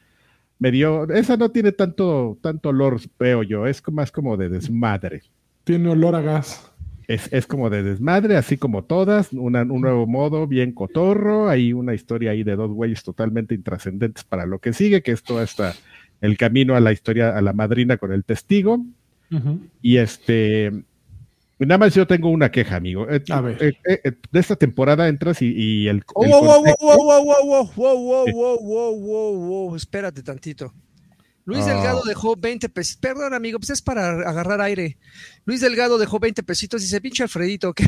[0.60, 5.24] me dio, esa no tiene tanto, tanto olor, veo yo, es más como de desmadre.
[5.64, 6.70] Tiene olor a gas.
[7.08, 11.94] Es, es como de desmadre, así como todas, un nuevo modo bien cotorro, hay una
[11.94, 15.74] historia ahí de dos güeyes totalmente intrascendentes para lo que sigue, que es todo esta,
[16.22, 18.86] el camino a la historia, a la madrina con el testigo,
[19.82, 20.72] y este,
[21.60, 23.08] nada más yo tengo una queja, amigo.
[23.30, 23.58] A ver.
[23.58, 26.04] de esta temporada entras y, el.
[26.16, 30.74] wow, wow, wow, wow, wow, wow, wow, wow, espérate tantito.
[31.46, 33.02] Luis Delgado dejó 20 pesitos.
[33.02, 34.98] Perdón, amigo, pues es para agarrar aire.
[35.46, 37.86] Luis Delgado dejó 20 pesitos y dice, pinche Alfredito, qué,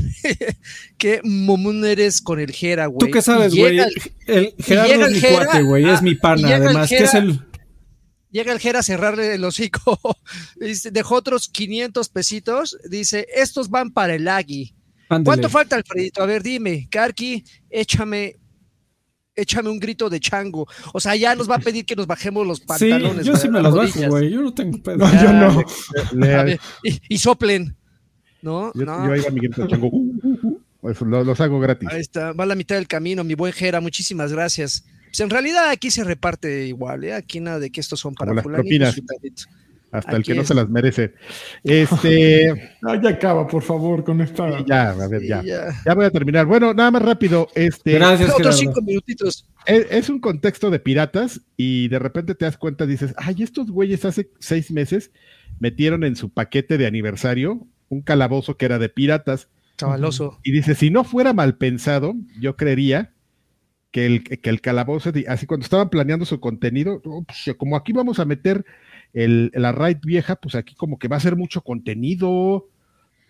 [0.97, 2.99] qué momón eres con el Jera, güey.
[2.99, 3.80] ¿Tú qué sabes, güey?
[4.27, 7.39] El, Gerardo es mi cuate, güey, es mi pana, además, que es el
[8.36, 9.98] Llega el Jera a cerrarle el hocico.
[10.91, 12.78] dejó otros 500 pesitos.
[12.90, 14.76] Dice, estos van para el Agui.
[15.24, 16.22] ¿Cuánto falta, Alfredito?
[16.22, 18.36] A ver, dime, Karki, échame
[19.38, 20.68] échame un grito de chango.
[20.91, 23.26] O sea, ya nos va a pedir que nos bajemos los pantalones.
[23.26, 24.30] Sí, yo sí me los bajo, güey.
[24.30, 24.98] Yo no tengo pedo.
[24.98, 25.66] No, yo no.
[27.07, 27.78] y, soplen.
[28.41, 28.74] ¿No?
[28.74, 29.06] Yo, no.
[29.06, 29.90] yo ahí va mi grito de chango.
[31.26, 31.88] los, hago gratis.
[31.90, 32.34] Ahí está.
[32.34, 33.80] Va a la mitad del camino, mi buen Jera.
[33.80, 34.84] Muchísimas gracias.
[35.15, 37.13] Pues, en realidad aquí se reparte igual, ¿eh?
[37.13, 39.01] Aquí nada de que estos son para las propinas.
[39.89, 41.13] Hasta el que no se las merece.
[41.63, 42.53] Este.
[43.01, 44.65] ya acaba, por favor, con esta.
[44.65, 45.41] Ya, a ver, ya.
[45.41, 45.93] ya.
[45.93, 46.45] voy a terminar.
[46.45, 47.47] Bueno, nada más rápido.
[47.55, 47.93] Este.
[47.93, 49.47] Gracias, Otros cinco minutitos.
[49.65, 54.03] Es, un contexto de piratas y de repente te das cuenta, dices, ay, estos güeyes
[54.03, 55.11] hace seis meses
[55.61, 59.47] metieron en su paquete de aniversario un calabozo que era de piratas.
[59.77, 60.41] Chavaloso.
[60.43, 63.14] Y dice, si no fuera mal pensado, yo creería
[63.95, 68.19] que el, que el calabozo, así cuando estaban planeando su contenido, pues, como aquí vamos
[68.19, 68.65] a meter
[69.13, 72.67] el, la raid vieja, pues aquí como que va a ser mucho contenido,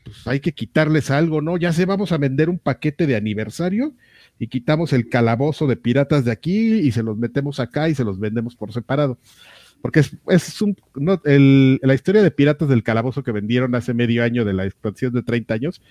[0.04, 1.58] pues hay que quitarles algo, ¿no?
[1.58, 3.94] Ya sé, vamos a vender un paquete de aniversario
[4.40, 8.04] y quitamos el calabozo de piratas de aquí y se los metemos acá y se
[8.04, 9.20] los vendemos por separado.
[9.84, 13.94] Porque es, es un, no, el, la historia de piratas del calabozo que vendieron hace
[13.94, 15.84] medio año de la expansión de 30 años,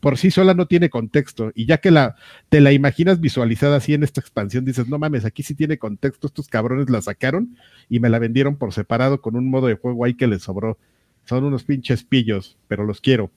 [0.00, 1.52] por sí sola no tiene contexto.
[1.54, 2.16] Y ya que la,
[2.48, 6.26] te la imaginas visualizada así en esta expansión, dices, no mames, aquí sí tiene contexto,
[6.26, 7.56] estos cabrones la sacaron
[7.88, 10.78] y me la vendieron por separado con un modo de juego ahí que les sobró.
[11.24, 13.30] Son unos pinches pillos, pero los quiero.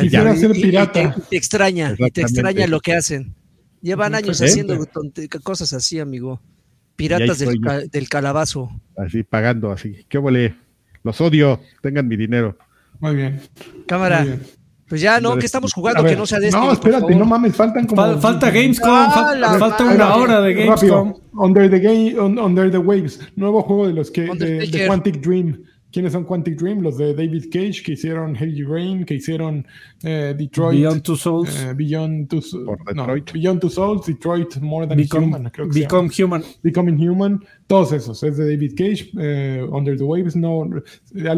[0.00, 1.14] Quisiera ser pirata.
[1.30, 3.34] te, extraña, y te extraña lo que hacen.
[3.80, 4.78] Llevan años haciendo
[5.42, 6.40] cosas así, amigo.
[6.96, 7.60] Piratas del,
[7.90, 8.70] del, calabazo.
[8.96, 10.04] Así, pagando, así.
[10.08, 10.54] ¿Qué huele?
[11.04, 12.56] Los odio, tengan mi dinero.
[13.00, 13.40] Muy bien.
[13.86, 14.38] Cámara.
[14.92, 17.86] Pues ya, no, que estamos jugando, que no sea de No, espérate, no mames, faltan
[17.86, 18.20] como.
[18.20, 21.14] falta Gamescom, ah, falta, una hora de Gamescom.
[21.32, 24.24] Under the, game, under the Waves, nuevo juego de los que.
[24.36, 25.64] De, de, Quantic Dream.
[25.90, 26.82] ¿Quiénes son Quantic Dream?
[26.82, 29.66] Los de David Cage, que hicieron Heavy Rain, que hicieron
[30.02, 30.80] eh, Detroit.
[30.80, 31.62] Beyond Two Souls.
[31.62, 32.42] Eh, Beyond, two,
[32.94, 35.48] no, Beyond Two Souls, Detroit More Than Human.
[35.48, 36.44] Creo que Become Human.
[36.62, 37.42] Becoming Human.
[37.66, 38.22] Todos esos.
[38.22, 39.10] Es de David Cage.
[39.18, 40.36] Eh, under the Waves.
[40.36, 40.68] No,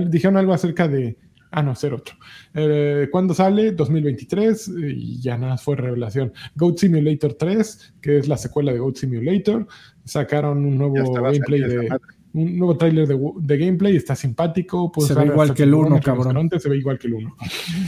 [0.08, 1.16] dijeron algo acerca de
[1.56, 2.16] Ah, no, ser otro.
[2.52, 3.70] Eh, ¿Cuándo sale?
[3.70, 6.32] 2023 y ya nada, fue revelación.
[6.56, 9.68] Goat Simulator 3, que es la secuela de Goat Simulator.
[10.04, 11.88] Sacaron un nuevo gameplay de,
[12.32, 14.90] un nuevo tráiler de, gameplay, está simpático.
[14.98, 16.50] Se ve igual que el 1, cabrón.
[16.58, 17.36] Se ve igual que el 1.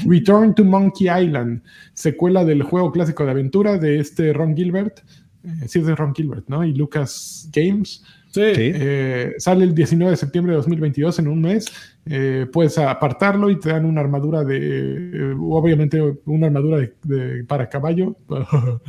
[0.06, 1.62] Return to Monkey Island,
[1.92, 5.00] secuela del juego clásico de aventura de este Ron Gilbert.
[5.42, 6.64] Eh, sí, es de Ron Gilbert, ¿no?
[6.64, 8.04] Y Lucas Games.
[8.30, 8.42] Sí.
[8.44, 11.66] Eh, sale el 19 de septiembre de 2022 en un mes.
[12.08, 18.16] Eh, puedes apartarlo y te dan una armadura de, obviamente una armadura de, para caballo.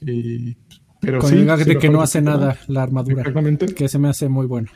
[0.00, 0.56] y,
[1.00, 3.20] pero Con el de que no hace nada la armadura.
[3.20, 3.66] Exactamente.
[3.66, 4.68] Que se me hace muy bueno.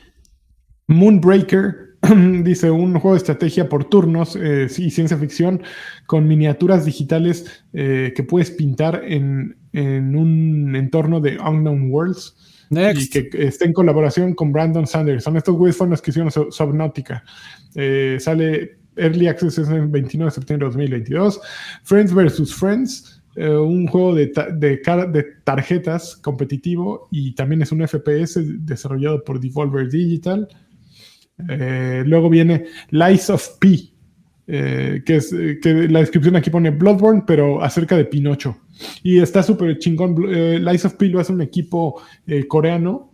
[0.86, 1.96] Moonbreaker
[2.42, 5.62] dice un juego de estrategia por turnos eh, y ciencia ficción
[6.06, 12.36] con miniaturas digitales eh, que puedes pintar en, en, un entorno de Unknown Worlds.
[12.70, 15.36] Y que está en colaboración con Brandon Sanderson.
[15.36, 17.22] Estos güeyes fueron los que hicieron Subnautica.
[17.74, 21.40] Eh, sale Early Access el 29 de septiembre de 2022.
[21.82, 22.54] Friends vs.
[22.54, 24.80] Friends, eh, un juego de, de,
[25.12, 30.48] de, tarjetas competitivo y también es un FPS desarrollado por Devolver Digital.
[31.48, 33.90] Eh, luego viene Lies of P,
[34.46, 38.58] que es que la descripción aquí pone Bloodborne, pero acerca de Pinocho.
[39.02, 40.14] Y está súper chingón.
[40.64, 42.00] Lies of P lo hace un equipo
[42.46, 43.10] coreano.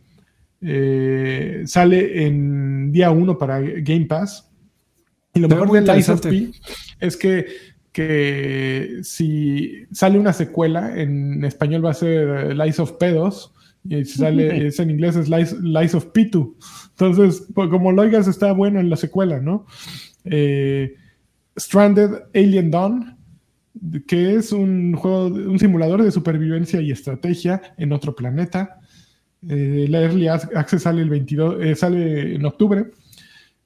[1.65, 4.50] sale en día 1 para Game Pass.
[5.35, 6.51] Y lo mejor de Lies of P
[7.01, 7.47] es que,
[7.93, 13.51] que si sale una secuela, en español va a ser Lies of P2,
[13.85, 16.55] y si sale es en inglés es Lies, of P2.
[16.91, 19.67] Entonces, como lo oigas, está bueno en la secuela, ¿no?
[20.25, 20.95] Eh,
[21.59, 23.17] Stranded Alien Dawn,
[24.07, 28.81] que es un juego, un simulador de supervivencia y estrategia en otro planeta.
[29.49, 32.91] Eh, la Early Access sale el 22, eh, sale en octubre.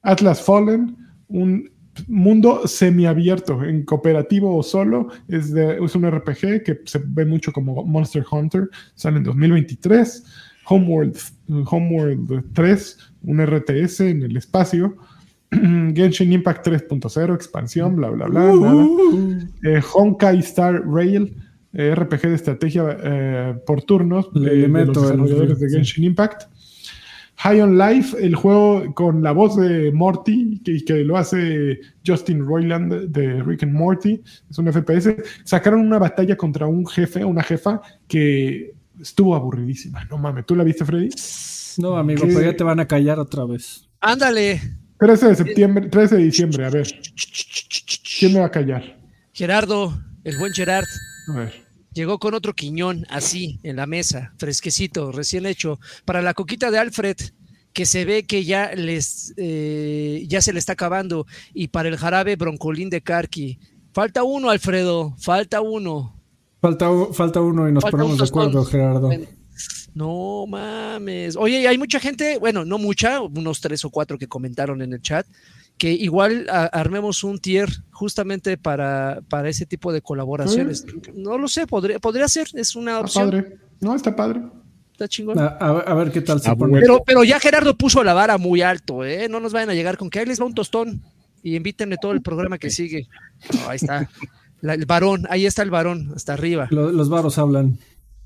[0.01, 0.95] Atlas Fallen,
[1.27, 1.71] un
[2.07, 5.09] mundo semiabierto, en cooperativo o solo.
[5.27, 8.69] Es, es un RPG que se ve mucho como Monster Hunter.
[8.95, 10.23] Sale en 2023.
[10.67, 11.17] Homeworld,
[11.69, 14.95] Homeworld 3, un RTS en el espacio.
[15.51, 18.53] Genshin Impact 3.0, expansión, bla, bla, bla.
[18.53, 19.39] Uh.
[19.63, 21.35] Eh, Honkai Star Rail,
[21.73, 26.43] eh, RPG de estrategia eh, por turnos de, los desarrolladores de Genshin Impact.
[27.37, 32.45] High on Life, el juego con la voz de Morty, que, que lo hace Justin
[32.45, 35.15] Roiland de Rick and Morty, es un FPS.
[35.43, 40.05] Sacaron una batalla contra un jefe, una jefa, que estuvo aburridísima.
[40.05, 41.09] No mames, ¿tú la viste, Freddy?
[41.77, 43.87] No, amigo, pero ya te van a callar otra vez.
[43.99, 44.61] Ándale.
[44.99, 46.87] 13 de septiembre, 13 de diciembre, a ver.
[48.17, 48.97] ¿Quién me va a callar?
[49.33, 49.93] Gerardo,
[50.23, 50.85] el buen Gerard.
[51.27, 51.64] A ver.
[51.95, 56.77] Llegó con otro quiñón así en la mesa, fresquecito, recién hecho, para la coquita de
[56.77, 57.15] Alfred,
[57.71, 61.95] que se ve que ya les eh, ya se le está acabando, y para el
[61.95, 63.59] jarabe broncolín de Karki.
[63.93, 66.21] Falta uno, Alfredo, falta uno.
[66.59, 69.09] Falta, falta uno y nos ponemos de acuerdo, Gerardo.
[69.93, 71.37] No mames.
[71.37, 75.01] Oye, hay mucha gente, bueno, no mucha, unos tres o cuatro que comentaron en el
[75.01, 75.25] chat,
[75.77, 80.85] que igual armemos un tier justamente para, para ese tipo de colaboraciones.
[81.13, 83.33] No lo sé, podría, podría ser, es una opción.
[83.33, 83.57] Está padre.
[83.81, 84.41] No, está padre.
[84.93, 85.37] Está chingón.
[85.37, 86.79] A, ver qué tal se ah, pone.
[86.79, 89.27] Pero, pero ya Gerardo puso la vara muy alto, ¿eh?
[89.29, 91.03] No nos vayan a llegar con que ahí les va un tostón
[91.43, 93.07] y invítenle todo el programa que sigue.
[93.67, 94.09] ahí está.
[94.61, 96.67] el varón, ahí está el varón, hasta arriba.
[96.71, 97.77] los varos hablan.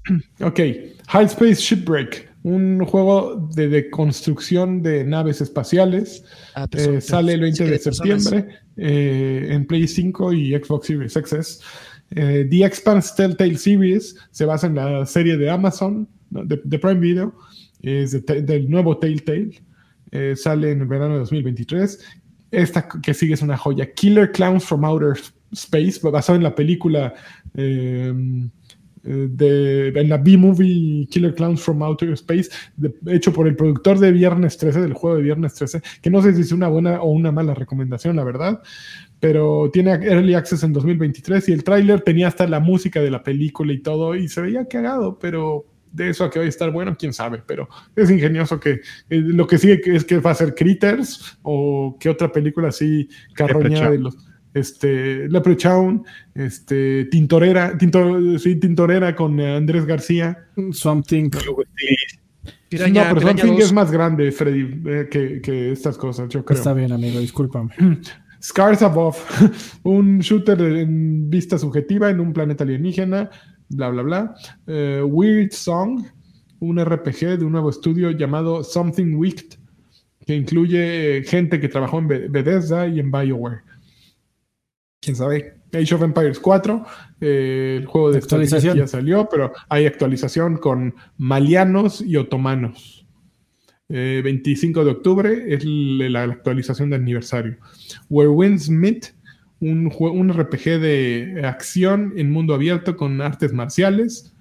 [0.41, 0.59] Ok,
[1.07, 6.23] High Space Shipwreck, un juego de, construcción de naves espaciales.
[6.55, 8.47] Ah, eh, sale el 20 de septiembre
[8.77, 11.61] eh, en Play 5 y Xbox Series X.
[12.11, 17.35] Eh, The Expanse Telltale Series se basa en la serie de Amazon, de, Prime Video,
[17.81, 19.61] es del nuevo Telltale.
[20.35, 21.99] sale en el verano de 2023.
[22.51, 23.93] Esta que sigue es una joya.
[23.93, 25.13] Killer Clowns from Outer
[25.51, 27.13] Space, basado en la película
[29.03, 32.49] de, en la B-Movie Killer Clowns from Outer Space,
[33.07, 36.33] hecho por el productor de Viernes 13, del juego de Viernes 13, que no sé
[36.33, 38.61] si es una buena o una mala recomendación, la verdad,
[39.19, 43.23] pero tiene Early Access en 2023 y el tráiler tenía hasta la música de la
[43.23, 46.95] película y todo, y se veía cagado, pero de eso a que hoy estar bueno,
[46.97, 50.53] quién sabe, pero es ingenioso que eh, lo que sigue es que va a ser
[50.53, 57.77] Critters o que otra película así carroñada de los este, Leprechaun, este, Tintorera,
[58.37, 60.47] sí, Tintorera con Andrés García.
[60.71, 61.29] Something.
[61.31, 61.53] no,
[62.71, 66.57] pero Something es más grande, Freddy, eh, que, estas cosas, yo creo.
[66.57, 67.71] Está bien, amigo, discúlpame.
[68.41, 69.17] Scars Above,
[69.83, 73.29] un shooter en vista subjetiva en un planeta alienígena,
[73.69, 74.35] bla, bla, bla.
[74.65, 76.05] Eh, Weird Song,
[76.59, 79.57] un RPG de un nuevo estudio llamado Something Wicked,
[80.25, 83.68] que incluye gente que trabajó en Bethesda y en BioWare
[85.01, 85.55] quién sabe.
[85.71, 86.85] Age of Empires 4,
[87.21, 93.05] eh, el juego de actualización ya salió, pero hay actualización con malianos y otomanos.
[93.87, 97.57] 25 eh, de octubre es la, actualización de aniversario.
[98.09, 99.13] Where Winds Meet,
[99.59, 104.33] un, un RPG de acción en mundo abierto con artes marciales.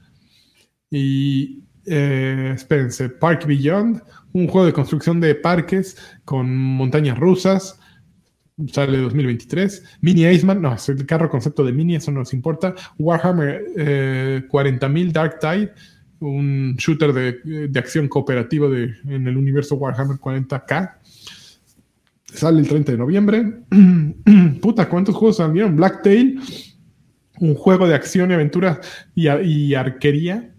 [0.91, 4.03] Y eh, espérense, Park Beyond,
[4.33, 7.81] un juego de construcción de parques con montañas rusas
[8.73, 9.99] sale 2023.
[10.01, 12.75] Mini Iceman, no, es el carro concepto de Mini, eso no nos importa.
[12.99, 13.65] Warhammer
[14.49, 15.73] 40.000 eh, Dark Tide,
[16.21, 20.95] un shooter de, acción cooperativo de, en el universo Warhammer 40k.
[22.25, 23.53] Sale el 30 de noviembre.
[24.61, 25.77] Puta, ¿cuántos juegos salieron?
[25.77, 26.41] Blacktail,
[27.41, 28.81] un juego de acción y aventura
[29.15, 30.53] y, y arquería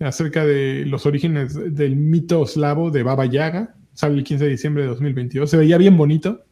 [0.00, 3.74] acerca de los orígenes del mito eslavo de Baba Yaga.
[3.92, 5.50] Sale el 15 de diciembre de 2022.
[5.50, 6.45] Se veía bien bonito.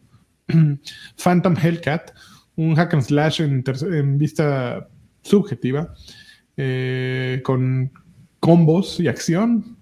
[1.16, 2.12] Phantom Hellcat,
[2.56, 4.88] un hack and slash en, vista
[5.22, 5.94] subjetiva,
[6.56, 7.90] eh, con
[8.40, 9.76] combos y acción.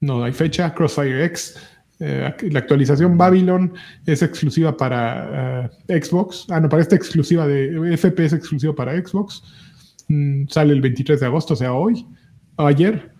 [0.00, 0.74] No hay fecha.
[0.74, 1.56] Crossfire X.
[2.00, 3.74] Eh, la actualización Babylon
[4.06, 6.46] es exclusiva para eh, Xbox.
[6.50, 9.42] Ah, no, para esta exclusiva de FPS exclusivo para Xbox.
[10.08, 12.06] Mm, sale el 23 de agosto, o sea, hoy.
[12.56, 13.12] Ayer.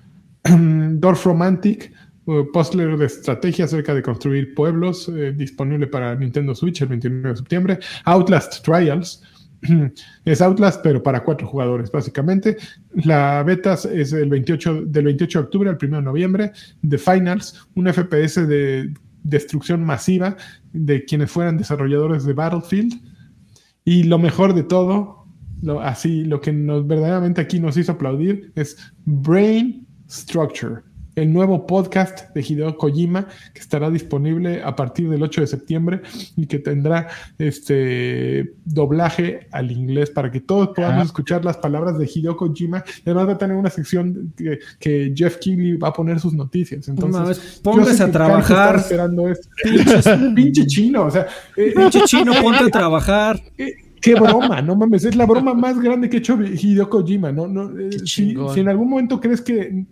[0.44, 1.92] Dorf Romantic
[2.24, 7.36] Puzzler de estrategia acerca de construir pueblos, eh, disponible para Nintendo Switch el 29 de
[7.36, 7.78] septiembre.
[8.04, 9.22] Outlast Trials.
[10.24, 12.56] es Outlast, pero para cuatro jugadores, básicamente.
[13.04, 16.52] La beta es el 28, del 28 de octubre al 1 de noviembre.
[16.88, 18.92] The Finals, un FPS de
[19.24, 20.36] destrucción masiva
[20.72, 23.00] de quienes fueran desarrolladores de Battlefield.
[23.84, 25.26] Y lo mejor de todo,
[25.60, 30.82] lo, así, lo que nos, verdaderamente aquí nos hizo aplaudir es Brain Structure
[31.14, 36.00] el nuevo podcast de Hideo Kojima que estará disponible a partir del 8 de septiembre
[36.36, 37.08] y que tendrá
[37.38, 41.06] este doblaje al inglés para que todos podamos ah.
[41.06, 42.84] escuchar las palabras de Hideo Kojima.
[42.98, 44.32] Y además va a tener una sección
[44.80, 46.88] que, Jeff Keighley va a poner sus noticias.
[46.88, 48.76] Entonces, póngase a trabajar.
[48.76, 49.48] Esperando esto.
[50.34, 51.26] Pinche, chino, o sea,
[51.56, 53.40] eh, pinche chino, ponte a trabajar.
[53.58, 57.30] Eh, Qué broma, no mames, es la broma más grande que ha hecho Hideo Kojima,
[57.30, 57.46] ¿no?
[57.46, 59.86] no eh, si, en algún momento crees que,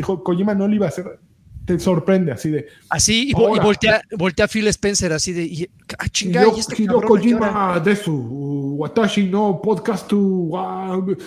[0.00, 1.18] Kojima no lo iba a hacer,
[1.64, 2.66] te sorprende así de.
[2.88, 5.42] Así, y, voltea, voltea, Phil Spencer así de.
[5.42, 5.68] Y,
[5.98, 10.56] ah, chingada, y este Hideo Kojima de su Watashi no podcast tu.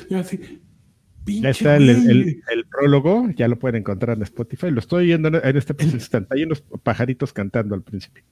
[0.09, 0.61] Y así.
[1.25, 4.71] Ya está el, el, el, prólogo, ya lo pueden encontrar en Spotify.
[4.71, 6.33] Lo estoy viendo en este instante.
[6.33, 8.23] Hay unos pajaritos cantando al principio.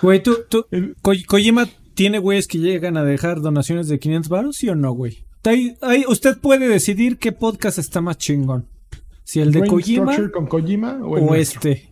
[0.00, 0.64] Güey, tú, tú,
[1.02, 5.24] Kojima tiene güeyes que llegan a dejar donaciones de 500 baros, ¿sí o no, güey?
[5.44, 8.66] Ahí, usted puede decidir qué podcast está más chingón.
[9.24, 11.90] Si el de Kojima, con Kojima o, este.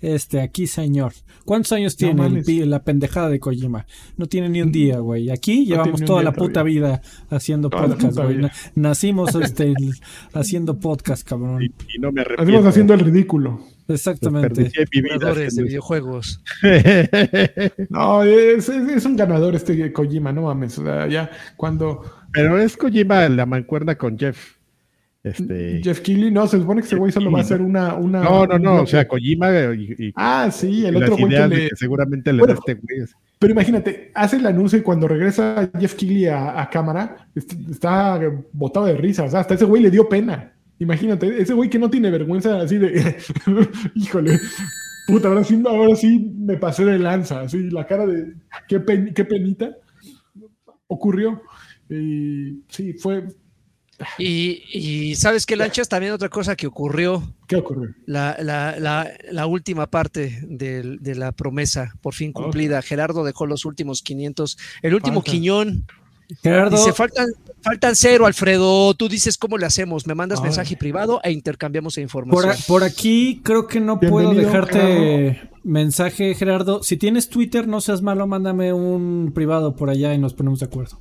[0.00, 1.12] Este, aquí, señor.
[1.46, 3.86] ¿Cuántos años tiene la pendejada de Kojima?
[4.18, 5.30] No tiene ni un día, güey.
[5.30, 7.00] Aquí llevamos toda la puta vida
[7.30, 8.38] haciendo podcast, güey.
[8.74, 9.72] Nacimos este,
[10.34, 11.62] haciendo podcast, cabrón.
[11.62, 12.44] Y, no me arrepiento.
[12.44, 13.60] Nacimos haciendo el ridículo.
[13.88, 14.70] Exactamente.
[14.92, 16.42] Jugadores de videojuegos.
[17.90, 20.78] no, es, es, un ganador este Kojima, no mames.
[20.78, 22.02] O sea, ya cuando.
[22.32, 24.56] Pero es Kojima la mancuerda con Jeff.
[25.22, 25.80] Este...
[25.82, 28.22] Jeff Keighley, no, se supone que ese güey solo va a hacer una, una.
[28.22, 30.12] No, no, no, o sea, Kojima y.
[30.16, 31.68] ah, sí, el otro güey que, le...
[31.76, 33.06] seguramente le da este güey.
[33.38, 38.20] Pero imagínate, hace el anuncio y cuando regresa Jeff Keighley a, cámara, está
[38.52, 39.24] botado de risa.
[39.24, 40.53] O sea, hasta ese güey le dio pena.
[40.78, 43.16] Imagínate, ese güey que no tiene vergüenza así de,
[43.94, 44.40] híjole,
[45.06, 48.34] puta, ahora sí, ahora sí me pasé de lanza, así la cara de,
[48.68, 48.82] qué,
[49.14, 49.70] qué penita
[50.86, 51.42] ocurrió.
[51.88, 53.24] Y sí, fue,
[54.18, 57.22] y, sabes que Lanchas también otra cosa que ocurrió.
[57.46, 57.94] ¿Qué ocurrió?
[58.06, 62.82] La, la, la, la última parte de, de, la promesa, por fin cumplida.
[62.82, 65.86] Gerardo dejó los últimos 500, el último quiñón.
[66.42, 66.76] Gerardo.
[66.76, 67.28] Dice, faltan,
[67.64, 68.94] faltan cero, Alfredo.
[68.94, 70.06] Tú dices cómo le hacemos.
[70.06, 72.54] Me mandas mensaje privado e intercambiamos información.
[72.68, 76.82] Por, aquí creo que no puedo dejarte mensaje, Gerardo.
[76.82, 80.66] Si tienes Twitter, no seas malo, mándame un privado por allá y nos ponemos de
[80.66, 81.00] acuerdo.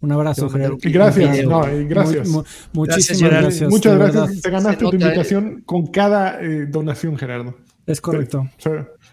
[0.00, 0.78] Un abrazo, Gerardo.
[0.80, 2.28] Gracias, no, gracias.
[2.72, 3.70] muchísimas gracias.
[3.70, 4.42] Muchas gracias.
[4.42, 7.56] Te ganaste tu invitación con cada eh, donación, Gerardo.
[7.86, 8.48] Es correcto.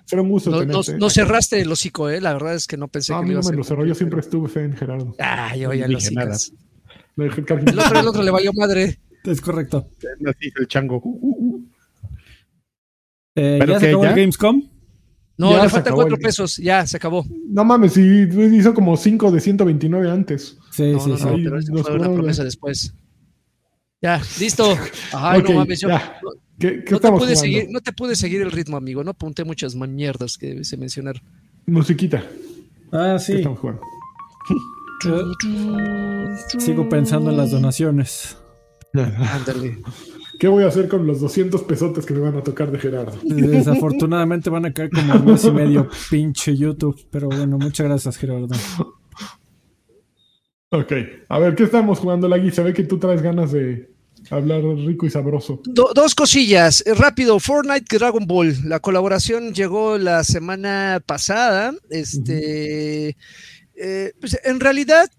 [0.06, 0.98] Será un gusto no, tenerte.
[0.98, 2.20] No, cerraste el hocico, ¿eh?
[2.20, 3.86] La verdad es que no pensé que me lo me cerró.
[3.86, 5.16] Yo siempre estuve fe en Gerardo.
[5.20, 6.36] Ah, yo ya lo nada.
[7.18, 9.00] El otro, el otro le valió madre.
[9.24, 9.88] Es correcto.
[10.58, 11.02] el chango.
[13.36, 14.64] Eh, ¿Ya se acabó el Gamescom?
[15.38, 17.26] No, le faltan cuatro pesos, ya, se acabó.
[17.48, 20.58] No mames, si hizo como cinco de 129 antes.
[20.70, 21.26] Sí, sí, sí.
[21.44, 22.94] pero fue una promesa después.
[24.02, 24.78] Ya, listo.
[25.14, 25.90] Ay, no mames, yo.
[26.60, 29.04] ¿Qué, qué no, te pude seguir, no te pude seguir el ritmo, amigo.
[29.04, 31.24] No apunté muchas mierdas que se mencionaron.
[31.66, 32.24] Musiquita.
[32.92, 33.34] Ah, sí.
[33.34, 33.82] Estamos jugando?
[36.58, 38.38] Sigo pensando en las donaciones.
[38.94, 39.80] Ándale.
[40.40, 43.16] ¿Qué voy a hacer con los 200 pesotes que me van a tocar de Gerardo?
[43.24, 47.00] Desafortunadamente van a caer como un mes y medio pinche YouTube.
[47.12, 48.48] Pero bueno, muchas gracias, Gerardo.
[50.72, 50.94] Ok,
[51.30, 52.50] a ver, ¿qué estamos jugando, Lagui?
[52.50, 53.92] Se ve que tú traes ganas de
[54.30, 55.62] hablar rico y sabroso.
[55.66, 57.40] dos cosillas, eh, rápido.
[57.40, 58.56] Fortnite Dragon Ball.
[58.66, 61.74] La colaboración llegó la semana pasada.
[61.90, 63.16] Este.
[63.76, 65.10] Eh, pues en realidad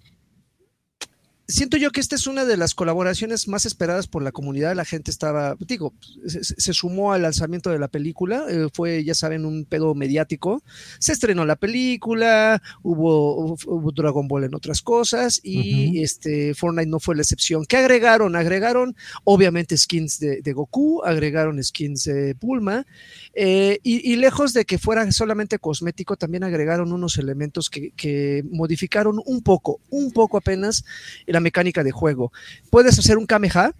[1.52, 4.74] siento yo que esta es una de las colaboraciones más esperadas por la comunidad.
[4.74, 5.92] La gente estaba, digo,
[6.26, 8.46] se, sumó al lanzamiento de la película.
[8.48, 10.62] Eh, fue, ya saben, un pedo mediático.
[10.98, 13.56] Se estrenó la película, hubo,
[13.94, 17.64] Dragon Ball en otras cosas y este Fortnite no fue la excepción.
[17.66, 18.34] ¿Qué agregaron?
[18.34, 22.86] Agregaron, obviamente, skins de, Goku, agregaron skins de Bulma
[23.34, 29.20] eh, y, lejos de que fuera solamente cosmético, también agregaron unos elementos que, que modificaron
[29.24, 30.84] un poco, un poco apenas
[31.26, 32.32] la mecánica de juego.
[32.70, 33.72] Puedes hacer un Kameha,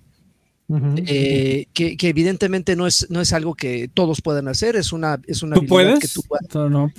[1.07, 5.43] eh, que, evidentemente no es, no es algo que todos puedan hacer, es una, es
[5.43, 5.99] una ¿Tú puedes?
[5.99, 6.23] que tú,
[6.55, 6.91] no, no,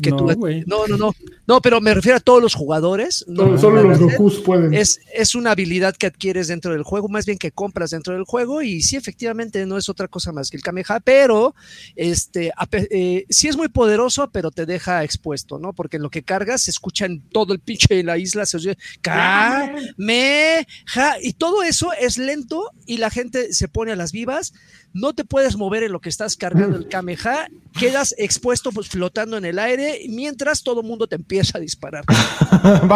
[0.66, 1.16] no, no, no,
[1.48, 3.26] no, pero me refiero a todos los jugadores.
[3.28, 4.74] solo, los Gokus pueden.
[4.74, 8.24] Es, es una habilidad que adquieres dentro del juego, más bien que compras dentro del
[8.24, 11.56] juego, y sí, efectivamente, no es otra cosa más que el Kameha, pero
[11.96, 15.74] este, eh, sí es muy poderoso, pero te deja expuesto, ¿no?
[15.74, 18.58] Porque en lo que cargas se escucha en todo el pinche de la isla, se
[18.58, 18.78] oye
[19.98, 24.54] me, ja, y todo eso es lento y la gente se pone a las vivas,
[24.94, 29.38] no te puedes mover en lo que estás cargando el Kameha, quedas expuesto pues, flotando
[29.38, 32.04] en el aire mientras todo el mundo te empieza a disparar.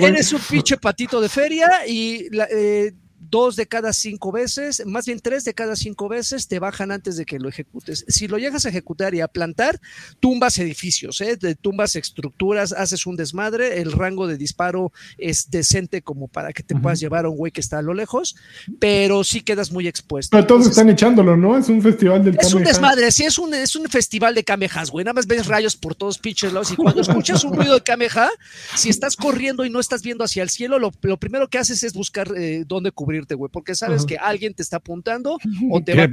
[0.00, 2.92] Eres un pinche patito de feria y eh,
[3.30, 7.16] dos de cada cinco veces, más bien tres de cada cinco veces te bajan antes
[7.16, 8.04] de que lo ejecutes.
[8.08, 9.80] Si lo llegas a ejecutar y a plantar,
[10.20, 11.38] tumbas edificios, ¿eh?
[11.60, 16.74] tumbas estructuras, haces un desmadre, el rango de disparo es decente como para que te
[16.74, 18.36] puedas llevar a un güey que está a lo lejos,
[18.78, 20.36] pero sí quedas muy expuesto.
[20.36, 21.56] Pero todos están echándolo, ¿no?
[21.56, 24.90] Es un festival del Es un desmadre, sí, es un, es un festival de Kamejas,
[24.90, 25.04] güey.
[25.04, 28.28] Nada más ves rayos por todos pinches lados y cuando escuchas un ruido de Kameha,
[28.74, 31.92] si estás corriendo y no estás viendo hacia el cielo, lo, primero que haces es
[31.92, 35.38] buscar eh, dónde cubrir porque sabes que alguien te está apuntando
[35.70, 36.04] o te va,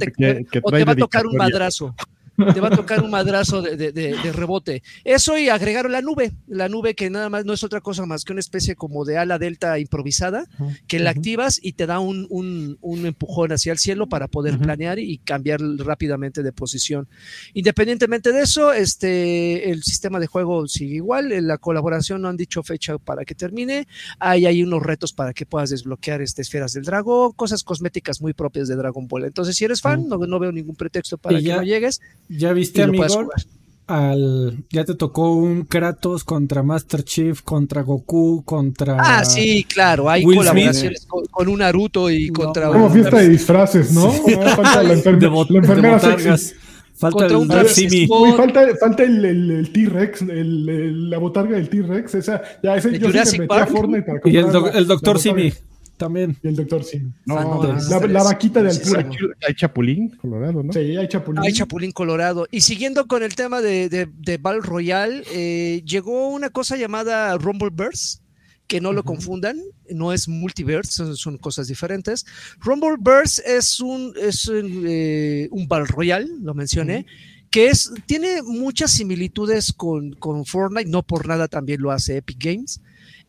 [0.92, 1.94] a tocar un madrazo
[2.36, 4.82] te va a tocar un madrazo de, rebote.
[5.04, 8.24] Eso y agregaron la nube, la nube que nada más no es otra cosa más
[8.24, 10.46] que una especie como de ala delta improvisada,
[10.86, 15.18] que la activas y te da un, empujón hacia el cielo para poder planear y
[15.18, 17.08] cambiar rápidamente de posición.
[17.54, 22.62] Independientemente de eso, este, el sistema de juego sigue igual, la colaboración no han dicho
[22.62, 23.86] fecha para que termine,
[24.18, 28.32] hay ahí unos retos para que puedas desbloquear este, esferas del dragón, cosas cosméticas muy
[28.32, 29.24] propias de Dragon Ball.
[29.24, 32.00] Entonces, si eres fan, no, no veo ningún pretexto para que no llegues.
[32.28, 33.30] ¿Ya viste, amigo?
[33.86, 38.96] Al, ya te tocó un Kratos contra Master Chief, contra Goku, contra.
[38.98, 40.10] Ah, sí, claro.
[40.10, 42.68] Hay colaboraciones con, un Naruto y contra.
[42.68, 44.10] Como fiesta de disfraces, ¿no?
[44.10, 46.00] falta la, enfermera
[46.96, 47.46] Falta el,
[48.36, 52.14] falta, falta el, el, T-Rex, la botarga del T-Rex.
[52.14, 55.52] Esa, ya ese, yo sí me metí a Fortnite para Y el, el Doctor Simi.
[55.96, 56.36] También.
[56.42, 57.02] Y el doctor sí.
[57.24, 57.62] No,
[58.08, 59.08] la, vaquita de altura.
[59.46, 60.72] Hay chapulín colorado, ¿no?
[60.72, 61.42] Sí, hay chapulín.
[61.42, 62.46] Hay chapulín colorado.
[62.50, 67.36] Y siguiendo con el tema de, de, de Battle Royale, eh, llegó una cosa llamada
[67.38, 68.20] Rumble Burst
[68.66, 69.60] que no lo confundan,
[69.90, 72.26] no es multiverse, son, cosas diferentes.
[72.58, 77.06] Rumbleverse es un, es un, eh, Battle Royale, lo mencioné,
[77.50, 82.42] que es, tiene muchas similitudes con, con, Fortnite, no por nada también lo hace Epic
[82.42, 82.80] Games,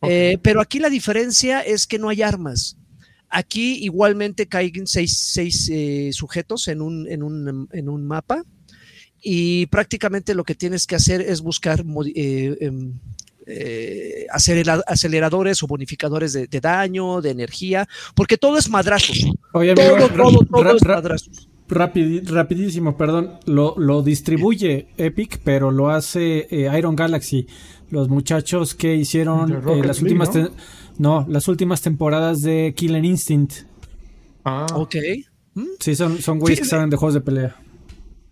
[0.02, 2.76] eh, pero aquí la diferencia es que no hay armas.
[3.30, 8.44] Aquí igualmente caen seis, eh, sujetos en un, en, un, en un mapa
[9.22, 11.84] y prácticamente lo que tienes que hacer es buscar
[12.14, 12.92] em,
[13.46, 14.26] eh,
[14.86, 19.26] aceleradores o bonificadores de, daño, de energía, porque todo es madrazos.
[19.52, 21.48] todo, todo, todo es madrazos.
[21.68, 23.38] rapidísimo, perdón.
[23.46, 27.46] Lo, distribuye Epic, pero lo hace eh, Iron Galaxy.
[27.90, 30.30] Los muchachos que hicieron eh, las últimas
[30.98, 31.24] ¿no?
[31.28, 33.66] las últimas temporadas de Killer Instinct.
[34.44, 34.66] Ah.
[34.74, 34.96] Ok.
[35.80, 37.56] Sí, son, son güeyes que saben de juegos de pelea.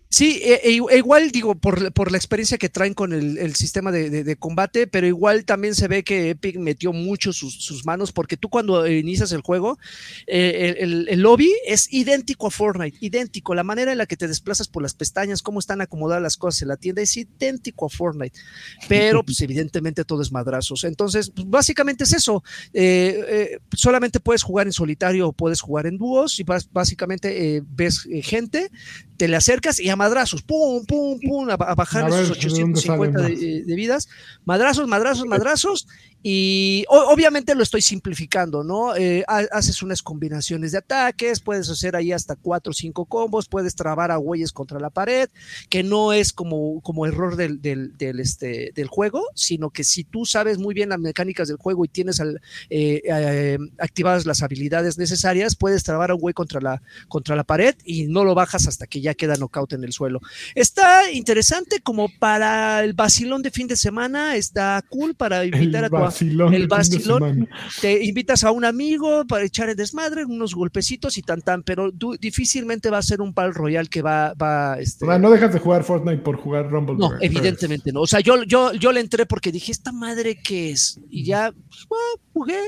[0.09, 3.91] Sí, e, e, e, igual digo, por, por, la experiencia que traen con el, sistema
[3.91, 8.49] de, combate, pero igual también se ve que Epic metió mucho sus, manos, porque tú
[8.49, 9.77] cuando inicias el juego,
[10.25, 13.53] eh, el, lobby es idéntico a Fortnite, idéntico.
[13.53, 16.61] La manera en la que te desplazas por las pestañas, cómo están acomodadas las cosas
[16.61, 18.39] en la tienda, es idéntico a Fortnite.
[18.87, 20.85] Pero, pues, evidentemente todo es madrazos.
[20.85, 22.43] Entonces, pues, básicamente es eso.
[22.73, 28.07] Eh, eh, solamente puedes jugar en solitario o puedes jugar en dúos y básicamente ves
[28.23, 28.71] gente,
[29.17, 33.75] te le acercas y a madrazos, pum, pum, pum, a, bajar esos 850 de, de,
[33.75, 34.07] vidas,
[34.45, 35.87] madrazos, madrazos, madrazos,
[36.23, 38.95] y obviamente lo estoy simplificando, ¿no?
[38.95, 43.75] Eh, haces unas combinaciones de ataques, puedes hacer ahí hasta cuatro o cinco combos, puedes
[43.75, 45.29] trabar a güeyes contra la pared,
[45.69, 50.25] que no es como, como error del, del, este, del juego, sino que si tú
[50.25, 52.35] sabes muy bien las mecánicas del juego y tienes eh,
[52.69, 57.75] eh, activadas las habilidades necesarias, puedes trabar a un güey contra la, contra la pared
[57.85, 60.19] y no lo bajas hasta que ya queda knockout en el suelo.
[60.55, 65.89] Está interesante como para el vacilón de fin de semana, está cool para invitar a
[65.89, 66.06] tu
[66.51, 67.49] el vacilón.
[67.81, 71.91] Te invitas a un amigo para echar el desmadre, unos golpecitos y tan tan, pero
[72.19, 75.05] difícilmente va a ser un pal royal que va, va este...
[75.05, 76.95] no dejas de jugar Fortnite por jugar Rumble.
[76.97, 78.01] No, evidentemente no.
[78.01, 80.99] O sea, yo, yo, yo le entré porque dije, ¿esta madre qué es?
[81.09, 81.53] Y ya
[81.87, 82.01] pues,
[82.33, 82.59] jugué.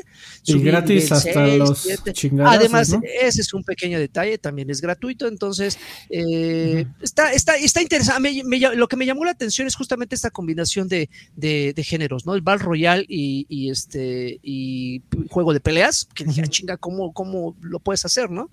[0.45, 2.56] Y gratis hasta los chingados.
[2.56, 5.78] Además, ese es un pequeño detalle, también es gratuito, entonces
[6.10, 8.44] eh, está, está, está interesante.
[8.76, 12.36] lo que me llamó la atención es justamente esta combinación de, de, de géneros, ¿no?
[12.36, 17.14] El Val Royal y y, este y juego de peleas, que dije, ah, chinga, ¿cómo,
[17.14, 18.49] ¿cómo lo puedes hacer, no?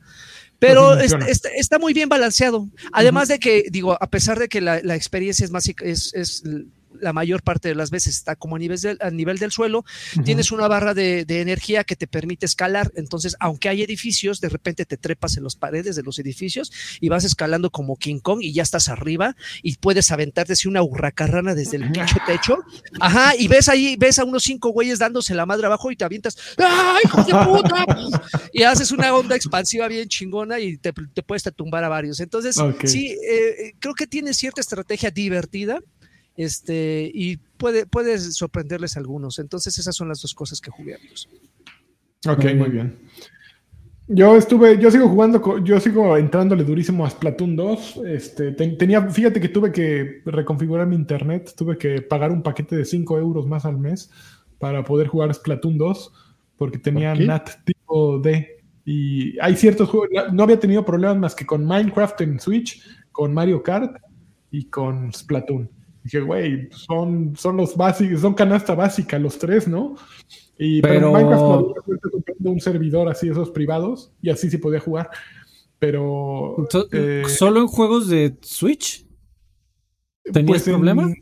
[0.59, 2.69] Pero está, muy bien balanceado.
[2.93, 6.43] Además de que, digo, a pesar de que la, la experiencia es más es, es
[7.01, 9.85] la mayor parte de las veces está como a nivel del, a nivel del suelo,
[10.25, 14.85] tienes una barra de, energía que te permite escalar, entonces aunque hay edificios, de repente
[14.85, 18.53] te trepas en las paredes de los edificios y vas escalando como King Kong y
[18.53, 22.59] ya estás arriba y puedes aventarte así una hurracarrana desde el techo techo,
[23.01, 26.05] ajá, y ves ahí, ves a unos cinco güeyes dándose la madre abajo y te
[26.05, 27.87] avientas, ¡ay, hijo de puta!
[28.53, 32.21] y haces una onda expansiva bien chingona y te, puedes tumbar a varios.
[32.21, 35.81] Entonces, sí, eh, creo que tiene cierta estrategia divertida
[36.37, 39.39] este, y puede, puede sorprenderles a algunos.
[39.39, 40.97] Entonces esas son las dos cosas que jugué,
[42.29, 42.99] Ok, muy bien.
[44.09, 48.03] Yo estuve, yo sigo jugando, yo sigo entrándole durísimo a Splatoon 2.
[48.07, 52.85] Este, tenía, fíjate que tuve que reconfigurar mi internet, tuve que pagar un paquete de
[52.85, 54.11] 5 euros más al mes
[54.59, 56.13] para poder jugar Splatoon 2,
[56.57, 58.65] porque tenía NAT tipo D.
[58.85, 62.81] Y hay ciertos juegos, no había tenido problemas más que con Minecraft en Switch,
[63.11, 63.97] con Mario Kart
[64.53, 65.76] y con Splatoon.
[66.07, 69.97] Dije, güey, son, son los básicos, son canasta básica los tres, ¿no?
[70.57, 71.43] Y, pero, Minecraft
[72.13, 75.11] comprando un servidor así, esos privados, y así sí podía jugar.
[75.81, 76.69] Pero.
[76.93, 79.05] Eh, ¿Solo en juegos de Switch?
[80.23, 81.13] ¿Tenías pues problema?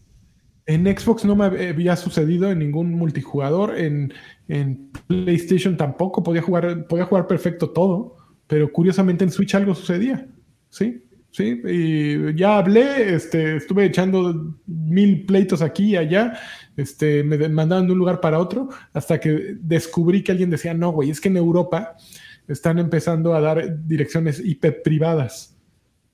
[0.66, 3.78] En, Xbox no me había sucedido en ningún multijugador.
[3.78, 4.12] En,
[4.48, 6.23] en PlayStation tampoco.
[6.23, 8.16] Podía jugar, podía jugar perfecto todo.
[8.47, 10.28] Pero curiosamente en Switch algo sucedía.
[10.69, 11.03] ¿Sí?
[11.35, 16.39] Sí, y ya hablé, este, estuve echando mil pleitos aquí y allá,
[16.77, 20.93] este, me mandaban de un lugar para otro, hasta que descubrí que alguien decía, no,
[20.93, 21.97] güey, es que en Europa
[22.47, 25.59] están empezando a dar direcciones IP privadas.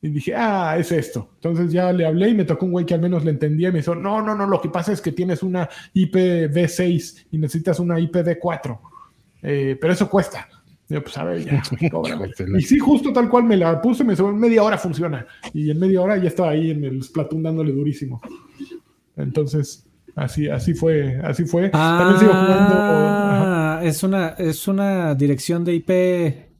[0.01, 1.33] Y dije, ah, es esto.
[1.35, 3.73] Entonces ya le hablé y me tocó un güey que al menos le entendía y
[3.73, 7.79] me dijo, no, no, no, lo que pasa es que tienes una IPv6 y necesitas
[7.79, 8.81] una IPv4.
[9.43, 10.49] Eh, pero eso cuesta.
[10.91, 11.63] Yo, pues a ver, ya.
[12.59, 15.25] y sí, justo tal cual me la puse, me en media hora funciona.
[15.55, 18.21] Y en media hora ya estaba ahí en el Splatoon dándole durísimo.
[19.17, 19.87] Entonces,
[20.17, 21.69] así, así fue, así fue.
[21.69, 22.75] También sigo jugando.
[22.77, 25.91] Ah, es una, es una dirección de IP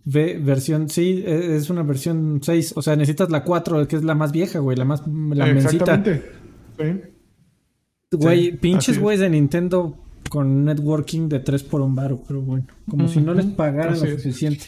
[0.05, 2.75] versión, sí, e, es una versión 6.
[2.77, 6.23] O sea, necesitas la 4, que es la más vieja, güey, la más la Exactamente.
[6.79, 7.01] Sí.
[8.13, 9.97] Güey, pinches güeyes de Nintendo
[10.31, 14.07] con networking de 3 por un baro, pero bueno, como si no les pagaran lo
[14.07, 14.65] suficiente.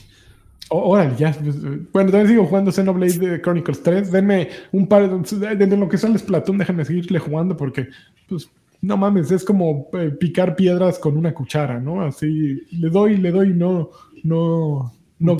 [0.68, 1.32] Órale, ya.
[1.32, 1.56] Pues,
[1.92, 4.10] bueno, también sigo jugando Xenoblade Chronicles 3.
[4.10, 7.88] Denme un par de, de lo que son Splatoon, déjenme seguirle jugando porque,
[8.28, 12.02] pues, no mames, es como eh, picar piedras con una cuchara, ¿no?
[12.02, 13.90] Así, le doy, le doy, no,
[14.24, 15.36] no, no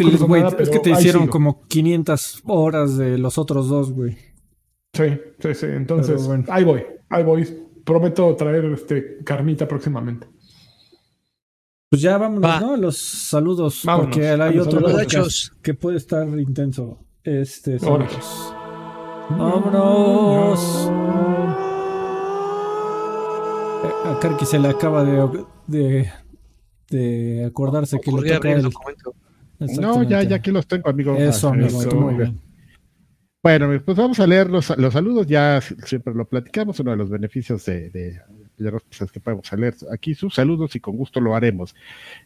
[0.59, 4.17] Es que te hicieron como 500 horas de los otros dos, güey.
[4.93, 5.05] Sí,
[5.41, 5.67] sí, sí.
[5.67, 7.49] Entonces, ahí voy, ahí voy.
[7.85, 10.29] Prometo traer este carnita próximamente.
[11.91, 12.77] Pues ya vámonos, ¿no?
[12.77, 13.83] Los saludos.
[13.85, 14.81] porque hay otro
[15.63, 16.99] que puede estar intenso.
[17.23, 18.55] Este, saludos.
[19.31, 20.91] Vámonos.
[23.85, 26.11] Eh, a Karki se le acaba de, de,
[26.89, 28.71] de acordarse que le toca el...
[29.81, 31.15] No, ya, ya aquí los tengo, amigo.
[31.15, 32.41] Eso, ah, amigo, muy bien.
[33.43, 37.11] Bueno, pues vamos a leer los, los, saludos, ya siempre lo platicamos, uno de los
[37.11, 38.21] beneficios de, de,
[38.57, 41.75] es que podemos leer aquí sus saludos y con gusto lo haremos.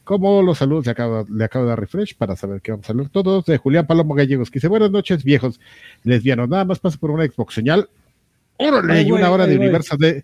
[0.05, 2.93] Como los saludos le acabo, le acabo de dar refresh para saber que vamos a
[2.93, 5.59] leer todos, de Julián Palomo Gallegos, que dice, buenas noches viejos
[6.05, 7.89] lesbianos, nada más paso por una Xbox señal,
[8.59, 10.23] órale, y una hora de universo de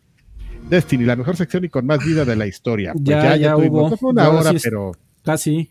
[0.69, 2.93] Destiny, la mejor sección y con más vida de la historia.
[2.93, 3.89] Pues ya, ya, hubo.
[4.03, 4.93] una hora, pero...
[5.25, 5.71] Casi.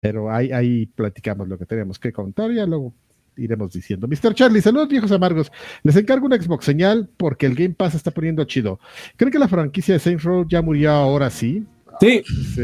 [0.00, 2.94] Pero ahí, ahí platicamos lo que tenemos que contar, ya luego
[3.36, 4.06] iremos diciendo.
[4.08, 4.34] Mr.
[4.34, 5.50] Charlie, saludos viejos amargos.
[5.82, 8.80] Les encargo una Xbox señal porque el Game Pass está poniendo chido.
[9.16, 11.64] ¿Creen que la franquicia de Saints Row ya murió ahora sí?
[12.00, 12.22] Sí.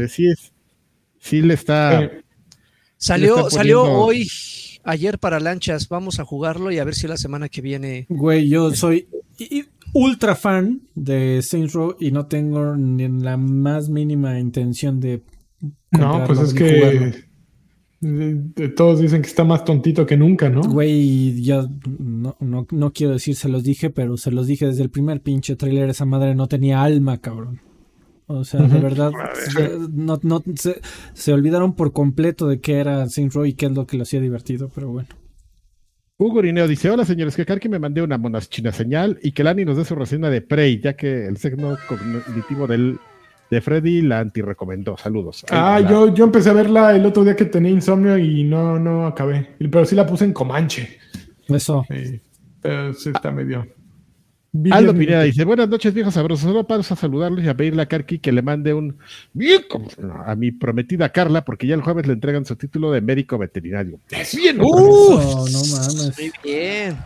[0.09, 0.51] Sí, es,
[1.19, 2.03] sí le está.
[2.03, 2.23] Eh,
[2.97, 4.27] salió, salió hoy,
[4.83, 5.87] ayer para lanchas.
[5.89, 8.05] Vamos a jugarlo y a ver si la semana que viene.
[8.09, 9.07] Güey, yo soy
[9.93, 15.21] ultra fan de Saints Row y no tengo ni la más mínima intención de.
[15.91, 17.30] No, pues es que
[18.75, 20.61] todos dicen que está más tontito que nunca, ¿no?
[20.61, 21.69] Güey, yo
[21.99, 25.21] no, no, no, quiero decir se los dije, pero se los dije desde el primer
[25.21, 25.89] pinche trailer.
[25.89, 27.61] Esa madre no tenía alma, cabrón.
[28.25, 29.11] O sea, de verdad,
[29.91, 30.43] no, no,
[31.13, 34.03] se, olvidaron por completo de qué era Saint Row y qué es lo que lo
[34.03, 35.09] hacía divertido, pero bueno.
[36.17, 39.65] Hugo Rineo dice: Hola señores, que que me mandé una monachina señal y que Lani
[39.65, 42.97] nos dé su reseña de Prey, ya que el signo cognitivo del
[43.51, 44.95] de Freddy la anti-recomendó.
[44.97, 45.45] Saludos.
[45.51, 49.05] Ah, yo, yo empecé a verla el otro día que tenía insomnio y no, no
[49.05, 49.49] acabé.
[49.59, 50.97] Pero sí la puse en Comanche.
[51.49, 51.85] Eso.
[51.89, 52.21] Sí,
[52.61, 53.67] pero sí está medio.
[54.71, 56.45] Aldo Pineda dice: Buenas noches, viejos sabrosos.
[56.45, 58.97] Solo paso a saludarlos y a pedirle a Karki que le mande un
[60.25, 63.99] a mi prometida Carla, porque ya el jueves le entregan su título de médico veterinario.
[64.11, 64.57] ¡Es bien!
[64.57, 66.17] no mames.
[66.17, 66.97] Muy bien.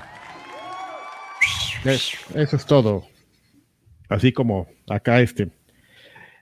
[1.83, 3.03] Eso es todo.
[4.09, 5.49] Así como acá este.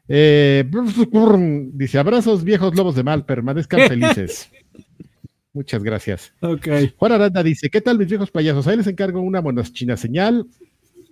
[0.07, 0.69] Eh,
[1.73, 4.49] dice, abrazos viejos lobos de mal, permanezcan felices.
[5.53, 6.33] Muchas gracias.
[6.41, 6.67] Ok.
[6.97, 8.65] Juan Aranda dice, ¿qué tal mis viejos payasos?
[8.67, 10.47] Ahí les encargo una monochina señal.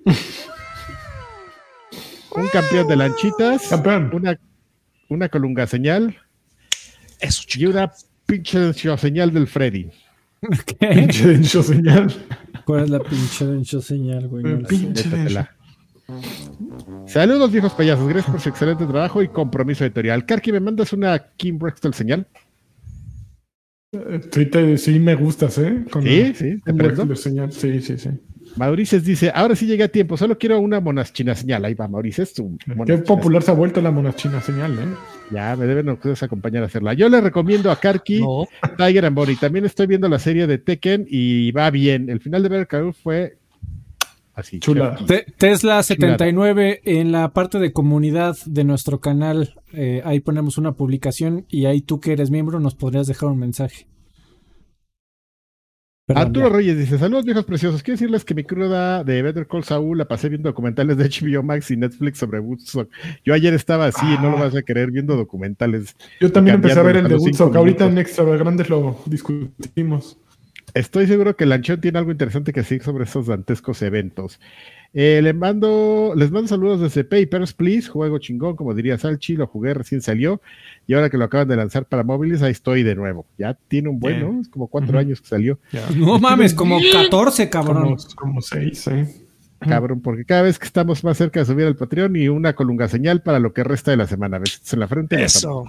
[2.35, 3.67] un campeón de lanchitas.
[3.67, 4.09] Campeón.
[4.13, 4.39] Una,
[5.09, 6.17] una colunga señal.
[7.19, 7.91] Eso, y una
[8.25, 9.91] pinche señal del Freddy.
[10.79, 12.11] Pinche señal.
[12.65, 14.63] ¿Cuál es la pinche señal, güey?
[14.63, 15.03] pinche
[17.05, 18.07] Saludos, viejos payasos.
[18.07, 20.25] Gracias por su excelente trabajo y compromiso editorial.
[20.25, 22.27] Karki, ¿me mandas una Kim Brextel señal?
[24.31, 25.83] Twitter, sí me gustas, ¿eh?
[26.01, 27.51] sí, sí, señal.
[27.51, 28.09] Sí, sí, sí.
[28.55, 31.63] Maurices dice, ahora sí llegué a tiempo, solo quiero una monaschina señal.
[31.65, 32.33] Ahí va, Maurices.
[32.85, 34.95] Qué popular se ha vuelto la monaschina señal, ¿eh?
[35.31, 36.93] Ya, me deben ustedes acompañar a hacerla.
[36.93, 38.21] Yo le recomiendo a Karki
[38.77, 39.37] Tiger and Bonnie.
[39.37, 42.09] También estoy viendo la serie de Tekken y va bien.
[42.09, 43.37] El final de Better fue
[44.33, 44.59] Así.
[44.59, 44.97] Chula.
[45.37, 49.55] Tesla 79 en la parte de comunidad de nuestro canal.
[49.73, 53.39] Eh, ahí ponemos una publicación y ahí tú que eres miembro nos podrías dejar un
[53.39, 53.87] mensaje.
[56.15, 57.83] Arturo Reyes dice: Saludos viejos preciosos.
[57.83, 61.43] Quiero decirles que mi cruda de Better Call Saul la pasé viendo documentales de HBO
[61.43, 62.89] Max y Netflix sobre Woodstock.
[63.23, 64.45] Yo ayer estaba así, y no lo ah.
[64.45, 65.95] vas a querer, viendo documentales.
[66.19, 67.55] Yo también empecé a ver el de Woodstock.
[67.55, 70.17] Ahorita en Extra Grandes lo discutimos.
[70.73, 74.39] Estoy seguro que Lanchón tiene algo interesante que decir sobre esos dantescos eventos.
[74.93, 79.47] Eh, les mando, les mando saludos desde Papers, Please, juego chingón, como diría Salchi, lo
[79.47, 80.41] jugué, recién salió,
[80.85, 83.25] y ahora que lo acaban de lanzar para móviles, ahí estoy de nuevo.
[83.37, 84.41] Ya tiene un buen, ¿no?
[84.41, 85.59] Es como cuatro años que salió.
[85.95, 87.95] No mames, como 14, cabrón.
[88.15, 89.07] Como, seis, ¿eh?
[89.59, 92.87] Cabrón, porque cada vez que estamos más cerca de subir al Patreon y una colunga
[92.87, 94.39] señal para lo que resta de la semana.
[94.39, 95.23] Besitos en la frente.
[95.23, 95.65] Eso.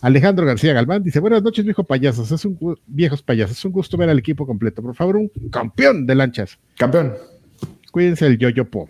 [0.00, 2.30] Alejandro García Galván dice: Buenas noches, viejo payasos.
[2.30, 3.58] Es un viejos payasos.
[3.58, 4.82] Es un gusto ver al equipo completo.
[4.82, 6.58] Por favor, un campeón de lanchas.
[6.76, 7.14] Campeón.
[7.90, 8.88] Cuídense el yo-yo-po.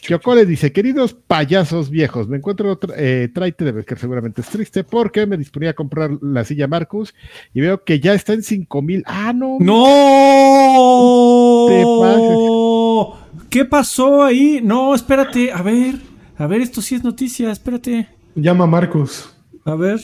[0.00, 4.84] Choco le dice, queridos payasos viejos, me encuentro eh, traite de que seguramente es triste
[4.84, 7.14] porque me disponía a comprar la silla Marcus
[7.52, 9.02] y veo que ya está en 5 mil.
[9.06, 9.58] Ah, no.
[9.60, 10.06] No.
[13.50, 14.60] ¿Qué pasó ahí?
[14.62, 15.96] No, espérate, a ver.
[16.38, 18.08] A ver, esto sí es noticia, espérate.
[18.34, 19.35] Llama a Marcus.
[19.66, 20.00] A ver.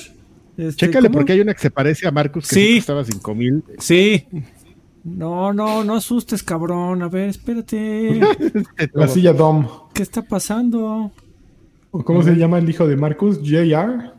[0.56, 2.76] Este, Chécale porque hay una que se parece a Marcus que sí.
[2.76, 3.64] costaba 5 mil.
[3.78, 4.26] Sí.
[5.04, 7.02] No, no, no asustes, cabrón.
[7.02, 8.20] A ver, espérate.
[8.92, 9.66] La silla Dom.
[9.94, 11.12] ¿Qué está pasando?
[11.90, 13.40] ¿Cómo se llama el hijo de Marcus?
[13.42, 14.12] JR.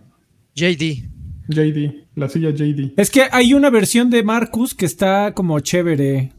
[0.56, 1.10] JD.
[1.50, 2.94] JD, la silla JD.
[2.96, 6.32] Es que hay una versión de Marcus que está como chévere.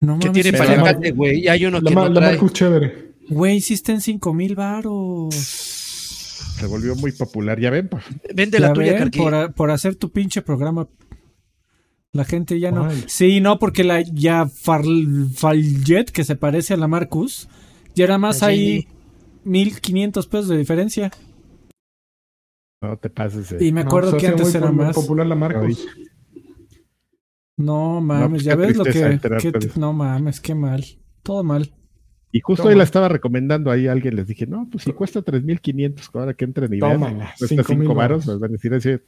[0.00, 1.44] No que tiene paliacate, güey.
[1.44, 3.12] Y hay uno que no la Marcus chévere.
[3.28, 5.71] Güey, sí está en 5 mil varos.
[6.62, 7.90] Se volvió muy popular, ya ven.
[8.32, 10.88] Vende la tuya, por, por, hacer tu pinche programa.
[12.12, 12.88] La gente ya no.
[13.08, 17.48] Sí, no, porque la ya Faljet, que se parece a la Marcus,
[17.96, 18.86] ya era más ahí
[19.42, 21.10] 1500 pesos de diferencia.
[22.80, 23.60] No te pases.
[23.60, 24.94] Y me acuerdo que antes era más.
[24.94, 25.84] popular la Marcus.
[27.56, 29.18] No mames, ya ves lo que,
[29.74, 30.84] No mames, qué mal.
[31.24, 31.74] Todo mal.
[32.34, 35.20] Y justo ahí la estaba recomendando ahí a alguien, les dije, no, pues si cuesta
[35.20, 39.02] 3.500, ahora que entren y vean, cuesta 5 varos, les van a decir ese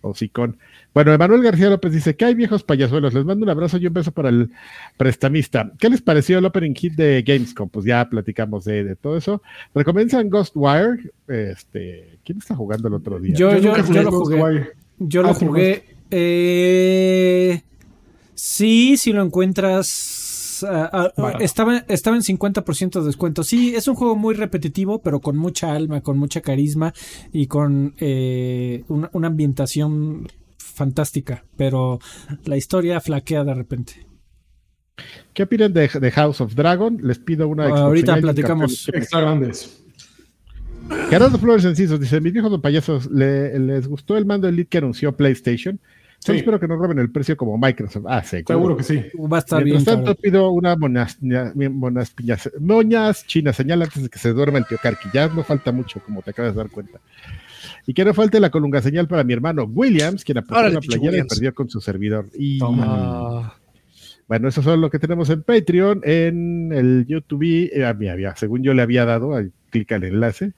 [0.00, 0.58] hocicón.
[0.94, 3.12] Bueno, Emanuel García López dice, ¿qué hay viejos payasuelos?
[3.14, 4.52] Les mando un abrazo y un beso para el
[4.96, 5.72] prestamista.
[5.80, 7.68] ¿Qué les pareció el opening hit de Gamescom?
[7.68, 9.42] Pues ya platicamos de, todo eso.
[9.74, 13.34] Recomiendan Ghostwire, este, ¿quién está jugando el otro día?
[13.34, 14.70] Yo, yo, yo, lo jugué.
[15.00, 15.84] Yo lo jugué.
[16.12, 17.60] Eh,
[18.34, 20.27] sí, si lo encuentras
[20.62, 23.44] Ah, ah, estaba, estaba en 50% de descuento.
[23.44, 26.92] Sí, es un juego muy repetitivo, pero con mucha alma, con mucha carisma
[27.32, 30.28] y con eh, una, ambientación
[30.58, 31.44] fantástica.
[31.56, 31.98] Pero
[32.44, 34.06] la historia flaquea de repente.
[35.32, 36.98] ¿Qué opinan de, House of Dragon?
[37.02, 37.66] Les pido una.
[37.68, 38.90] ahorita platicamos.
[41.10, 45.80] Gerardo Flores Encisos dice: Mis viejos payasos, ¿les gustó el mando Elite que anunció PlayStation?
[46.18, 46.32] Sí.
[46.32, 48.04] espero que no roben el precio como Microsoft.
[48.08, 48.76] Ah, seguro.
[48.76, 49.04] que sí.
[49.16, 54.08] Va a estar Mientras tanto, pido una monas, monas, piñas, moñas china señal antes de
[54.08, 55.08] que se duerma el tío Karki.
[55.12, 57.00] Ya no falta mucho, como te acabas de dar cuenta.
[57.86, 61.18] Y que no falte la colunga señal para mi hermano Williams, quien apuntó la playera
[61.18, 62.26] y perdió con su servidor.
[62.34, 62.58] Y
[64.28, 67.70] bueno, eso es lo que tenemos en Patreon, en el YouTube.
[67.72, 69.32] Eh, había, según yo le había dado,
[69.70, 70.52] clic al enlace.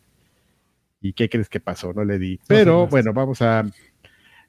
[1.01, 1.93] ¿Y qué crees que pasó?
[1.93, 2.41] No le di.
[2.49, 3.65] Pero bueno, vamos a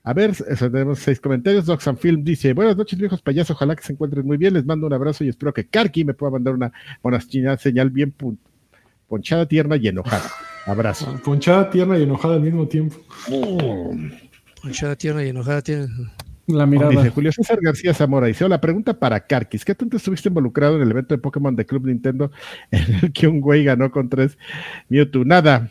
[0.03, 1.65] a ver, tenemos seis comentarios.
[1.65, 3.55] Doxan Film dice: Buenas noches, viejos payasos.
[3.55, 4.53] Ojalá que se encuentren muy bien.
[4.55, 8.13] Les mando un abrazo y espero que Karki me pueda mandar una, señal bien
[9.07, 10.27] ponchada, tierna y enojada.
[10.65, 11.19] Abrazo.
[11.23, 12.95] Ponchada, tierna y enojada al mismo tiempo.
[14.61, 15.87] Ponchada, tierna y enojada tiene.
[16.47, 16.89] La mirada.
[16.89, 18.25] Dice Julio César García Zamora.
[18.25, 19.63] Dice: La pregunta para Karkis.
[19.63, 22.31] ¿Qué tanto estuviste involucrado en el evento de Pokémon de Club Nintendo
[22.71, 24.35] en el que un güey ganó con tres
[24.89, 25.25] Mewtwo?
[25.25, 25.69] Nada.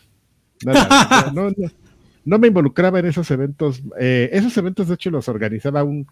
[0.65, 1.33] Nada.
[1.35, 1.81] no, no
[2.25, 3.83] no me involucraba en esos eventos.
[3.99, 6.07] Eh, esos eventos, de hecho, los organizaba un,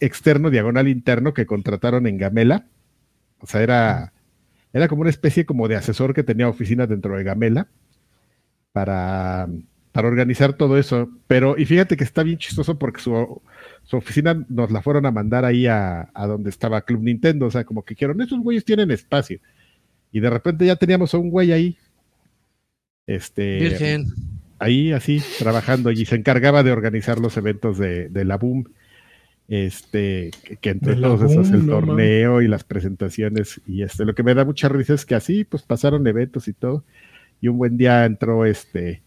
[0.00, 2.66] externo diagonal interno que contrataron en Gamela.
[3.38, 4.12] O sea, era,
[4.72, 7.68] era como una especie como de asesor que tenía oficinas dentro de Gamela
[8.72, 9.48] para,
[9.92, 11.08] para organizar todo eso.
[11.26, 13.42] Pero, y fíjate que está bien chistoso porque su,
[13.84, 17.46] su oficina nos la fueron a mandar ahí a, a, donde estaba Club Nintendo.
[17.46, 19.38] O sea, como que dijeron, esos güeyes tienen espacio.
[20.12, 21.78] Y de repente ya teníamos a un güey ahí.
[23.06, 23.58] Este.
[23.58, 24.06] Virgen
[24.60, 28.72] ahí así trabajando y se encargaba de organizar los eventos de, la Boom.
[29.48, 30.30] Este,
[30.60, 33.60] que entre todos esos el torneo y las presentaciones.
[33.66, 36.52] Y este, lo que me da mucha risa es que así, pues pasaron eventos y
[36.52, 36.84] todo.
[37.40, 39.02] Y un buen día entró este,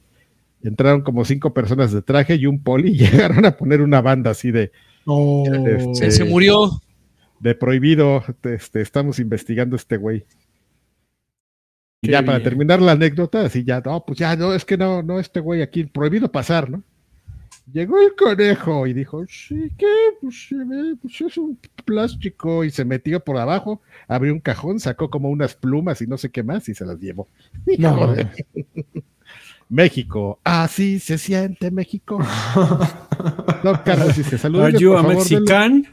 [0.64, 4.32] entraron como cinco personas de traje y un poli y llegaron a poner una banda
[4.32, 4.72] así de.
[5.06, 5.46] Oh.
[5.48, 6.82] Este, se murió.
[7.40, 8.24] De prohibido.
[8.44, 10.26] Este, estamos investigando este güey.
[12.04, 15.02] Y ya para terminar la anécdota, así ya, no, pues ya, no, es que no,
[15.02, 16.84] no, este güey aquí, prohibido pasar, ¿no?
[17.72, 19.88] Llegó el conejo y dijo, sí, ¿qué?
[20.20, 20.50] Pues,
[21.02, 25.56] pues, es un plástico y se metió por abajo, abrió un cajón, sacó como unas
[25.56, 27.30] plumas y no sé qué más y se las llevó.
[27.80, 28.14] No,
[29.70, 32.20] México, así se siente México.
[33.64, 34.66] no, Carlos dice, saludos.
[34.66, 35.88] Are you a Mexican?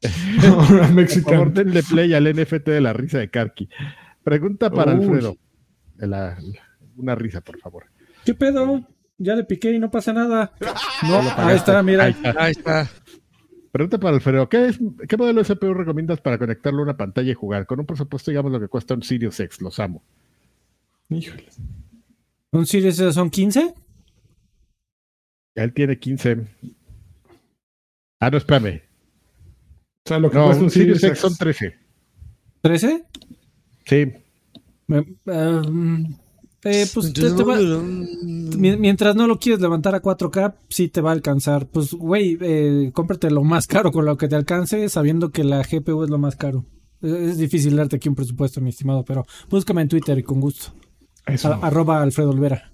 [0.40, 3.68] Por favor, denle play al NFT de la risa de Karki.
[4.24, 5.36] Pregunta para Alfredo.
[6.96, 7.86] una risa, por favor.
[8.24, 8.86] ¿Qué pedo?
[9.18, 10.52] Ya le piqué y no pasa nada.
[11.02, 12.04] No, ahí está, mira.
[12.38, 12.88] Ahí está.
[13.72, 14.48] Pregunta para Alfredo.
[14.48, 14.72] ¿Qué,
[15.08, 17.66] ¿Qué modelo de CPU recomiendas para conectarlo a una pantalla y jugar?
[17.66, 19.60] Con un presupuesto, digamos, lo que cuesta un Sirius X.
[19.60, 20.04] Los amo.
[21.08, 21.46] Híjole.
[22.52, 23.74] ¿Un Sirius X son 15?
[25.56, 26.46] Él tiene 15.
[28.20, 28.82] Ah, no, espérame.
[30.04, 31.74] O sea, lo que cuesta un Sirius X son 13.
[32.62, 33.04] ¿13?
[33.84, 34.12] Sí.
[35.26, 36.16] Em,
[36.64, 37.12] eh, pues
[38.56, 41.66] mientras no lo quieres levantar a 4K, sí te va a alcanzar.
[41.66, 45.62] Pues, güey, eh, cómprate lo más caro con lo que te alcance, sabiendo que la
[45.62, 46.64] GPU es lo más caro.
[47.00, 50.72] Es difícil darte aquí un presupuesto, mi estimado, pero búscame en Twitter y con gusto.
[51.62, 52.72] arroba Alfredo Olvera.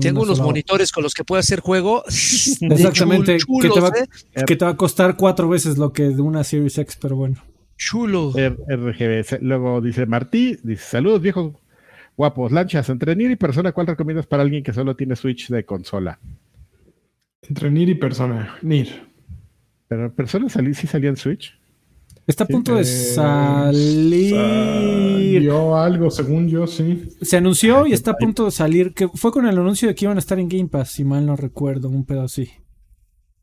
[0.00, 2.04] Tengo unos monitores con los que puedo hacer juego.
[2.06, 3.38] Exactamente.
[3.38, 4.44] que, te va, ¿eh?
[4.46, 7.42] que, te va, a costar cuatro veces lo que de una Series X, pero bueno.
[7.76, 8.32] Chulo.
[8.32, 9.40] RGB.
[9.42, 11.54] Luego dice Martí, dice, saludos viejos
[12.16, 15.64] guapos, lanchas, entre Nier y Persona, ¿cuál recomiendas para alguien que solo tiene Switch de
[15.64, 16.18] consola?
[17.42, 18.56] Entre Nier y Persona.
[18.62, 18.88] Nier.
[19.88, 21.58] Pero Persona salí, sí salía en Switch.
[22.26, 24.34] Está a punto de salir.
[24.34, 27.08] Salió algo, según yo, sí.
[27.22, 28.94] Se anunció y está a punto de salir.
[28.94, 31.24] Que fue con el anuncio de que iban a estar en Game Pass, si mal
[31.24, 32.50] no recuerdo, un pedo así.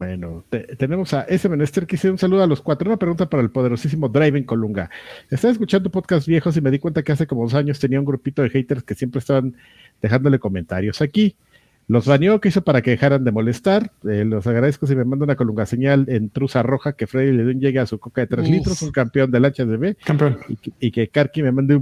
[0.06, 0.44] Bueno,
[0.78, 2.90] tenemos a ese menester que hice un saludo a los cuatro.
[2.90, 4.90] Una pregunta para el poderosísimo Driving Colunga.
[5.32, 8.06] Estaba escuchando podcast viejos y me di cuenta que hace como dos años tenía un
[8.06, 9.56] grupito de haters que siempre estaban
[10.02, 11.38] dejándole comentarios aquí.
[11.88, 13.92] Los baneó, que hizo para que dejaran de molestar.
[14.10, 17.44] Eh, los agradezco si me mandan una colunga señal en truza roja que Freddy le
[17.44, 19.98] dé un llegue a su coca de 3 litros, un campeón del HDB.
[20.04, 20.40] Campeón.
[20.80, 21.82] Y, que Karki me mande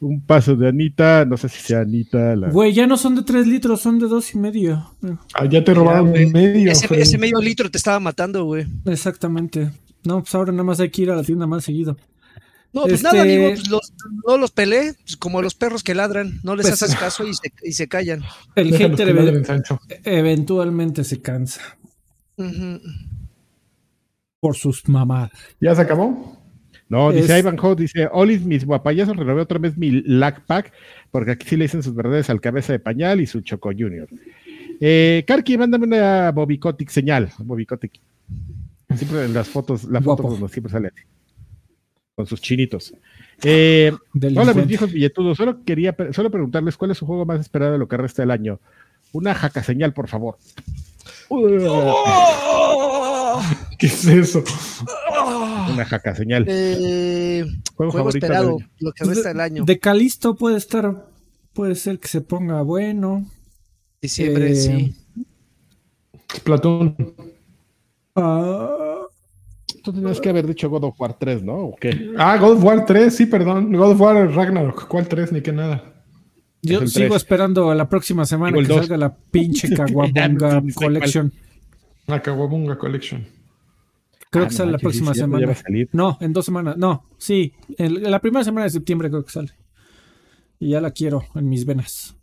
[0.00, 2.34] un, paso de Anita, no sé si sea Anita.
[2.50, 4.92] Güey, ya no son de 3 litros, son de dos y medio.
[5.34, 6.70] Ah, ya te robaron un medio.
[6.70, 8.66] Ese, ese, medio litro te estaba matando, güey.
[8.84, 9.70] Exactamente.
[10.04, 11.96] No, pues ahora nada más hay que ir a la tienda más seguido.
[12.76, 13.94] No, pues nada, este amigo, pues los,
[14.28, 17.32] no los peleé, pues como los perros que ladran, no les pues haces caso y
[17.32, 18.22] se, y se callan.
[18.54, 19.08] El hater
[20.04, 21.62] eventualmente se cansa.
[24.40, 25.30] Por sus mamadas.
[25.58, 26.38] ¿Ya se acabó?
[26.90, 30.70] No, dice Ivan Ho, dice, Olis, mis guapayazos, renové otra vez mi lag pack,
[31.10, 34.06] porque aquí sí le dicen sus verdades al cabeza de pañal y su Choco Junior.
[34.82, 37.98] Eh, Karki, mándame una Bobicotic señal, Bobicotic.
[38.94, 41.15] Siempre en las fotos, la foto siempre sale así
[42.16, 42.94] con sus chinitos.
[43.42, 43.92] Eh,
[44.34, 45.36] hola, mis viejos billetudos.
[45.36, 48.30] Solo quería solo preguntarles cuál es su juego más esperado de lo que resta del
[48.30, 48.58] año.
[49.12, 50.38] Una jaca señal, por favor.
[53.78, 54.42] ¿Qué es eso?
[55.70, 56.46] Una jaca señal.
[56.48, 57.44] Eh,
[57.74, 59.64] juego, esperado, lo que resta del año.
[59.66, 61.10] De Calisto puede estar,
[61.52, 63.26] puede ser que se ponga bueno.
[64.00, 64.94] Diciembre, eh, sí.
[66.44, 66.96] Platón.
[68.14, 69.05] Ah
[69.86, 71.54] Tú tenías que haber dicho God of War 3, ¿no?
[71.58, 72.10] ¿O qué?
[72.18, 73.72] Ah, God of War 3, sí, perdón.
[73.72, 74.88] God of War Ragnarok.
[74.88, 75.30] ¿Cuál 3?
[75.30, 75.94] Ni que nada.
[76.60, 81.32] Yo sigo esperando la próxima semana que salga la pinche Kawabunga Collection.
[82.08, 83.24] La Kawabunga Collection.
[84.28, 85.54] Creo ah, que sale la próxima semana.
[85.92, 86.76] No, en dos semanas.
[86.76, 87.52] No, sí.
[87.78, 89.52] En la primera semana de septiembre creo que sale.
[90.58, 92.16] Y ya la quiero en mis venas.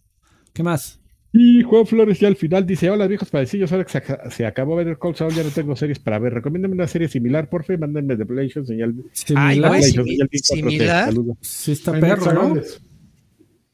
[0.52, 1.00] ¿Qué más?
[1.36, 5.00] Y Juan Flores ya al final dice, hola viejos padecillos, ahora que se, acabó ver
[5.00, 6.32] Call Saul, ya no tengo series para ver.
[6.36, 8.94] Recomiéndame una serie similar, por favor, mándenme The PlayStation, señal.
[9.14, 9.82] ¿Similar?
[9.82, 11.14] ¿Similar?
[11.42, 12.62] Sí, está perro, ¿no?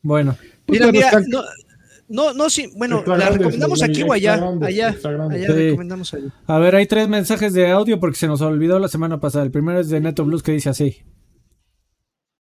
[0.01, 0.37] Bueno.
[0.67, 1.41] Mira, mira, no,
[2.07, 6.33] no, no, sí, bueno, la recomendamos aquí o allá, allá, allá recomendamos allá.
[6.47, 9.43] A ver, hay tres mensajes de audio porque se nos olvidó la semana pasada.
[9.43, 11.03] El primero es de Neto Blues que dice así.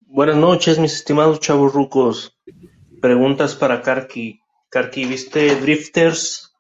[0.07, 2.39] Buenas noches, mis estimados chavos rucos.
[3.01, 4.41] Preguntas para Karki.
[4.75, 6.51] Karki, ¿viste Drifters?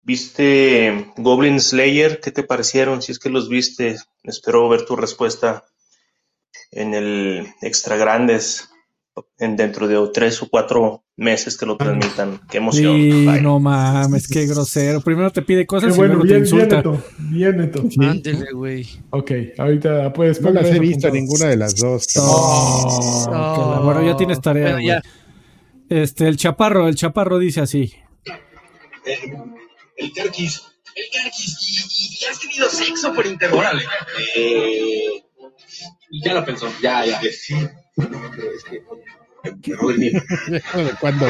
[0.00, 2.20] ¿Viste Goblin Slayer?
[2.20, 3.02] ¿Qué te parecieron?
[3.02, 5.66] Si es que los viste, espero ver tu respuesta
[6.70, 8.70] en el Extra Grandes
[9.38, 12.40] en dentro de tres o cuatro meses que lo transmitan.
[12.48, 12.96] Qué emoción.
[12.96, 15.02] Sí, no mames, qué grosero.
[15.02, 16.82] Primero te pide cosas y luego te insulta.
[17.18, 18.22] Bien neto, bien
[18.54, 18.88] güey.
[19.10, 22.08] Ok, ahorita puedes No las he visto ninguna de las dos.
[22.16, 24.78] Oh, bueno, ya tienes tarea.
[24.82, 25.02] ya.
[25.88, 27.94] Este, el chaparro, el chaparro dice así.
[29.04, 29.18] El,
[29.96, 30.62] el carquis.
[30.94, 32.20] El carquis.
[32.20, 33.58] ¿Y, has tenido sexo por internet?
[33.58, 33.84] Órale.
[34.36, 35.22] Eh,
[36.24, 36.68] ya lo pensó.
[36.82, 37.20] Ya, ya.
[37.22, 37.54] Sí.
[37.96, 38.82] Pero es que.
[39.42, 41.26] ¿De cuándo?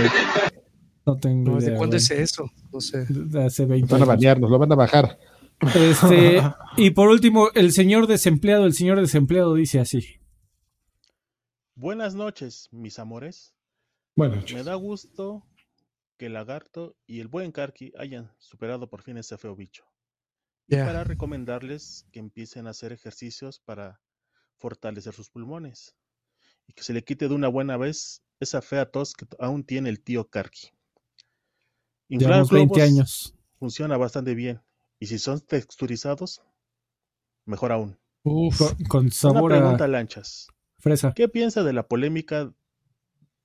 [1.07, 2.51] No tengo ¿De cuándo es eso?
[2.73, 3.07] No sé.
[3.09, 5.19] De hace 20 Van a banearnos, lo van a bajar.
[5.75, 6.43] Este,
[6.77, 10.21] y por último, el señor desempleado, el señor desempleado dice así.
[11.75, 13.55] Buenas noches, mis amores.
[14.19, 15.47] Me da gusto
[16.17, 19.85] que el lagarto y el buen Karki hayan superado por fin ese feo bicho.
[20.67, 24.01] Y para recomendarles que empiecen a hacer ejercicios para
[24.57, 25.97] fortalecer sus pulmones
[26.67, 29.89] y que se le quite de una buena vez esa fea tos que aún tiene
[29.89, 30.71] el tío Karki.
[32.09, 33.35] Inflar 20 años.
[33.59, 34.61] Funciona bastante bien.
[34.99, 36.43] Y si son texturizados,
[37.45, 37.99] mejor aún.
[38.25, 40.49] Uf, con, sabor Una pregunta, Lanchas.
[40.79, 41.13] Fresa.
[41.15, 42.53] ¿Qué piensa de la polémica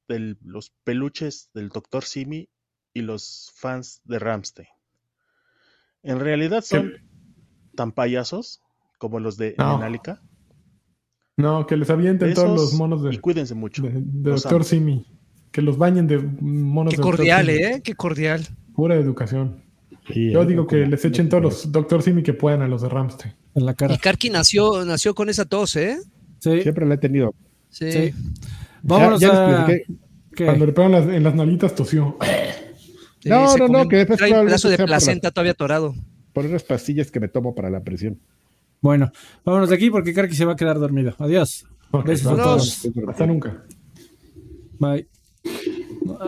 [0.07, 2.03] de los peluches del Dr.
[2.03, 2.49] Simi
[2.93, 4.67] y los fans de Ramstein.
[6.03, 6.93] ¿En realidad son
[7.75, 8.61] tan payasos
[8.97, 9.79] como los de no.
[11.35, 13.15] No, que les avienten todos los monos de.
[13.15, 13.81] Y cuídense mucho.
[13.81, 15.05] De, Doctor Simi.
[15.51, 17.81] Que los bañen de monos Qué cordial, ¿eh?
[17.83, 18.47] Qué cordial.
[18.75, 19.63] Pura educación.
[20.09, 23.33] Yo digo que les echen todos los Doctor Simi que puedan a los de Ramstein.
[23.55, 23.93] En la cara.
[23.93, 25.97] Y Karki nació, nació con esa tos, ¿eh?
[26.39, 27.33] Siempre la he tenido.
[27.69, 28.13] Sí.
[28.83, 29.67] Vámonos a...
[30.35, 32.17] Cuando le pegan en las nalitas tosió.
[33.25, 35.95] no, no, no, que después trae un pedazo de placenta todavía atorado.
[36.33, 38.19] Por unas pastillas que me tomo para la presión.
[38.81, 39.11] Bueno,
[39.45, 41.15] vámonos de aquí porque Karki se va a quedar dormido.
[41.19, 41.65] Adiós.
[42.05, 42.89] Besos a todos.
[43.07, 43.63] Hasta nunca.
[44.79, 45.07] Bye.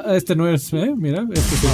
[0.07, 0.94] Este no es, ¿eh?
[0.95, 1.68] Mira, este sí.